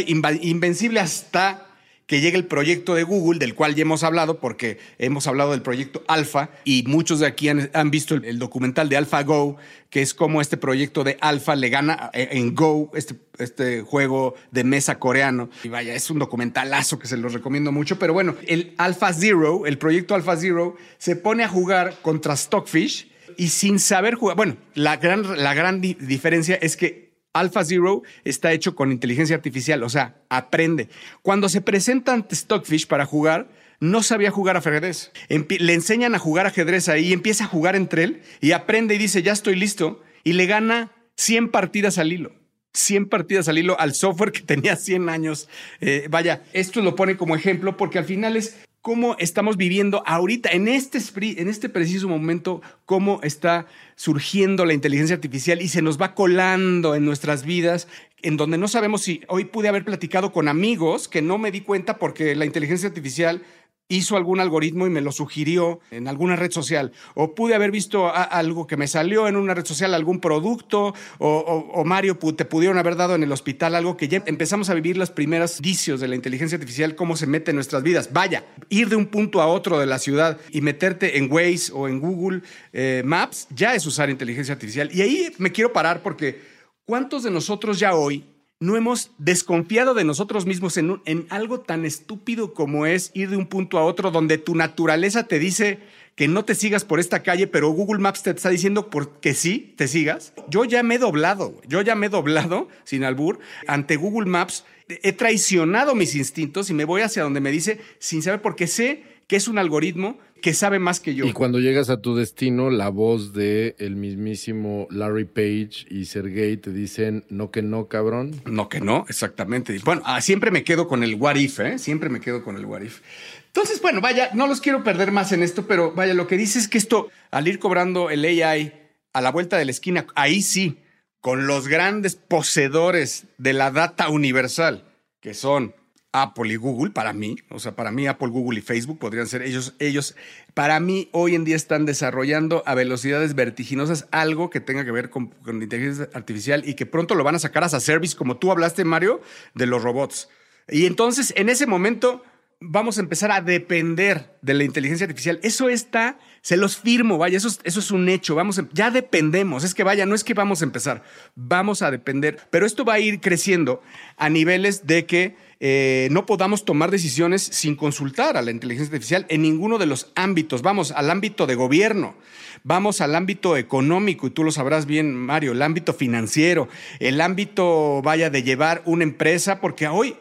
invencible 0.42 1.00
hasta 1.00 1.65
que 2.06 2.20
llega 2.20 2.38
el 2.38 2.46
proyecto 2.46 2.94
de 2.94 3.02
Google, 3.02 3.40
del 3.40 3.54
cual 3.54 3.74
ya 3.74 3.82
hemos 3.82 4.04
hablado, 4.04 4.38
porque 4.38 4.78
hemos 4.98 5.26
hablado 5.26 5.50
del 5.50 5.62
proyecto 5.62 6.04
Alpha, 6.06 6.50
y 6.64 6.84
muchos 6.86 7.18
de 7.18 7.26
aquí 7.26 7.48
han, 7.48 7.90
visto 7.90 8.14
el, 8.14 8.38
documental 8.38 8.88
de 8.88 8.96
AlphaGo, 8.96 9.56
que 9.90 10.02
es 10.02 10.14
como 10.14 10.40
este 10.40 10.56
proyecto 10.56 11.02
de 11.02 11.16
Alpha 11.20 11.56
le 11.56 11.68
gana 11.68 12.10
eh, 12.12 12.28
en 12.32 12.54
Go, 12.54 12.92
este, 12.94 13.16
este 13.38 13.82
juego 13.82 14.34
de 14.52 14.62
mesa 14.62 14.98
coreano. 15.00 15.50
Y 15.64 15.68
vaya, 15.68 15.94
es 15.94 16.08
un 16.10 16.20
documentalazo 16.20 16.98
que 16.98 17.08
se 17.08 17.16
los 17.16 17.32
recomiendo 17.32 17.72
mucho, 17.72 17.98
pero 17.98 18.12
bueno, 18.12 18.36
el 18.46 18.74
Alpha 18.78 19.12
Zero, 19.12 19.66
el 19.66 19.78
proyecto 19.78 20.14
Alpha 20.14 20.36
Zero, 20.36 20.76
se 20.98 21.16
pone 21.16 21.42
a 21.42 21.48
jugar 21.48 21.96
contra 22.02 22.36
Stockfish 22.36 23.10
y 23.36 23.48
sin 23.48 23.80
saber 23.80 24.14
jugar. 24.14 24.36
Bueno, 24.36 24.56
la 24.74 24.96
gran, 24.96 25.42
la 25.42 25.54
gran 25.54 25.80
di- 25.80 25.94
diferencia 26.00 26.54
es 26.54 26.76
que 26.76 27.05
Alpha 27.40 27.64
Zero 27.64 28.02
está 28.24 28.52
hecho 28.52 28.74
con 28.74 28.92
inteligencia 28.92 29.36
artificial, 29.36 29.82
o 29.82 29.88
sea, 29.88 30.16
aprende. 30.28 30.88
Cuando 31.22 31.48
se 31.48 31.60
presenta 31.60 32.12
ante 32.12 32.34
Stockfish 32.34 32.86
para 32.86 33.06
jugar, 33.06 33.48
no 33.80 34.02
sabía 34.02 34.30
jugar 34.30 34.56
ajedrez. 34.56 35.12
Le 35.28 35.74
enseñan 35.74 36.14
a 36.14 36.18
jugar 36.18 36.46
ajedrez 36.46 36.88
ahí, 36.88 37.12
empieza 37.12 37.44
a 37.44 37.48
jugar 37.48 37.76
entre 37.76 38.04
él 38.04 38.22
y 38.40 38.52
aprende 38.52 38.94
y 38.94 38.98
dice, 38.98 39.22
ya 39.22 39.32
estoy 39.32 39.56
listo, 39.56 40.02
y 40.24 40.32
le 40.32 40.46
gana 40.46 40.92
100 41.16 41.50
partidas 41.50 41.98
al 41.98 42.12
hilo. 42.12 42.32
100 42.72 43.08
partidas 43.08 43.48
al 43.48 43.58
hilo 43.58 43.78
al 43.80 43.94
software 43.94 44.32
que 44.32 44.40
tenía 44.40 44.76
100 44.76 45.08
años. 45.08 45.48
Eh, 45.80 46.08
vaya, 46.10 46.42
esto 46.52 46.82
lo 46.82 46.94
pone 46.94 47.16
como 47.16 47.34
ejemplo 47.34 47.76
porque 47.76 47.98
al 47.98 48.04
final 48.04 48.36
es 48.36 48.56
cómo 48.86 49.16
estamos 49.18 49.56
viviendo 49.56 50.04
ahorita, 50.06 50.50
en 50.50 50.68
este, 50.68 51.00
en 51.40 51.48
este 51.48 51.68
preciso 51.68 52.08
momento, 52.08 52.62
cómo 52.84 53.18
está 53.24 53.66
surgiendo 53.96 54.64
la 54.64 54.74
inteligencia 54.74 55.16
artificial 55.16 55.60
y 55.60 55.66
se 55.66 55.82
nos 55.82 56.00
va 56.00 56.14
colando 56.14 56.94
en 56.94 57.04
nuestras 57.04 57.44
vidas, 57.44 57.88
en 58.22 58.36
donde 58.36 58.58
no 58.58 58.68
sabemos 58.68 59.02
si 59.02 59.22
hoy 59.26 59.46
pude 59.46 59.66
haber 59.66 59.84
platicado 59.84 60.30
con 60.30 60.46
amigos 60.46 61.08
que 61.08 61.20
no 61.20 61.36
me 61.36 61.50
di 61.50 61.62
cuenta 61.62 61.98
porque 61.98 62.36
la 62.36 62.44
inteligencia 62.44 62.88
artificial 62.88 63.42
hizo 63.88 64.16
algún 64.16 64.40
algoritmo 64.40 64.86
y 64.86 64.90
me 64.90 65.00
lo 65.00 65.12
sugirió 65.12 65.80
en 65.90 66.08
alguna 66.08 66.36
red 66.36 66.50
social. 66.50 66.92
O 67.14 67.34
pude 67.34 67.54
haber 67.54 67.70
visto 67.70 68.12
algo 68.12 68.66
que 68.66 68.76
me 68.76 68.88
salió 68.88 69.28
en 69.28 69.36
una 69.36 69.54
red 69.54 69.64
social, 69.64 69.94
algún 69.94 70.20
producto, 70.20 70.94
o, 71.18 71.84
Mario, 71.84 72.18
te 72.36 72.44
pudieron 72.44 72.78
haber 72.78 72.96
dado 72.96 73.14
en 73.14 73.22
el 73.22 73.32
hospital 73.32 73.74
algo 73.74 73.96
que 73.96 74.08
ya 74.08 74.22
empezamos 74.26 74.70
a 74.70 74.74
vivir 74.74 74.96
los 74.96 75.10
primeros 75.10 75.60
vicios 75.60 76.00
de 76.00 76.08
la 76.08 76.16
inteligencia 76.16 76.56
artificial, 76.56 76.96
cómo 76.96 77.16
se 77.16 77.26
mete 77.26 77.50
en 77.50 77.56
nuestras 77.56 77.82
vidas. 77.82 78.12
Vaya, 78.12 78.44
ir 78.68 78.88
de 78.88 78.96
un 78.96 79.06
punto 79.06 79.40
a 79.40 79.46
otro 79.46 79.78
de 79.78 79.86
la 79.86 79.98
ciudad 79.98 80.38
y 80.50 80.60
meterte 80.60 81.18
en 81.18 81.30
Waze 81.30 81.72
o 81.72 81.88
en 81.88 82.00
Google 82.00 82.42
eh, 82.72 83.02
Maps 83.04 83.46
ya 83.50 83.74
es 83.74 83.86
usar 83.86 84.10
inteligencia 84.10 84.54
artificial. 84.54 84.90
Y 84.92 85.02
ahí 85.02 85.32
me 85.38 85.52
quiero 85.52 85.72
parar 85.72 86.02
porque 86.02 86.40
¿cuántos 86.84 87.22
de 87.22 87.30
nosotros 87.30 87.78
ya 87.78 87.94
hoy 87.94 88.24
no 88.58 88.76
hemos 88.76 89.10
desconfiado 89.18 89.92
de 89.92 90.04
nosotros 90.04 90.46
mismos 90.46 90.76
en, 90.78 91.26
algo 91.28 91.60
tan 91.60 91.84
estúpido 91.84 92.54
como 92.54 92.86
es 92.86 93.10
ir 93.14 93.28
de 93.28 93.36
un 93.36 93.46
punto 93.46 93.78
a 93.78 93.84
otro 93.84 94.10
donde 94.10 94.38
tu 94.38 94.54
naturaleza 94.54 95.24
te 95.24 95.38
dice 95.38 95.80
que 96.14 96.28
no 96.28 96.46
te 96.46 96.54
sigas 96.54 96.86
por 96.86 96.98
esta 96.98 97.22
calle, 97.22 97.46
pero 97.46 97.68
Google 97.68 98.00
Maps 98.00 98.22
te 98.22 98.30
está 98.30 98.48
diciendo 98.48 98.88
que 99.20 99.34
sí, 99.34 99.74
te 99.76 99.86
sigas. 99.86 100.32
Yo 100.48 100.64
ya 100.64 100.82
me 100.82 100.94
he 100.94 100.98
doblado, 100.98 101.60
yo 101.68 101.82
ya 101.82 101.94
me 101.94 102.06
he 102.06 102.08
doblado, 102.08 102.68
sin 102.84 103.04
albur, 103.04 103.38
ante 103.66 103.96
Google 103.96 104.30
Maps. 104.30 104.64
He 104.88 105.12
traicionado 105.12 105.94
mis 105.94 106.14
instintos 106.14 106.70
y 106.70 106.74
me 106.74 106.86
voy 106.86 107.02
hacia 107.02 107.24
donde 107.24 107.40
me 107.40 107.50
dice 107.50 107.80
sin 107.98 108.22
saber 108.22 108.40
por 108.40 108.56
qué 108.56 108.66
sé 108.66 109.02
que 109.26 109.36
es 109.36 109.48
un 109.48 109.58
algoritmo 109.58 110.18
que 110.40 110.54
sabe 110.54 110.78
más 110.78 111.00
que 111.00 111.14
yo. 111.14 111.24
Y 111.24 111.32
cuando 111.32 111.58
llegas 111.58 111.90
a 111.90 112.00
tu 112.00 112.14
destino, 112.14 112.70
la 112.70 112.88
voz 112.88 113.32
de 113.32 113.74
el 113.78 113.96
mismísimo 113.96 114.86
Larry 114.90 115.24
Page 115.24 115.86
y 115.90 116.04
Sergey 116.06 116.56
te 116.56 116.72
dicen, 116.72 117.24
no 117.28 117.50
que 117.50 117.62
no, 117.62 117.88
cabrón. 117.88 118.40
No 118.44 118.68
que 118.68 118.80
no, 118.80 119.04
exactamente. 119.08 119.78
Bueno, 119.84 120.02
ah, 120.04 120.20
siempre 120.20 120.50
me 120.50 120.64
quedo 120.64 120.88
con 120.88 121.02
el 121.02 121.14
what 121.14 121.36
if, 121.36 121.60
¿eh? 121.60 121.78
Siempre 121.78 122.08
me 122.08 122.20
quedo 122.20 122.44
con 122.44 122.56
el 122.56 122.64
what 122.64 122.82
if. 122.82 123.00
Entonces, 123.46 123.80
bueno, 123.80 124.00
vaya, 124.00 124.30
no 124.34 124.46
los 124.46 124.60
quiero 124.60 124.84
perder 124.84 125.12
más 125.12 125.32
en 125.32 125.42
esto, 125.42 125.66
pero 125.66 125.92
vaya, 125.92 126.14
lo 126.14 126.26
que 126.26 126.36
dice 126.36 126.58
es 126.58 126.68
que 126.68 126.78
esto, 126.78 127.08
al 127.30 127.48
ir 127.48 127.58
cobrando 127.58 128.10
el 128.10 128.24
AI 128.24 128.72
a 129.12 129.20
la 129.20 129.30
vuelta 129.30 129.56
de 129.56 129.64
la 129.64 129.70
esquina, 129.70 130.06
ahí 130.14 130.42
sí, 130.42 130.78
con 131.20 131.46
los 131.46 131.66
grandes 131.66 132.16
poseedores 132.16 133.24
de 133.38 133.54
la 133.54 133.70
data 133.70 134.10
universal, 134.10 134.84
que 135.20 135.34
son 135.34 135.74
Apple 136.22 136.52
y 136.52 136.56
Google, 136.56 136.90
para 136.90 137.12
mí, 137.12 137.36
o 137.50 137.58
sea, 137.58 137.76
para 137.76 137.90
mí 137.90 138.06
Apple, 138.06 138.28
Google 138.28 138.58
y 138.58 138.62
Facebook 138.62 138.98
podrían 138.98 139.26
ser 139.26 139.42
ellos, 139.42 139.74
ellos, 139.78 140.16
para 140.54 140.80
mí 140.80 141.08
hoy 141.12 141.34
en 141.34 141.44
día 141.44 141.56
están 141.56 141.84
desarrollando 141.84 142.62
a 142.66 142.74
velocidades 142.74 143.34
vertiginosas 143.34 144.08
algo 144.10 144.48
que 144.48 144.60
tenga 144.60 144.84
que 144.84 144.92
ver 144.92 145.10
con, 145.10 145.34
inteligencia 145.46 146.08
artificial 146.14 146.62
y 146.66 146.74
que 146.74 146.86
pronto 146.86 147.14
lo 147.14 147.24
van 147.24 147.34
a 147.34 147.38
sacar 147.38 147.64
a 147.64 147.68
service, 147.68 148.16
como 148.16 148.38
tú 148.38 148.50
hablaste, 148.50 148.84
Mario, 148.84 149.20
de 149.54 149.66
los 149.66 149.82
robots. 149.82 150.28
Y 150.68 150.86
entonces, 150.86 151.32
en 151.36 151.48
ese 151.48 151.66
momento, 151.66 152.22
vamos 152.60 152.96
a 152.98 153.00
empezar 153.00 153.30
a 153.30 153.40
depender 153.40 154.36
de 154.42 154.54
la 154.54 154.64
inteligencia 154.64 155.04
artificial. 155.04 155.38
Eso 155.42 155.68
está, 155.68 156.18
se 156.40 156.56
los 156.56 156.76
firmo, 156.76 157.18
vaya, 157.18 157.36
eso, 157.36 157.48
eso 157.64 157.80
es 157.80 157.90
un 157.90 158.08
hecho. 158.08 158.34
Vamos, 158.34 158.60
ya 158.72 158.90
dependemos. 158.90 159.64
Es 159.64 159.74
que 159.74 159.84
vaya, 159.84 160.06
no 160.06 160.14
es 160.14 160.24
que 160.24 160.34
vamos 160.34 160.62
a 160.62 160.64
empezar, 160.64 161.02
vamos 161.34 161.82
a 161.82 161.90
depender. 161.90 162.38
Pero 162.50 162.66
esto 162.66 162.84
va 162.84 162.94
a 162.94 163.00
ir 163.00 163.20
creciendo 163.20 163.82
a 164.16 164.28
niveles 164.28 164.86
de 164.86 165.06
que 165.06 165.36
eh, 165.58 166.08
no 166.10 166.26
podamos 166.26 166.64
tomar 166.64 166.90
decisiones 166.90 167.42
sin 167.42 167.76
consultar 167.76 168.36
a 168.36 168.42
la 168.42 168.50
inteligencia 168.50 168.92
artificial 168.92 169.26
en 169.30 169.42
ninguno 169.42 169.78
de 169.78 169.86
los 169.86 170.12
ámbitos. 170.14 170.60
Vamos 170.60 170.92
al 170.92 171.10
ámbito 171.10 171.46
de 171.46 171.54
gobierno, 171.54 172.14
vamos 172.62 173.00
al 173.00 173.14
ámbito 173.14 173.56
económico, 173.56 174.26
y 174.26 174.30
tú 174.30 174.44
lo 174.44 174.52
sabrás 174.52 174.84
bien, 174.84 175.14
Mario, 175.14 175.52
el 175.52 175.62
ámbito 175.62 175.94
financiero, 175.94 176.68
el 177.00 177.20
ámbito, 177.20 178.02
vaya, 178.02 178.28
de 178.28 178.42
llevar 178.42 178.82
una 178.84 179.04
empresa, 179.04 179.60
porque 179.60 179.88
hoy, 179.88 180.16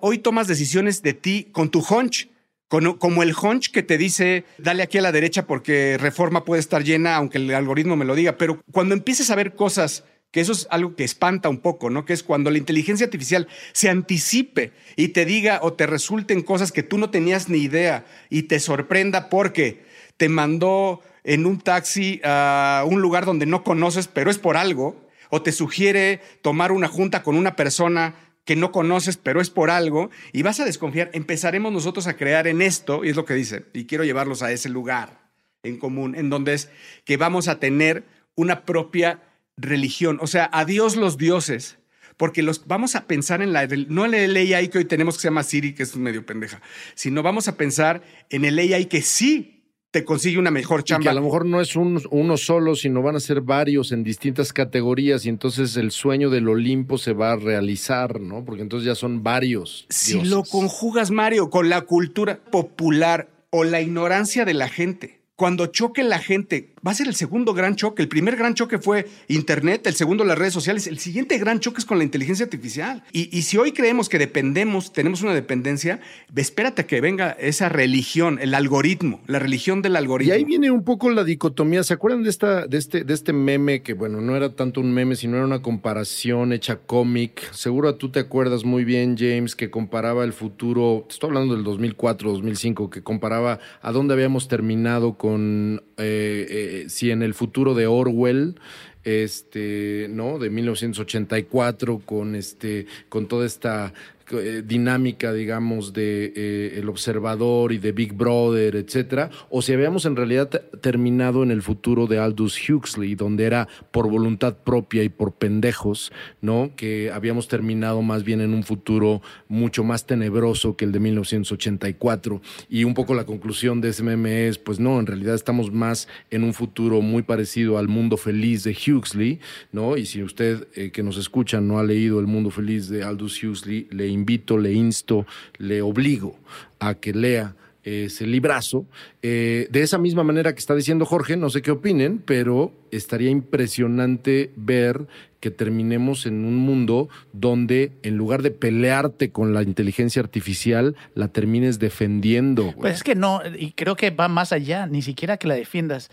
hoy 0.00 0.18
tomas 0.18 0.48
decisiones 0.48 1.02
de 1.02 1.14
ti 1.14 1.48
con 1.52 1.70
tu 1.70 1.84
hunch. 1.88 2.30
Como 2.68 3.22
el 3.22 3.36
hunch 3.40 3.70
que 3.70 3.84
te 3.84 3.96
dice, 3.96 4.44
dale 4.58 4.82
aquí 4.82 4.98
a 4.98 5.02
la 5.02 5.12
derecha 5.12 5.46
porque 5.46 5.96
reforma 5.96 6.44
puede 6.44 6.58
estar 6.58 6.82
llena, 6.82 7.14
aunque 7.14 7.38
el 7.38 7.54
algoritmo 7.54 7.94
me 7.94 8.04
lo 8.04 8.16
diga, 8.16 8.36
pero 8.36 8.60
cuando 8.72 8.94
empieces 8.94 9.30
a 9.30 9.36
ver 9.36 9.54
cosas 9.54 10.02
que 10.34 10.40
eso 10.40 10.50
es 10.50 10.66
algo 10.70 10.96
que 10.96 11.04
espanta 11.04 11.48
un 11.48 11.58
poco, 11.58 11.90
¿no? 11.90 12.04
Que 12.04 12.12
es 12.12 12.24
cuando 12.24 12.50
la 12.50 12.58
inteligencia 12.58 13.06
artificial 13.06 13.46
se 13.70 13.88
anticipe 13.88 14.72
y 14.96 15.10
te 15.10 15.24
diga 15.24 15.60
o 15.62 15.74
te 15.74 15.86
resulten 15.86 16.42
cosas 16.42 16.72
que 16.72 16.82
tú 16.82 16.98
no 16.98 17.10
tenías 17.10 17.48
ni 17.48 17.58
idea 17.58 18.04
y 18.30 18.42
te 18.42 18.58
sorprenda 18.58 19.28
porque 19.28 19.84
te 20.16 20.28
mandó 20.28 21.02
en 21.22 21.46
un 21.46 21.60
taxi 21.60 22.20
a 22.24 22.82
un 22.84 23.00
lugar 23.00 23.26
donde 23.26 23.46
no 23.46 23.62
conoces, 23.62 24.08
pero 24.08 24.28
es 24.28 24.38
por 24.38 24.56
algo, 24.56 25.08
o 25.30 25.40
te 25.40 25.52
sugiere 25.52 26.20
tomar 26.42 26.72
una 26.72 26.88
junta 26.88 27.22
con 27.22 27.36
una 27.36 27.54
persona 27.54 28.16
que 28.44 28.56
no 28.56 28.72
conoces, 28.72 29.16
pero 29.16 29.40
es 29.40 29.50
por 29.50 29.70
algo, 29.70 30.10
y 30.32 30.42
vas 30.42 30.58
a 30.58 30.64
desconfiar, 30.64 31.10
empezaremos 31.12 31.72
nosotros 31.72 32.08
a 32.08 32.16
crear 32.16 32.48
en 32.48 32.60
esto, 32.60 33.04
y 33.04 33.10
es 33.10 33.14
lo 33.14 33.24
que 33.24 33.34
dice, 33.34 33.66
y 33.72 33.84
quiero 33.84 34.02
llevarlos 34.02 34.42
a 34.42 34.50
ese 34.50 34.68
lugar 34.68 35.30
en 35.62 35.78
común, 35.78 36.16
en 36.16 36.28
donde 36.28 36.54
es 36.54 36.70
que 37.04 37.16
vamos 37.16 37.46
a 37.46 37.60
tener 37.60 38.02
una 38.34 38.64
propia 38.64 39.20
religión, 39.56 40.18
o 40.20 40.26
sea, 40.26 40.48
adiós 40.52 40.96
los 40.96 41.16
dioses, 41.16 41.78
porque 42.16 42.42
los 42.42 42.66
vamos 42.66 42.94
a 42.94 43.06
pensar 43.06 43.42
en 43.42 43.52
la 43.52 43.66
no 43.88 44.04
en 44.04 44.14
el 44.14 44.36
AI 44.36 44.68
que 44.68 44.78
hoy 44.78 44.84
tenemos 44.84 45.16
que 45.16 45.22
se 45.22 45.28
llama 45.28 45.42
Siri, 45.42 45.74
que 45.74 45.82
es 45.82 45.96
medio 45.96 46.24
pendeja, 46.24 46.60
sino 46.94 47.22
vamos 47.22 47.48
a 47.48 47.56
pensar 47.56 48.02
en 48.30 48.44
el 48.44 48.58
AI 48.58 48.86
que 48.86 49.02
sí 49.02 49.54
te 49.94 50.04
consigue 50.04 50.40
una 50.40 50.50
mejor 50.50 50.82
chamba. 50.82 51.04
que 51.04 51.08
a 51.08 51.14
lo 51.14 51.22
mejor 51.22 51.46
no 51.46 51.60
es 51.60 51.76
uno 51.76 52.36
solo, 52.36 52.74
sino 52.74 53.00
van 53.00 53.14
a 53.14 53.20
ser 53.20 53.42
varios 53.42 53.92
en 53.92 54.02
distintas 54.02 54.52
categorías 54.52 55.24
y 55.24 55.28
entonces 55.28 55.76
el 55.76 55.92
sueño 55.92 56.30
del 56.30 56.48
Olimpo 56.48 56.98
se 56.98 57.12
va 57.12 57.30
a 57.30 57.36
realizar, 57.36 58.20
¿no? 58.20 58.44
Porque 58.44 58.62
entonces 58.62 58.86
ya 58.88 58.96
son 58.96 59.22
varios. 59.22 59.86
Si 59.90 60.20
lo 60.20 60.42
conjugas, 60.42 61.12
Mario, 61.12 61.48
con 61.48 61.68
la 61.68 61.82
cultura 61.82 62.40
popular 62.50 63.28
o 63.50 63.62
la 63.62 63.80
ignorancia 63.80 64.44
de 64.44 64.54
la 64.54 64.68
gente, 64.68 65.20
cuando 65.36 65.66
choque 65.66 66.02
la 66.02 66.18
gente 66.18 66.73
va 66.86 66.90
a 66.90 66.94
ser 66.94 67.08
el 67.08 67.14
segundo 67.14 67.54
gran 67.54 67.76
choque. 67.76 68.02
El 68.02 68.08
primer 68.08 68.36
gran 68.36 68.54
choque 68.54 68.78
fue 68.78 69.06
Internet, 69.28 69.86
el 69.86 69.94
segundo 69.94 70.24
las 70.24 70.38
redes 70.38 70.52
sociales. 70.52 70.86
El 70.86 70.98
siguiente 70.98 71.38
gran 71.38 71.60
choque 71.60 71.78
es 71.78 71.84
con 71.84 71.98
la 71.98 72.04
inteligencia 72.04 72.44
artificial. 72.44 73.02
Y, 73.12 73.42
si 73.42 73.56
hoy 73.56 73.72
creemos 73.72 74.08
que 74.08 74.18
dependemos, 74.18 74.92
tenemos 74.92 75.22
una 75.22 75.34
dependencia, 75.34 76.00
espérate 76.34 76.82
a 76.82 76.86
que 76.86 77.00
venga 77.00 77.30
esa 77.32 77.68
religión, 77.68 78.38
el 78.40 78.54
algoritmo, 78.54 79.20
la 79.26 79.38
religión 79.38 79.82
del 79.82 79.96
algoritmo. 79.96 80.34
Y 80.34 80.36
ahí 80.36 80.44
viene 80.44 80.70
un 80.70 80.84
poco 80.84 81.10
la 81.10 81.24
dicotomía. 81.24 81.82
¿Se 81.82 81.94
acuerdan 81.94 82.22
de, 82.22 82.30
esta, 82.30 82.66
de, 82.66 82.78
este, 82.78 83.04
de 83.04 83.14
este 83.14 83.32
meme 83.32 83.82
que, 83.82 83.94
bueno, 83.94 84.20
no 84.20 84.36
era 84.36 84.54
tanto 84.54 84.80
un 84.80 84.92
meme, 84.92 85.16
sino 85.16 85.36
era 85.36 85.46
una 85.46 85.62
comparación 85.62 86.52
hecha 86.52 86.76
cómic? 86.76 87.50
Seguro 87.52 87.94
tú 87.96 88.10
te 88.10 88.20
acuerdas 88.20 88.64
muy 88.64 88.84
bien, 88.84 89.16
James, 89.18 89.54
que 89.54 89.70
comparaba 89.70 90.24
el 90.24 90.32
futuro, 90.32 91.06
estoy 91.08 91.28
hablando 91.28 91.54
del 91.54 91.64
2004, 91.64 92.32
2005, 92.32 92.90
que 92.90 93.02
comparaba 93.02 93.58
a 93.80 93.92
dónde 93.92 94.14
habíamos 94.14 94.48
terminado 94.48 95.16
con... 95.16 95.82
Eh, 95.98 96.46
eh, 96.48 96.88
si 96.88 97.10
en 97.10 97.22
el 97.22 97.34
futuro 97.34 97.74
de 97.74 97.86
Orwell 97.86 98.56
este, 99.04 100.06
¿no? 100.10 100.38
De 100.38 100.50
1984 100.50 102.00
con 102.04 102.34
este, 102.34 102.86
con 103.08 103.28
toda 103.28 103.46
esta 103.46 103.92
eh, 104.30 104.62
dinámica, 104.64 105.32
digamos, 105.32 105.92
de 105.92 106.32
eh, 106.34 106.74
el 106.76 106.88
observador 106.88 107.72
y 107.72 107.78
de 107.78 107.92
Big 107.92 108.14
Brother, 108.14 108.76
etcétera, 108.76 109.30
o 109.50 109.62
si 109.62 109.72
habíamos 109.72 110.06
en 110.06 110.16
realidad 110.16 110.48
terminado 110.80 111.42
en 111.42 111.50
el 111.50 111.62
futuro 111.62 112.06
de 112.06 112.18
Aldous 112.18 112.58
Huxley, 112.68 113.14
donde 113.14 113.44
era 113.44 113.68
por 113.90 114.08
voluntad 114.08 114.56
propia 114.64 115.02
y 115.02 115.08
por 115.08 115.32
pendejos, 115.32 116.12
¿no? 116.40 116.72
Que 116.76 117.10
habíamos 117.10 117.48
terminado 117.48 118.02
más 118.02 118.24
bien 118.24 118.40
en 118.40 118.54
un 118.54 118.62
futuro 118.62 119.22
mucho 119.48 119.84
más 119.84 120.06
tenebroso 120.06 120.76
que 120.76 120.84
el 120.84 120.92
de 120.92 121.00
1984. 121.00 122.40
Y 122.68 122.84
un 122.84 122.94
poco 122.94 123.14
la 123.14 123.26
conclusión 123.26 123.80
de 123.80 123.90
ese 123.90 124.02
meme 124.02 124.48
es, 124.48 124.58
pues 124.58 124.80
no, 124.80 124.98
en 125.00 125.06
realidad 125.06 125.34
estamos 125.34 125.72
más 125.72 126.08
en 126.30 126.44
un 126.44 126.54
futuro 126.54 127.00
muy 127.00 127.22
parecido 127.22 127.78
al 127.78 127.88
mundo 127.88 128.16
feliz 128.16 128.64
de 128.64 128.74
Huxley, 128.74 129.40
¿no? 129.72 129.96
Y 129.96 130.06
si 130.06 130.22
usted 130.22 130.66
eh, 130.74 130.90
que 130.90 131.02
nos 131.02 131.16
escucha 131.16 131.60
no 131.60 131.78
ha 131.78 131.84
leído 131.84 132.20
El 132.20 132.26
mundo 132.26 132.50
feliz 132.50 132.88
de 132.88 133.02
Aldous 133.02 133.42
Huxley, 133.42 133.88
le 133.90 134.08
invito, 134.14 134.56
le 134.56 134.72
insto, 134.72 135.26
le 135.58 135.82
obligo 135.82 136.38
a 136.78 136.94
que 136.94 137.12
lea 137.12 137.54
ese 137.84 138.26
librazo. 138.26 138.86
Eh, 139.22 139.68
de 139.70 139.82
esa 139.82 139.98
misma 139.98 140.24
manera 140.24 140.52
que 140.54 140.58
está 140.58 140.74
diciendo 140.74 141.04
Jorge, 141.04 141.36
no 141.36 141.50
sé 141.50 141.62
qué 141.62 141.70
opinen, 141.70 142.18
pero 142.24 142.72
estaría 142.90 143.30
impresionante 143.30 144.52
ver 144.56 145.06
que 145.40 145.50
terminemos 145.50 146.24
en 146.24 146.46
un 146.46 146.56
mundo 146.56 147.10
donde 147.34 147.92
en 148.02 148.16
lugar 148.16 148.40
de 148.40 148.50
pelearte 148.50 149.30
con 149.30 149.52
la 149.52 149.62
inteligencia 149.62 150.22
artificial, 150.22 150.96
la 151.14 151.28
termines 151.28 151.78
defendiendo. 151.78 152.72
Pues 152.78 152.94
es 152.94 153.02
que 153.02 153.14
no, 153.14 153.42
y 153.58 153.72
creo 153.72 153.96
que 153.96 154.10
va 154.10 154.28
más 154.28 154.52
allá, 154.52 154.86
ni 154.86 155.02
siquiera 155.02 155.36
que 155.36 155.48
la 155.48 155.54
defiendas. 155.54 156.10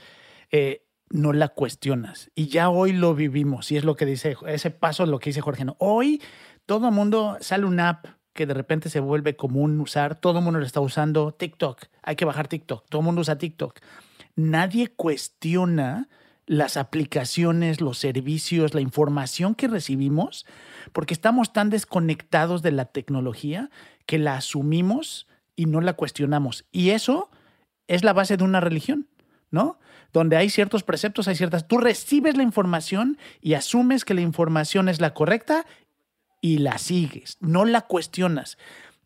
Eh, 0.51 0.81
no 1.11 1.33
la 1.33 1.49
cuestionas. 1.49 2.31
Y 2.35 2.47
ya 2.47 2.69
hoy 2.69 2.93
lo 2.93 3.13
vivimos, 3.15 3.71
y 3.71 3.77
es 3.77 3.83
lo 3.83 3.95
que 3.95 4.05
dice, 4.05 4.35
ese 4.47 4.71
paso 4.71 5.03
es 5.03 5.09
lo 5.09 5.19
que 5.19 5.29
dice 5.29 5.41
Jorge. 5.41 5.65
¿no? 5.65 5.75
Hoy 5.79 6.21
todo 6.71 6.87
el 6.87 6.93
mundo 6.93 7.35
sale 7.41 7.65
una 7.65 7.89
app 7.89 8.05
que 8.31 8.45
de 8.45 8.53
repente 8.53 8.89
se 8.89 9.01
vuelve 9.01 9.35
común 9.35 9.81
usar, 9.81 10.15
todo 10.15 10.39
el 10.39 10.45
mundo 10.45 10.57
lo 10.61 10.65
está 10.65 10.79
usando, 10.79 11.33
TikTok, 11.33 11.83
hay 12.01 12.15
que 12.15 12.23
bajar 12.23 12.47
TikTok, 12.47 12.85
todo 12.87 13.01
el 13.01 13.05
mundo 13.07 13.19
usa 13.19 13.37
TikTok. 13.37 13.77
Nadie 14.37 14.87
cuestiona 14.87 16.07
las 16.45 16.77
aplicaciones, 16.77 17.81
los 17.81 17.97
servicios, 17.97 18.73
la 18.73 18.79
información 18.79 19.53
que 19.53 19.67
recibimos, 19.67 20.45
porque 20.93 21.13
estamos 21.13 21.51
tan 21.51 21.69
desconectados 21.69 22.61
de 22.61 22.71
la 22.71 22.85
tecnología 22.85 23.69
que 24.05 24.17
la 24.17 24.35
asumimos 24.35 25.27
y 25.57 25.65
no 25.65 25.81
la 25.81 25.91
cuestionamos. 25.91 26.63
Y 26.71 26.91
eso 26.91 27.29
es 27.89 28.05
la 28.05 28.13
base 28.13 28.37
de 28.37 28.45
una 28.45 28.61
religión, 28.61 29.09
¿no? 29.49 29.77
Donde 30.13 30.37
hay 30.37 30.49
ciertos 30.49 30.83
preceptos, 30.83 31.27
hay 31.27 31.35
ciertas... 31.35 31.67
Tú 31.67 31.79
recibes 31.79 32.37
la 32.37 32.43
información 32.43 33.17
y 33.41 33.55
asumes 33.55 34.05
que 34.05 34.13
la 34.13 34.21
información 34.21 34.87
es 34.87 35.01
la 35.01 35.13
correcta 35.13 35.65
y 36.41 36.57
la 36.57 36.77
sigues, 36.77 37.37
no 37.39 37.65
la 37.65 37.81
cuestionas. 37.81 38.57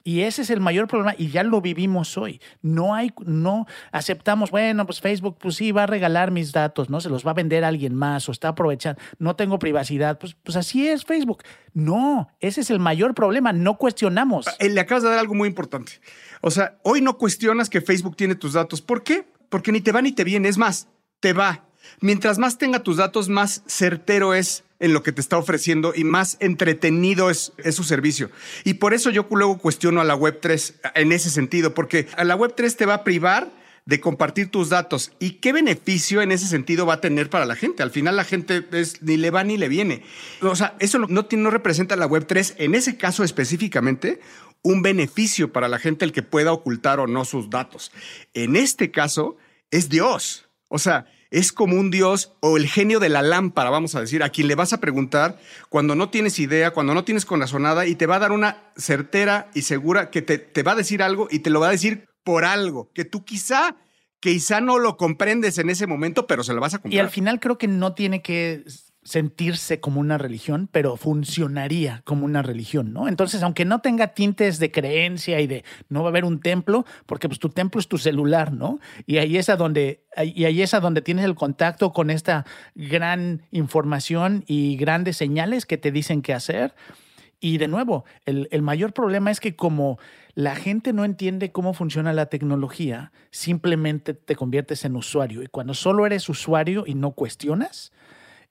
Y 0.07 0.21
ese 0.21 0.43
es 0.43 0.51
el 0.51 0.59
mayor 0.59 0.87
problema 0.87 1.15
y 1.17 1.29
ya 1.29 1.41
lo 1.41 1.61
vivimos 1.61 2.15
hoy. 2.15 2.39
No 2.61 2.93
hay, 2.93 3.11
no 3.25 3.65
aceptamos, 3.91 4.51
bueno, 4.51 4.85
pues 4.85 5.01
Facebook, 5.01 5.37
pues 5.39 5.55
sí, 5.55 5.71
va 5.71 5.83
a 5.83 5.87
regalar 5.87 6.29
mis 6.29 6.51
datos, 6.51 6.91
¿no? 6.91 7.01
Se 7.01 7.09
los 7.09 7.25
va 7.25 7.31
a 7.31 7.33
vender 7.33 7.63
a 7.63 7.69
alguien 7.69 7.95
más 7.95 8.29
o 8.29 8.31
está 8.31 8.49
aprovechando, 8.49 9.01
no 9.17 9.35
tengo 9.35 9.57
privacidad, 9.57 10.19
pues, 10.19 10.35
pues 10.43 10.57
así 10.57 10.87
es 10.87 11.05
Facebook. 11.05 11.41
No, 11.73 12.27
ese 12.39 12.61
es 12.61 12.69
el 12.69 12.79
mayor 12.79 13.15
problema, 13.15 13.51
no 13.51 13.79
cuestionamos. 13.79 14.45
Eh, 14.59 14.69
Le 14.69 14.79
acabas 14.79 15.01
de 15.01 15.09
dar 15.09 15.17
algo 15.17 15.33
muy 15.33 15.49
importante. 15.49 15.93
O 16.41 16.51
sea, 16.51 16.77
hoy 16.83 17.01
no 17.01 17.17
cuestionas 17.17 17.71
que 17.71 17.81
Facebook 17.81 18.15
tiene 18.15 18.35
tus 18.35 18.53
datos. 18.53 18.83
¿Por 18.83 19.01
qué? 19.01 19.25
Porque 19.49 19.71
ni 19.71 19.81
te 19.81 19.91
va 19.91 20.03
ni 20.03 20.11
te 20.11 20.23
viene, 20.23 20.49
es 20.49 20.59
más, 20.59 20.87
te 21.19 21.33
va. 21.33 21.63
Mientras 21.99 22.37
más 22.37 22.59
tenga 22.59 22.83
tus 22.83 22.97
datos, 22.97 23.27
más 23.27 23.63
certero 23.65 24.35
es 24.35 24.64
en 24.79 24.93
lo 24.93 25.03
que 25.03 25.11
te 25.11 25.21
está 25.21 25.37
ofreciendo 25.37 25.93
y 25.95 26.03
más 26.03 26.37
entretenido 26.39 27.29
es, 27.29 27.53
su 27.71 27.83
servicio. 27.83 28.29
Y 28.63 28.75
por 28.75 28.93
eso 28.93 29.09
yo 29.09 29.27
luego 29.31 29.57
cuestiono 29.57 30.01
a 30.01 30.03
la 30.03 30.15
Web3 30.15 30.75
en 30.95 31.11
ese 31.11 31.29
sentido, 31.29 31.73
porque 31.73 32.07
a 32.17 32.23
la 32.23 32.37
Web3 32.37 32.75
te 32.75 32.85
va 32.85 32.95
a 32.95 33.03
privar 33.03 33.51
de 33.85 33.99
compartir 33.99 34.49
tus 34.49 34.69
datos. 34.69 35.11
¿Y 35.19 35.33
qué 35.33 35.53
beneficio 35.53 36.21
en 36.21 36.31
ese 36.31 36.47
sentido 36.47 36.85
va 36.85 36.95
a 36.95 37.01
tener 37.01 37.29
para 37.29 37.45
la 37.45 37.55
gente? 37.55 37.83
Al 37.83 37.91
final 37.91 38.15
la 38.15 38.23
gente 38.23 38.65
ni 39.01 39.17
le 39.17 39.31
va 39.31 39.43
ni 39.43 39.57
le 39.57 39.69
viene. 39.69 40.03
O 40.41 40.55
sea, 40.55 40.75
eso 40.79 40.99
no, 40.99 41.27
no, 41.29 41.49
representa 41.51 41.95
la 41.95 42.09
Web3 42.09 42.55
en 42.57 42.75
ese 42.75 42.97
caso 42.97 43.23
específicamente 43.23 44.19
un 44.63 44.81
beneficio 44.81 45.53
para 45.53 45.67
la 45.67 45.77
gente 45.77 46.05
el 46.05 46.11
que 46.11 46.23
pueda 46.23 46.51
ocultar 46.51 46.99
o 46.99 47.05
no 47.05 47.23
sus 47.23 47.51
datos. 47.51 47.91
En 48.33 48.55
este 48.55 48.89
caso 48.89 49.37
es 49.69 49.89
Dios. 49.89 50.49
O 50.69 50.79
sea, 50.79 51.05
es 51.35 51.51
como 51.51 51.75
un 51.75 51.91
Dios 51.91 52.31
o 52.39 52.55
el 52.55 52.65
genio 52.65 53.01
de 53.01 53.09
la 53.09 53.21
lámpara, 53.21 53.69
vamos 53.69 53.93
a 53.93 53.99
decir, 53.99 54.23
a 54.23 54.29
quien 54.29 54.47
le 54.47 54.55
vas 54.55 54.71
a 54.71 54.79
preguntar 54.79 55.37
cuando 55.67 55.93
no 55.93 56.09
tienes 56.09 56.39
idea, 56.39 56.71
cuando 56.71 56.93
no 56.93 57.03
tienes 57.03 57.25
corazonada 57.25 57.85
y 57.85 57.95
te 57.95 58.05
va 58.05 58.15
a 58.15 58.19
dar 58.19 58.31
una 58.31 58.71
certera 58.77 59.49
y 59.53 59.63
segura 59.63 60.11
que 60.11 60.21
te, 60.21 60.37
te, 60.37 60.63
va 60.63 60.71
a 60.71 60.75
decir 60.75 61.03
algo 61.03 61.27
y 61.29 61.39
te 61.39 61.49
lo 61.49 61.59
va 61.59 61.67
a 61.67 61.71
decir 61.71 62.07
por 62.23 62.45
algo, 62.45 62.89
que 62.93 63.03
tú 63.03 63.25
quizá, 63.25 63.75
quizá 64.21 64.61
no 64.61 64.79
lo 64.79 64.95
comprendes 64.95 65.57
en 65.57 65.69
ese 65.69 65.87
momento, 65.87 66.25
pero 66.25 66.41
se 66.41 66.53
lo 66.53 66.61
vas 66.61 66.73
a 66.73 66.77
comprar. 66.77 66.93
Y 66.93 66.99
al 66.99 67.09
final 67.09 67.41
creo 67.41 67.57
que 67.57 67.67
no 67.67 67.93
tiene 67.93 68.21
que 68.21 68.63
sentirse 69.05 69.79
como 69.79 70.01
una 70.01 70.17
religión, 70.17 70.67
pero 70.71 70.97
funcionaría 70.97 72.01
como 72.05 72.25
una 72.25 72.41
religión, 72.41 72.91
¿no? 72.91 73.07
Entonces, 73.07 73.43
aunque 73.43 73.63
no 73.63 73.79
tenga 73.79 74.07
tintes 74.15 74.57
de 74.57 74.71
creencia 74.71 75.39
y 75.39 75.47
de 75.47 75.63
no 75.89 76.01
va 76.01 76.07
a 76.07 76.09
haber 76.09 76.25
un 76.25 76.39
templo, 76.39 76.85
porque 77.05 77.29
pues 77.29 77.39
tu 77.39 77.49
templo 77.49 77.79
es 77.79 77.87
tu 77.87 77.99
celular, 77.99 78.51
¿no? 78.51 78.79
Y 79.05 79.19
ahí 79.19 79.37
es 79.37 79.49
a 79.49 79.57
donde 79.57 80.03
y 80.17 80.45
ahí 80.45 80.63
es 80.63 80.73
a 80.73 80.79
donde 80.79 81.03
tienes 81.03 81.23
el 81.23 81.35
contacto 81.35 81.93
con 81.93 82.09
esta 82.09 82.45
gran 82.73 83.43
información 83.51 84.43
y 84.47 84.75
grandes 84.75 85.17
señales 85.17 85.67
que 85.67 85.77
te 85.77 85.91
dicen 85.91 86.23
qué 86.23 86.33
hacer. 86.33 86.73
Y 87.39 87.59
de 87.59 87.67
nuevo, 87.67 88.05
el, 88.25 88.47
el 88.49 88.63
mayor 88.63 88.91
problema 88.91 89.29
es 89.29 89.39
que 89.39 89.55
como 89.55 89.99
la 90.33 90.55
gente 90.55 90.93
no 90.93 91.05
entiende 91.05 91.51
cómo 91.51 91.75
funciona 91.75 92.11
la 92.11 92.25
tecnología, 92.25 93.11
simplemente 93.29 94.15
te 94.15 94.35
conviertes 94.35 94.83
en 94.83 94.95
usuario. 94.95 95.43
Y 95.43 95.47
cuando 95.47 95.75
solo 95.75 96.07
eres 96.07 96.27
usuario 96.27 96.85
y 96.87 96.95
no 96.95 97.11
cuestionas, 97.11 97.91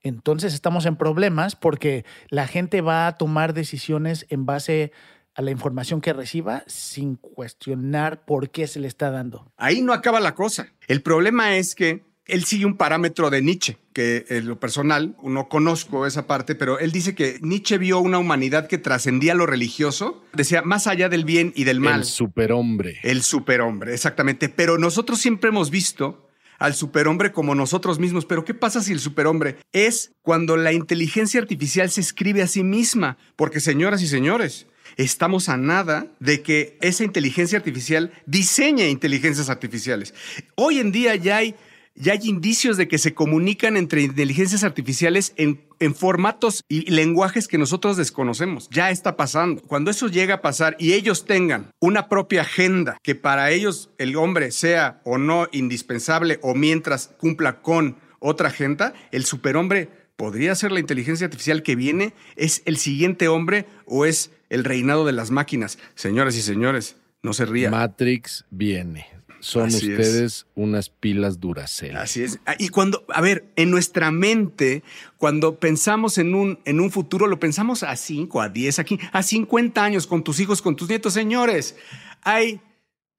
entonces 0.05 0.55
estamos 0.55 0.87
en 0.87 0.97
problemas 0.97 1.57
porque 1.57 2.05
la 2.29 2.47
gente 2.47 2.83
va 2.83 3.09
a 3.09 3.17
tomar 3.17 3.55
decisiones 3.55 4.27
en 4.29 4.47
base 4.47 4.93
a 5.35 5.43
la 5.43 5.51
información 5.51 6.01
que 6.01 6.13
reciba 6.13 6.63
sin 6.67 7.17
cuestionar 7.17 8.25
por 8.25 8.51
qué 8.51 8.69
se 8.69 8.79
le 8.79 8.87
está 8.87 9.11
dando. 9.11 9.51
Ahí 9.57 9.83
no 9.83 9.93
acaba 9.93 10.21
la 10.21 10.35
cosa. 10.35 10.69
El 10.87 11.03
problema 11.03 11.57
es 11.57 11.75
que 11.75 12.05
él 12.27 12.45
sigue 12.45 12.65
un 12.65 12.77
parámetro 12.77 13.31
de 13.31 13.43
Nietzsche, 13.43 13.77
que 13.93 14.25
en 14.29 14.47
lo 14.47 14.59
personal 14.59 15.17
no 15.23 15.49
conozco 15.49 16.07
esa 16.07 16.27
parte, 16.27 16.55
pero 16.55 16.79
él 16.79 16.93
dice 16.93 17.15
que 17.15 17.39
Nietzsche 17.43 17.79
vio 17.79 17.99
una 17.99 18.19
humanidad 18.19 18.67
que 18.67 18.79
trascendía 18.79 19.35
lo 19.35 19.47
religioso, 19.47 20.23
decía 20.33 20.63
más 20.63 20.87
allá 20.87 21.09
del 21.09 21.25
bien 21.25 21.53
y 21.55 21.65
del 21.65 21.81
mal. 21.81 22.01
El 22.01 22.05
superhombre. 22.07 22.99
El 23.03 23.23
superhombre, 23.23 23.93
exactamente. 23.93 24.49
Pero 24.49 24.79
nosotros 24.79 25.19
siempre 25.19 25.51
hemos 25.51 25.71
visto 25.71 26.24
al 26.59 26.75
superhombre 26.75 27.33
como 27.33 27.55
nosotros 27.55 27.99
mismos. 27.99 28.27
Pero 28.27 28.45
¿qué 28.45 28.55
pasa 28.55 28.83
si 28.83 28.93
el 28.93 29.01
superhombre 29.01 29.57
es 29.73 30.13
cuando 30.23 30.57
la 30.57 30.73
inteligencia 30.73 31.41
artificial 31.41 31.91
se 31.91 32.01
escribe 32.01 32.43
a 32.43 32.47
sí 32.47 32.63
misma? 32.63 33.17
Porque 33.37 33.61
señoras 33.61 34.03
y 34.03 34.09
señores, 34.09 34.67
estamos 34.97 35.49
a 35.49 35.57
nada 35.57 36.07
de 36.21 36.43
que 36.43 36.79
esa 36.81 37.05
inteligencia 37.05 37.59
artificial 37.59 38.13
diseñe 38.27 38.89
inteligencias 38.89 39.51
artificiales. 39.51 40.15
Hoy 40.55 40.79
en 40.79 40.93
día 40.93 41.17
ya 41.17 41.39
hay 41.39 41.55
ya 41.95 42.13
hay 42.13 42.21
indicios 42.25 42.77
de 42.77 42.89
que 42.89 42.99
se 42.99 43.15
comunican 43.15 43.77
entre 43.77 44.03
inteligencias 44.03 44.65
artificiales 44.65 45.33
en, 45.37 45.63
formatos 45.95 46.63
y 46.67 46.91
lenguajes 46.91 47.47
que 47.47 47.59
nosotros 47.59 47.99
desconocemos. 47.99 48.69
Ya 48.71 48.91
está 48.91 49.17
pasando. 49.17 49.61
Cuando 49.63 49.91
eso 49.91 50.09
llega 50.09 50.37
a 50.37 50.41
pasar 50.41 50.77
y 50.79 50.95
ellos 50.95 51.27
tengan 51.27 51.71
una 51.79 52.09
propia 52.09 52.41
agenda 52.41 52.97
que 53.03 53.15
para 53.15 53.51
ellos 53.51 53.91
el 53.99 54.17
hombre 54.17 54.51
sea 54.51 55.03
o 55.05 55.19
no 55.19 55.47
indispensable 55.53 56.39
o 56.43 56.55
mientras 56.55 57.09
cumpla 57.19 57.61
con 57.61 57.97
otra 58.19 58.49
agenda, 58.49 58.95
el 59.13 59.27
superhombre 59.27 59.91
podría 60.17 60.55
ser 60.55 60.73
la 60.73 60.81
inteligencia 60.81 61.27
artificial 61.27 61.63
que 61.63 61.77
viene, 61.77 62.15
es 62.37 62.63
el 62.65 62.79
siguiente 62.79 63.29
hombre 63.29 63.67
o 63.85 64.07
es 64.07 64.31
el 64.49 64.65
reinado 64.65 65.05
de 65.05 65.13
las 65.13 65.31
máquinas. 65.31 65.79
Señoras 65.97 66.35
y 66.37 66.41
señores, 66.41 66.97
no 67.23 67.35
se 67.35 67.45
rían. 67.45 67.73
Matrix 67.73 68.47
viene 68.51 69.14
son 69.45 69.65
Así 69.67 69.91
ustedes 69.91 70.15
es. 70.15 70.47
unas 70.55 70.89
pilas 70.89 71.39
Duracell. 71.39 71.97
Así 71.97 72.23
es. 72.23 72.39
Y 72.59 72.71
cuando, 72.71 73.05
a 73.09 73.21
ver, 73.21 73.45
en 73.57 73.71
nuestra 73.71 74.11
mente, 74.11 74.83
cuando 75.19 75.59
pensamos 75.59 76.17
en 76.17 76.35
un, 76.35 76.59
en 76.65 76.81
un 76.81 76.91
futuro, 76.91 77.27
lo 77.27 77.39
pensamos 77.39 77.83
a 77.83 77.95
5, 77.95 78.41
a 78.41 78.49
10, 78.49 78.79
aquí, 78.79 78.99
a 79.13 79.23
50 79.23 79.85
años 79.85 80.07
con 80.07 80.25
tus 80.25 80.41
hijos, 80.41 80.63
con 80.63 80.77
tus 80.77 80.89
nietos. 80.89 81.13
Señores, 81.13 81.77
hay 82.23 82.63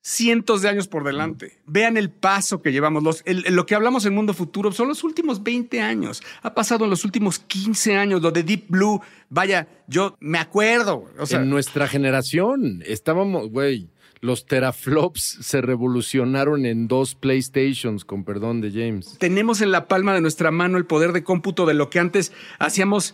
cientos 0.02 0.64
de 0.64 0.70
años 0.70 0.88
por 0.88 1.04
delante. 1.04 1.60
Vean 1.68 1.96
el 1.96 2.10
paso 2.10 2.64
que 2.64 2.72
llevamos. 2.72 3.04
Los, 3.04 3.22
el, 3.26 3.44
lo 3.52 3.68
que 3.68 3.76
hablamos 3.76 4.04
en 4.08 4.16
Mundo 4.16 4.34
Futuro 4.34 4.72
son 4.72 4.88
los 4.88 5.04
últimos 5.04 5.44
20 5.44 5.80
años. 5.80 6.24
Ha 6.42 6.56
pasado 6.56 6.86
en 6.86 6.90
los 6.90 7.06
últimos 7.06 7.38
15 7.38 7.98
años. 7.98 8.24
Lo 8.24 8.32
de 8.32 8.42
Deep 8.42 8.66
Blue, 8.68 9.00
vaya, 9.30 9.68
yo 9.88 10.18
me 10.20 10.40
acuerdo. 10.40 11.06
O 11.20 11.28
sea, 11.28 11.42
en 11.42 11.52
nuestra 11.52 11.88
generación 11.88 12.82
estábamos, 12.84 13.52
güey 13.52 13.90
los 14.22 14.46
teraflops 14.46 15.38
se 15.42 15.62
revolucionaron 15.62 16.66
en 16.66 16.88
dos 16.88 17.16
PlayStations, 17.16 18.06
con 18.06 18.24
perdón 18.24 18.62
de 18.62 18.72
James. 18.72 19.18
Tenemos 19.20 19.62
en 19.62 19.72
la 19.72 19.88
palma 19.88 20.14
de 20.14 20.22
nuestra 20.22 20.52
mano 20.52 20.78
el 20.78 20.86
poder 20.86 21.12
de 21.12 21.24
cómputo 21.24 21.66
de 21.66 21.74
lo 21.74 21.90
que 21.90 22.00
antes 22.00 22.32
hacíamos 22.60 23.14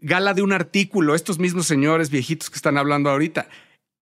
gala 0.00 0.34
de 0.34 0.42
un 0.42 0.52
artículo, 0.52 1.14
estos 1.14 1.38
mismos 1.38 1.66
señores 1.66 2.10
viejitos 2.10 2.50
que 2.50 2.56
están 2.56 2.76
hablando 2.76 3.10
ahorita. 3.10 3.48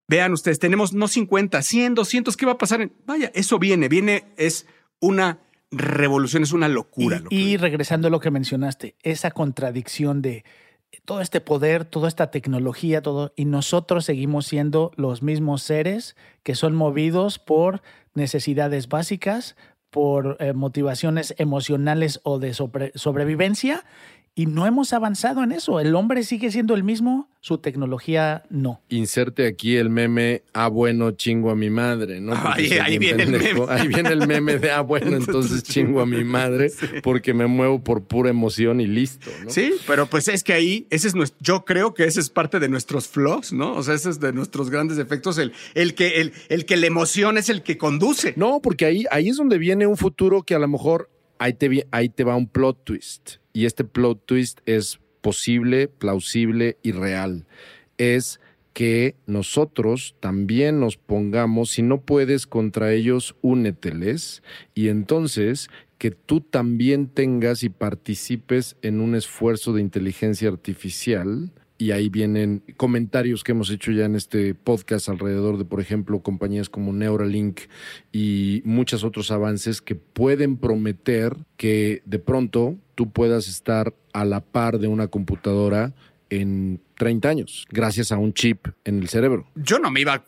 Vean 0.09 0.33
ustedes, 0.33 0.59
tenemos 0.59 0.93
no 0.93 1.07
50, 1.07 1.63
100, 1.63 1.95
200, 1.95 2.37
¿qué 2.37 2.47
va 2.47 2.53
a 2.53 2.59
pasar? 2.59 2.91
Vaya, 3.07 3.31
eso 3.35 3.59
viene, 3.59 3.89
viene, 3.89 4.25
es 4.37 4.67
una 4.99 5.39
revolución, 5.71 6.43
es 6.43 6.53
una 6.53 6.69
locura. 6.69 7.23
Y, 7.31 7.41
y 7.41 7.57
regresando 7.57 8.09
a 8.09 8.11
lo 8.11 8.19
que 8.19 8.31
mencionaste, 8.31 8.97
esa 9.03 9.31
contradicción 9.31 10.21
de 10.21 10.45
todo 11.05 11.21
este 11.21 11.41
poder, 11.41 11.85
toda 11.85 12.09
esta 12.09 12.31
tecnología, 12.31 13.03
todo, 13.03 13.33
y 13.37 13.45
nosotros 13.45 14.05
seguimos 14.05 14.47
siendo 14.47 14.93
los 14.97 15.23
mismos 15.23 15.63
seres 15.63 16.17
que 16.43 16.55
son 16.55 16.75
movidos 16.75 17.39
por 17.39 17.83
necesidades 18.15 18.89
básicas, 18.89 19.57
por 19.91 20.37
eh, 20.41 20.53
motivaciones 20.53 21.35
emocionales 21.39 22.21
o 22.23 22.39
de 22.39 22.55
sobre, 22.55 22.93
sobrevivencia, 22.95 23.85
y 24.35 24.47
no 24.47 24.67
hemos 24.67 24.93
avanzado 24.93 25.43
en 25.43 25.53
eso. 25.53 25.81
El 25.81 25.95
hombre 25.95 26.23
sigue 26.23 26.51
siendo 26.51 26.75
el 26.75 26.85
mismo, 26.85 27.29
su 27.41 27.59
tecnología 27.59 28.45
no. 28.49 28.81
Inserte 28.89 29.47
aquí 29.47 29.77
el 29.77 29.91
meme, 29.91 30.45
ah, 30.53 30.69
bueno, 30.69 31.11
chingo 31.11 31.51
a 31.51 31.57
mi 31.57 31.69
madre, 31.69 32.21
¿no? 32.21 32.33
Ahí, 32.35 32.73
ahí 32.75 32.99
viene 32.99 33.25
el 33.25 33.33
meme. 33.33 33.67
Ahí 33.69 33.89
viene 33.89 34.11
el 34.11 34.27
meme 34.27 34.59
de, 34.59 34.71
ah, 34.71 34.83
bueno, 34.83 35.17
entonces 35.17 35.63
chingo 35.63 36.01
a 36.01 36.07
mi 36.07 36.25
madre 36.25 36.71
sí. 36.71 36.87
porque 37.03 37.35
me 37.35 37.47
muevo 37.47 37.83
por 37.83 38.05
pura 38.05 38.31
emoción 38.31 38.81
y 38.81 38.87
listo, 38.87 39.31
¿no? 39.45 39.51
Sí, 39.51 39.75
pero 39.87 40.07
pues 40.07 40.29
es 40.29 40.45
que 40.45 40.53
ahí, 40.53 40.87
ese 40.91 41.09
es 41.09 41.15
nuestro, 41.15 41.39
yo 41.41 41.65
creo 41.65 41.93
que 41.93 42.05
ese 42.05 42.21
es 42.21 42.31
parte 42.31 42.61
de 42.61 42.69
nuestros 42.69 43.09
flaws, 43.09 43.53
¿no? 43.53 43.75
O 43.75 43.83
sea, 43.83 43.95
ese 43.95 44.11
es 44.11 44.21
de 44.21 44.33
nuestros 44.33 44.71
grandes 44.71 44.99
efectos, 44.99 45.39
el, 45.39 45.53
el, 45.75 45.95
que, 45.95 46.21
el, 46.21 46.33
el 46.49 46.67
que 46.67 46.77
la 46.77 46.87
emoción 46.87 47.37
es 47.37 47.49
el 47.49 47.63
que 47.63 47.77
conduce. 47.77 48.35
No, 48.37 48.61
porque 48.63 48.85
ahí, 48.85 49.05
ahí 49.11 49.29
es 49.29 49.37
donde 49.37 49.59
viene 49.59 49.87
un 49.87 49.97
futuro 49.97 50.43
que 50.43 50.55
a 50.55 50.59
lo 50.59 50.69
mejor 50.69 51.11
ahí 51.41 51.55
te, 51.55 51.87
ahí 51.91 52.09
te 52.11 52.23
va 52.23 52.37
un 52.37 52.47
plot 52.47 52.85
twist 52.85 53.37
y 53.53 53.65
este 53.65 53.83
plot 53.83 54.25
twist 54.27 54.61
es 54.67 55.01
posible, 55.21 55.89
plausible 55.89 56.79
y 56.83 56.93
real. 56.93 57.47
Es 57.99 58.41
que 58.73 59.17
nosotros 59.27 60.15
también 60.21 60.79
nos 60.79 60.97
pongamos, 60.97 61.71
si 61.71 61.83
no 61.83 62.03
puedes 62.03 62.47
contra 62.47 62.93
ellos, 62.93 63.35
úneteles, 63.43 64.43
y 64.75 64.89
entonces 64.89 65.69
que 65.99 66.11
tú 66.11 66.41
también 66.41 67.09
tengas 67.09 67.63
y 67.63 67.69
participes 67.69 68.77
en 68.83 69.01
un 69.01 69.15
esfuerzo 69.15 69.73
de 69.73 69.81
inteligencia 69.81 70.49
artificial 70.49 71.53
y 71.81 71.93
ahí 71.93 72.11
vienen 72.11 72.63
comentarios 72.77 73.43
que 73.43 73.53
hemos 73.53 73.71
hecho 73.71 73.91
ya 73.91 74.05
en 74.05 74.15
este 74.15 74.55
podcast 74.55 75.09
alrededor 75.09 75.57
de, 75.57 75.65
por 75.65 75.81
ejemplo, 75.81 76.21
compañías 76.21 76.69
como 76.69 76.93
Neuralink 76.93 77.61
y 78.13 78.61
muchos 78.67 79.03
otros 79.03 79.31
avances 79.31 79.81
que 79.81 79.95
pueden 79.95 80.59
prometer 80.59 81.39
que 81.57 82.03
de 82.05 82.19
pronto 82.19 82.77
tú 82.97 83.11
puedas 83.11 83.49
estar 83.49 83.95
a 84.13 84.27
la 84.27 84.41
par 84.43 84.79
de 84.79 84.89
una 84.89 85.09
computadora 85.09 85.95
en 86.31 86.81
30 86.97 87.29
años, 87.29 87.67
gracias 87.71 88.13
a 88.13 88.19
un 88.19 88.33
chip 88.33 88.69
en 88.85 89.01
el 89.01 89.09
cerebro. 89.09 89.47
Yo 89.57 89.79
no 89.79 89.91
me 89.91 90.01
iba 90.01 90.13
a, 90.15 90.23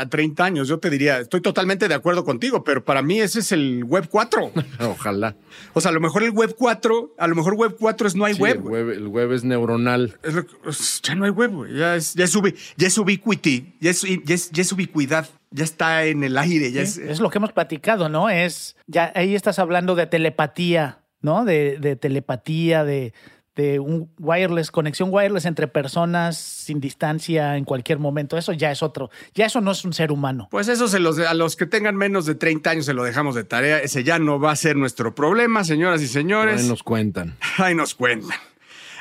a 0.00 0.08
30 0.08 0.44
años, 0.44 0.68
yo 0.68 0.78
te 0.78 0.88
diría, 0.90 1.18
estoy 1.18 1.40
totalmente 1.40 1.88
de 1.88 1.94
acuerdo 1.94 2.24
contigo, 2.24 2.62
pero 2.64 2.84
para 2.84 3.02
mí 3.02 3.20
ese 3.20 3.40
es 3.40 3.50
el 3.52 3.82
Web 3.84 4.08
4. 4.10 4.52
Ojalá. 4.88 5.36
O 5.74 5.80
sea, 5.80 5.90
a 5.90 5.94
lo 5.94 6.00
mejor 6.00 6.22
el 6.22 6.30
Web 6.30 6.54
4, 6.56 7.14
a 7.18 7.26
lo 7.26 7.34
mejor 7.34 7.54
Web 7.54 7.76
4 7.78 8.06
es 8.08 8.14
no 8.14 8.24
hay 8.24 8.34
Sí, 8.34 8.40
web. 8.42 8.56
el 8.56 8.62
web. 8.62 8.90
El 8.90 9.06
web 9.08 9.32
es 9.32 9.44
neuronal. 9.44 10.16
Es 10.22 10.34
lo 10.34 10.46
que- 10.46 10.54
pues, 10.62 11.00
ya 11.02 11.14
no 11.14 11.24
hay 11.24 11.30
web. 11.30 11.50
Ya 11.76 11.96
es, 11.96 12.14
ya 12.14 12.24
es, 12.24 12.36
ubi- 12.36 12.54
ya 12.76 12.86
es 12.86 12.96
ubiquity, 12.98 13.74
ya 13.80 13.90
es, 13.90 14.02
ya, 14.02 14.34
es, 14.34 14.50
ya 14.50 14.62
es 14.62 14.72
ubicuidad, 14.72 15.28
ya 15.50 15.64
está 15.64 16.04
en 16.04 16.22
el 16.24 16.36
aire, 16.38 16.70
ya 16.72 16.82
es... 16.82 16.98
Es 16.98 17.20
lo 17.20 17.30
que 17.30 17.38
hemos 17.38 17.52
platicado, 17.52 18.08
¿no? 18.08 18.28
Es, 18.30 18.76
ya 18.86 19.12
ahí 19.14 19.34
estás 19.34 19.58
hablando 19.58 19.94
de 19.96 20.06
telepatía, 20.06 21.00
¿no? 21.22 21.44
De, 21.44 21.78
de 21.80 21.96
telepatía, 21.96 22.84
de, 22.84 23.12
de 23.58 23.80
un 23.80 24.08
wireless, 24.20 24.70
conexión 24.70 25.08
wireless 25.12 25.44
entre 25.44 25.66
personas 25.66 26.36
sin 26.36 26.78
distancia 26.78 27.56
en 27.56 27.64
cualquier 27.64 27.98
momento. 27.98 28.38
Eso 28.38 28.52
ya 28.52 28.70
es 28.70 28.84
otro, 28.84 29.10
ya 29.34 29.46
eso 29.46 29.60
no 29.60 29.72
es 29.72 29.84
un 29.84 29.92
ser 29.92 30.12
humano. 30.12 30.46
Pues 30.52 30.68
eso 30.68 30.86
se 30.86 31.00
los, 31.00 31.18
a 31.18 31.34
los 31.34 31.56
que 31.56 31.66
tengan 31.66 31.96
menos 31.96 32.24
de 32.24 32.36
30 32.36 32.70
años 32.70 32.84
se 32.84 32.94
lo 32.94 33.02
dejamos 33.02 33.34
de 33.34 33.42
tarea. 33.42 33.80
Ese 33.80 34.04
ya 34.04 34.20
no 34.20 34.38
va 34.38 34.52
a 34.52 34.56
ser 34.56 34.76
nuestro 34.76 35.12
problema, 35.12 35.64
señoras 35.64 36.00
y 36.02 36.06
señores. 36.06 36.62
Ahí 36.62 36.68
nos 36.68 36.84
cuentan. 36.84 37.36
Ahí 37.58 37.74
nos 37.74 37.96
cuentan. 37.96 38.38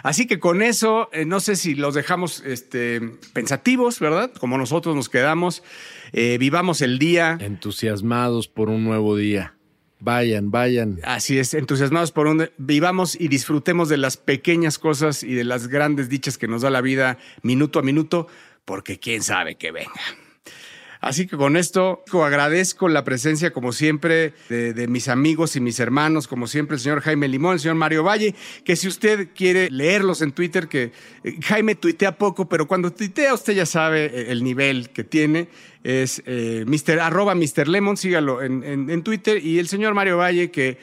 Así 0.02 0.26
que 0.26 0.40
con 0.40 0.64
eso, 0.64 1.10
eh, 1.14 1.26
no 1.26 1.40
sé 1.40 1.56
si 1.56 1.76
los 1.76 1.94
dejamos 1.94 2.42
este, 2.44 3.00
pensativos, 3.34 4.00
¿verdad? 4.00 4.32
Como 4.40 4.58
nosotros 4.58 4.96
nos 4.96 5.08
quedamos. 5.08 5.62
Eh, 6.14 6.38
vivamos 6.40 6.82
el 6.82 6.98
día. 6.98 7.38
Entusiasmados 7.40 8.48
por 8.48 8.70
un 8.70 8.84
nuevo 8.84 9.16
día. 9.16 9.57
Vayan, 10.00 10.52
vayan. 10.52 11.00
Así 11.04 11.40
es, 11.40 11.54
entusiasmados 11.54 12.12
por 12.12 12.28
un... 12.28 12.50
Vivamos 12.58 13.20
y 13.20 13.28
disfrutemos 13.28 13.90
de 13.90 13.98
las 13.98 14.18
pequeñas 14.18 14.78
cosas 14.78 15.24
y 15.24 15.34
de 15.34 15.44
las 15.44 15.68
grandes 15.68 16.08
dichas 16.08 16.38
que 16.38 16.48
nos 16.48 16.62
da 16.62 16.70
la 16.70 16.82
vida 16.82 17.18
minuto 17.42 17.80
a 17.80 17.82
minuto, 17.82 18.28
porque 18.64 19.00
quién 19.00 19.24
sabe 19.24 19.56
que 19.56 19.72
venga. 19.72 20.02
Así 21.00 21.28
que 21.28 21.38
con 21.38 21.58
esto 21.58 22.04
agradezco 22.24 22.90
la 22.90 23.04
presencia, 23.04 23.54
como 23.54 23.72
siempre, 23.72 24.34
de, 24.50 24.88
mis 24.88 25.08
amigos 25.08 25.56
y 25.56 25.60
mis 25.62 25.80
hermanos, 25.80 26.28
como 26.28 26.48
siempre, 26.48 26.76
el 26.76 26.82
señor 26.82 27.02
Jaime 27.02 27.28
Limón, 27.28 27.54
el 27.54 27.60
señor 27.60 27.76
Mario 27.76 28.04
Valle, 28.04 28.34
que 28.64 28.76
si 28.76 28.88
usted 28.88 29.30
quiere 29.36 29.70
leerlos 29.70 30.22
en 30.22 30.32
Twitter, 30.32 30.68
que 30.68 30.92
eh, 31.24 31.36
Jaime 31.44 31.76
tuitea 31.76 32.18
poco, 32.18 32.50
pero 32.50 32.68
cuando 32.68 32.92
tuitea 32.92 33.34
usted 33.34 33.54
ya 33.54 33.66
sabe 33.66 34.06
eh, 34.06 34.32
el 34.32 34.44
nivel 34.44 34.90
que 34.90 35.04
tiene, 35.04 35.50
es 35.84 36.24
eh, 36.26 36.66
Mr. 36.68 37.00
arroba 37.00 37.36
Mr. 37.36 37.68
Lemon, 37.68 37.96
sígalo 37.98 38.42
en, 38.42 38.64
en- 38.64 39.04
Twitter, 39.04 39.44
y 39.44 39.60
el 39.60 39.68
señor 39.68 39.94
Mario 39.94 40.18
Valle, 40.18 40.52
que 40.52 40.78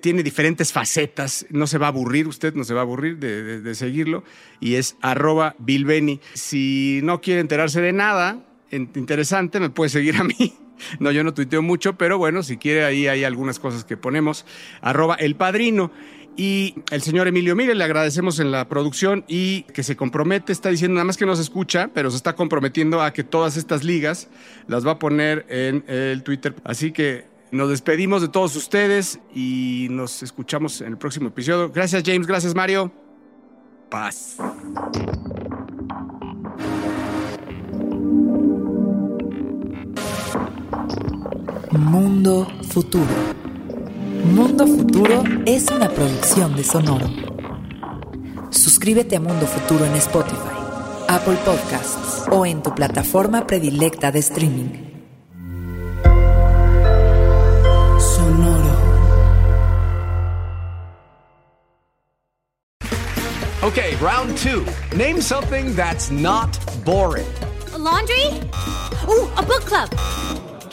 tiene 0.00 0.22
diferentes 0.22 0.72
facetas, 0.72 1.44
no 1.50 1.66
se 1.66 1.76
va 1.76 1.84
a 1.84 1.88
aburrir, 1.90 2.26
usted 2.26 2.54
no 2.54 2.64
se 2.64 2.72
va 2.72 2.80
a 2.80 2.82
aburrir 2.84 3.18
de, 3.18 3.60
de- 3.60 3.74
seguirlo, 3.74 4.24
y 4.58 4.76
es 4.76 4.96
arroba 5.02 5.54
Bilbeni. 5.58 6.18
Si 6.32 7.00
no 7.02 7.20
quiere 7.20 7.42
enterarse 7.42 7.82
de 7.82 7.92
nada 7.92 8.42
interesante, 8.76 9.60
me 9.60 9.70
puede 9.70 9.90
seguir 9.90 10.16
a 10.16 10.24
mí. 10.24 10.54
No, 11.00 11.10
yo 11.10 11.24
no 11.24 11.32
tuiteo 11.32 11.62
mucho, 11.62 11.96
pero 11.96 12.18
bueno, 12.18 12.42
si 12.42 12.58
quiere, 12.58 12.84
ahí 12.84 13.06
hay 13.06 13.24
algunas 13.24 13.58
cosas 13.58 13.86
que 13.86 13.96
ponemos. 13.96 14.44
Arroba 14.82 15.14
el 15.14 15.34
padrino. 15.34 15.90
Y 16.36 16.74
el 16.90 17.00
señor 17.00 17.28
Emilio 17.28 17.56
Mire, 17.56 17.74
le 17.74 17.82
agradecemos 17.82 18.40
en 18.40 18.50
la 18.50 18.68
producción 18.68 19.24
y 19.26 19.62
que 19.62 19.82
se 19.82 19.96
compromete, 19.96 20.52
está 20.52 20.68
diciendo 20.68 20.96
nada 20.96 21.06
más 21.06 21.16
que 21.16 21.24
no 21.24 21.34
se 21.34 21.40
escucha, 21.40 21.90
pero 21.94 22.10
se 22.10 22.18
está 22.18 22.34
comprometiendo 22.34 23.00
a 23.00 23.14
que 23.14 23.24
todas 23.24 23.56
estas 23.56 23.84
ligas 23.84 24.28
las 24.68 24.86
va 24.86 24.92
a 24.92 24.98
poner 24.98 25.46
en 25.48 25.82
el 25.88 26.22
Twitter. 26.22 26.54
Así 26.62 26.92
que 26.92 27.24
nos 27.52 27.70
despedimos 27.70 28.20
de 28.20 28.28
todos 28.28 28.54
ustedes 28.54 29.18
y 29.34 29.88
nos 29.90 30.22
escuchamos 30.22 30.82
en 30.82 30.88
el 30.88 30.98
próximo 30.98 31.28
episodio. 31.28 31.70
Gracias 31.70 32.02
James, 32.04 32.26
gracias 32.26 32.54
Mario. 32.54 32.92
Paz. 33.88 34.36
Mundo 41.72 42.46
Futuro. 42.68 43.04
Mundo 44.24 44.66
Futuro 44.66 45.22
es 45.46 45.68
una 45.70 45.88
producción 45.88 46.54
de 46.54 46.62
Sonoro. 46.62 47.06
Suscríbete 48.50 49.16
a 49.16 49.20
Mundo 49.20 49.46
Futuro 49.46 49.84
en 49.84 49.94
Spotify, 49.96 50.36
Apple 51.08 51.36
Podcasts 51.44 52.24
o 52.30 52.46
en 52.46 52.62
tu 52.62 52.74
plataforma 52.74 53.46
predilecta 53.46 54.12
de 54.12 54.20
streaming. 54.20 54.68
Sonoro. 57.98 58.76
Okay, 63.62 63.96
round 64.00 64.36
two. 64.38 64.64
Name 64.96 65.20
something 65.20 65.74
that's 65.74 66.10
not 66.10 66.56
boring. 66.84 67.26
A 67.74 67.78
laundry? 67.78 68.26
Ooh, 69.08 69.28
a 69.36 69.42
book 69.42 69.64
club. 69.66 69.90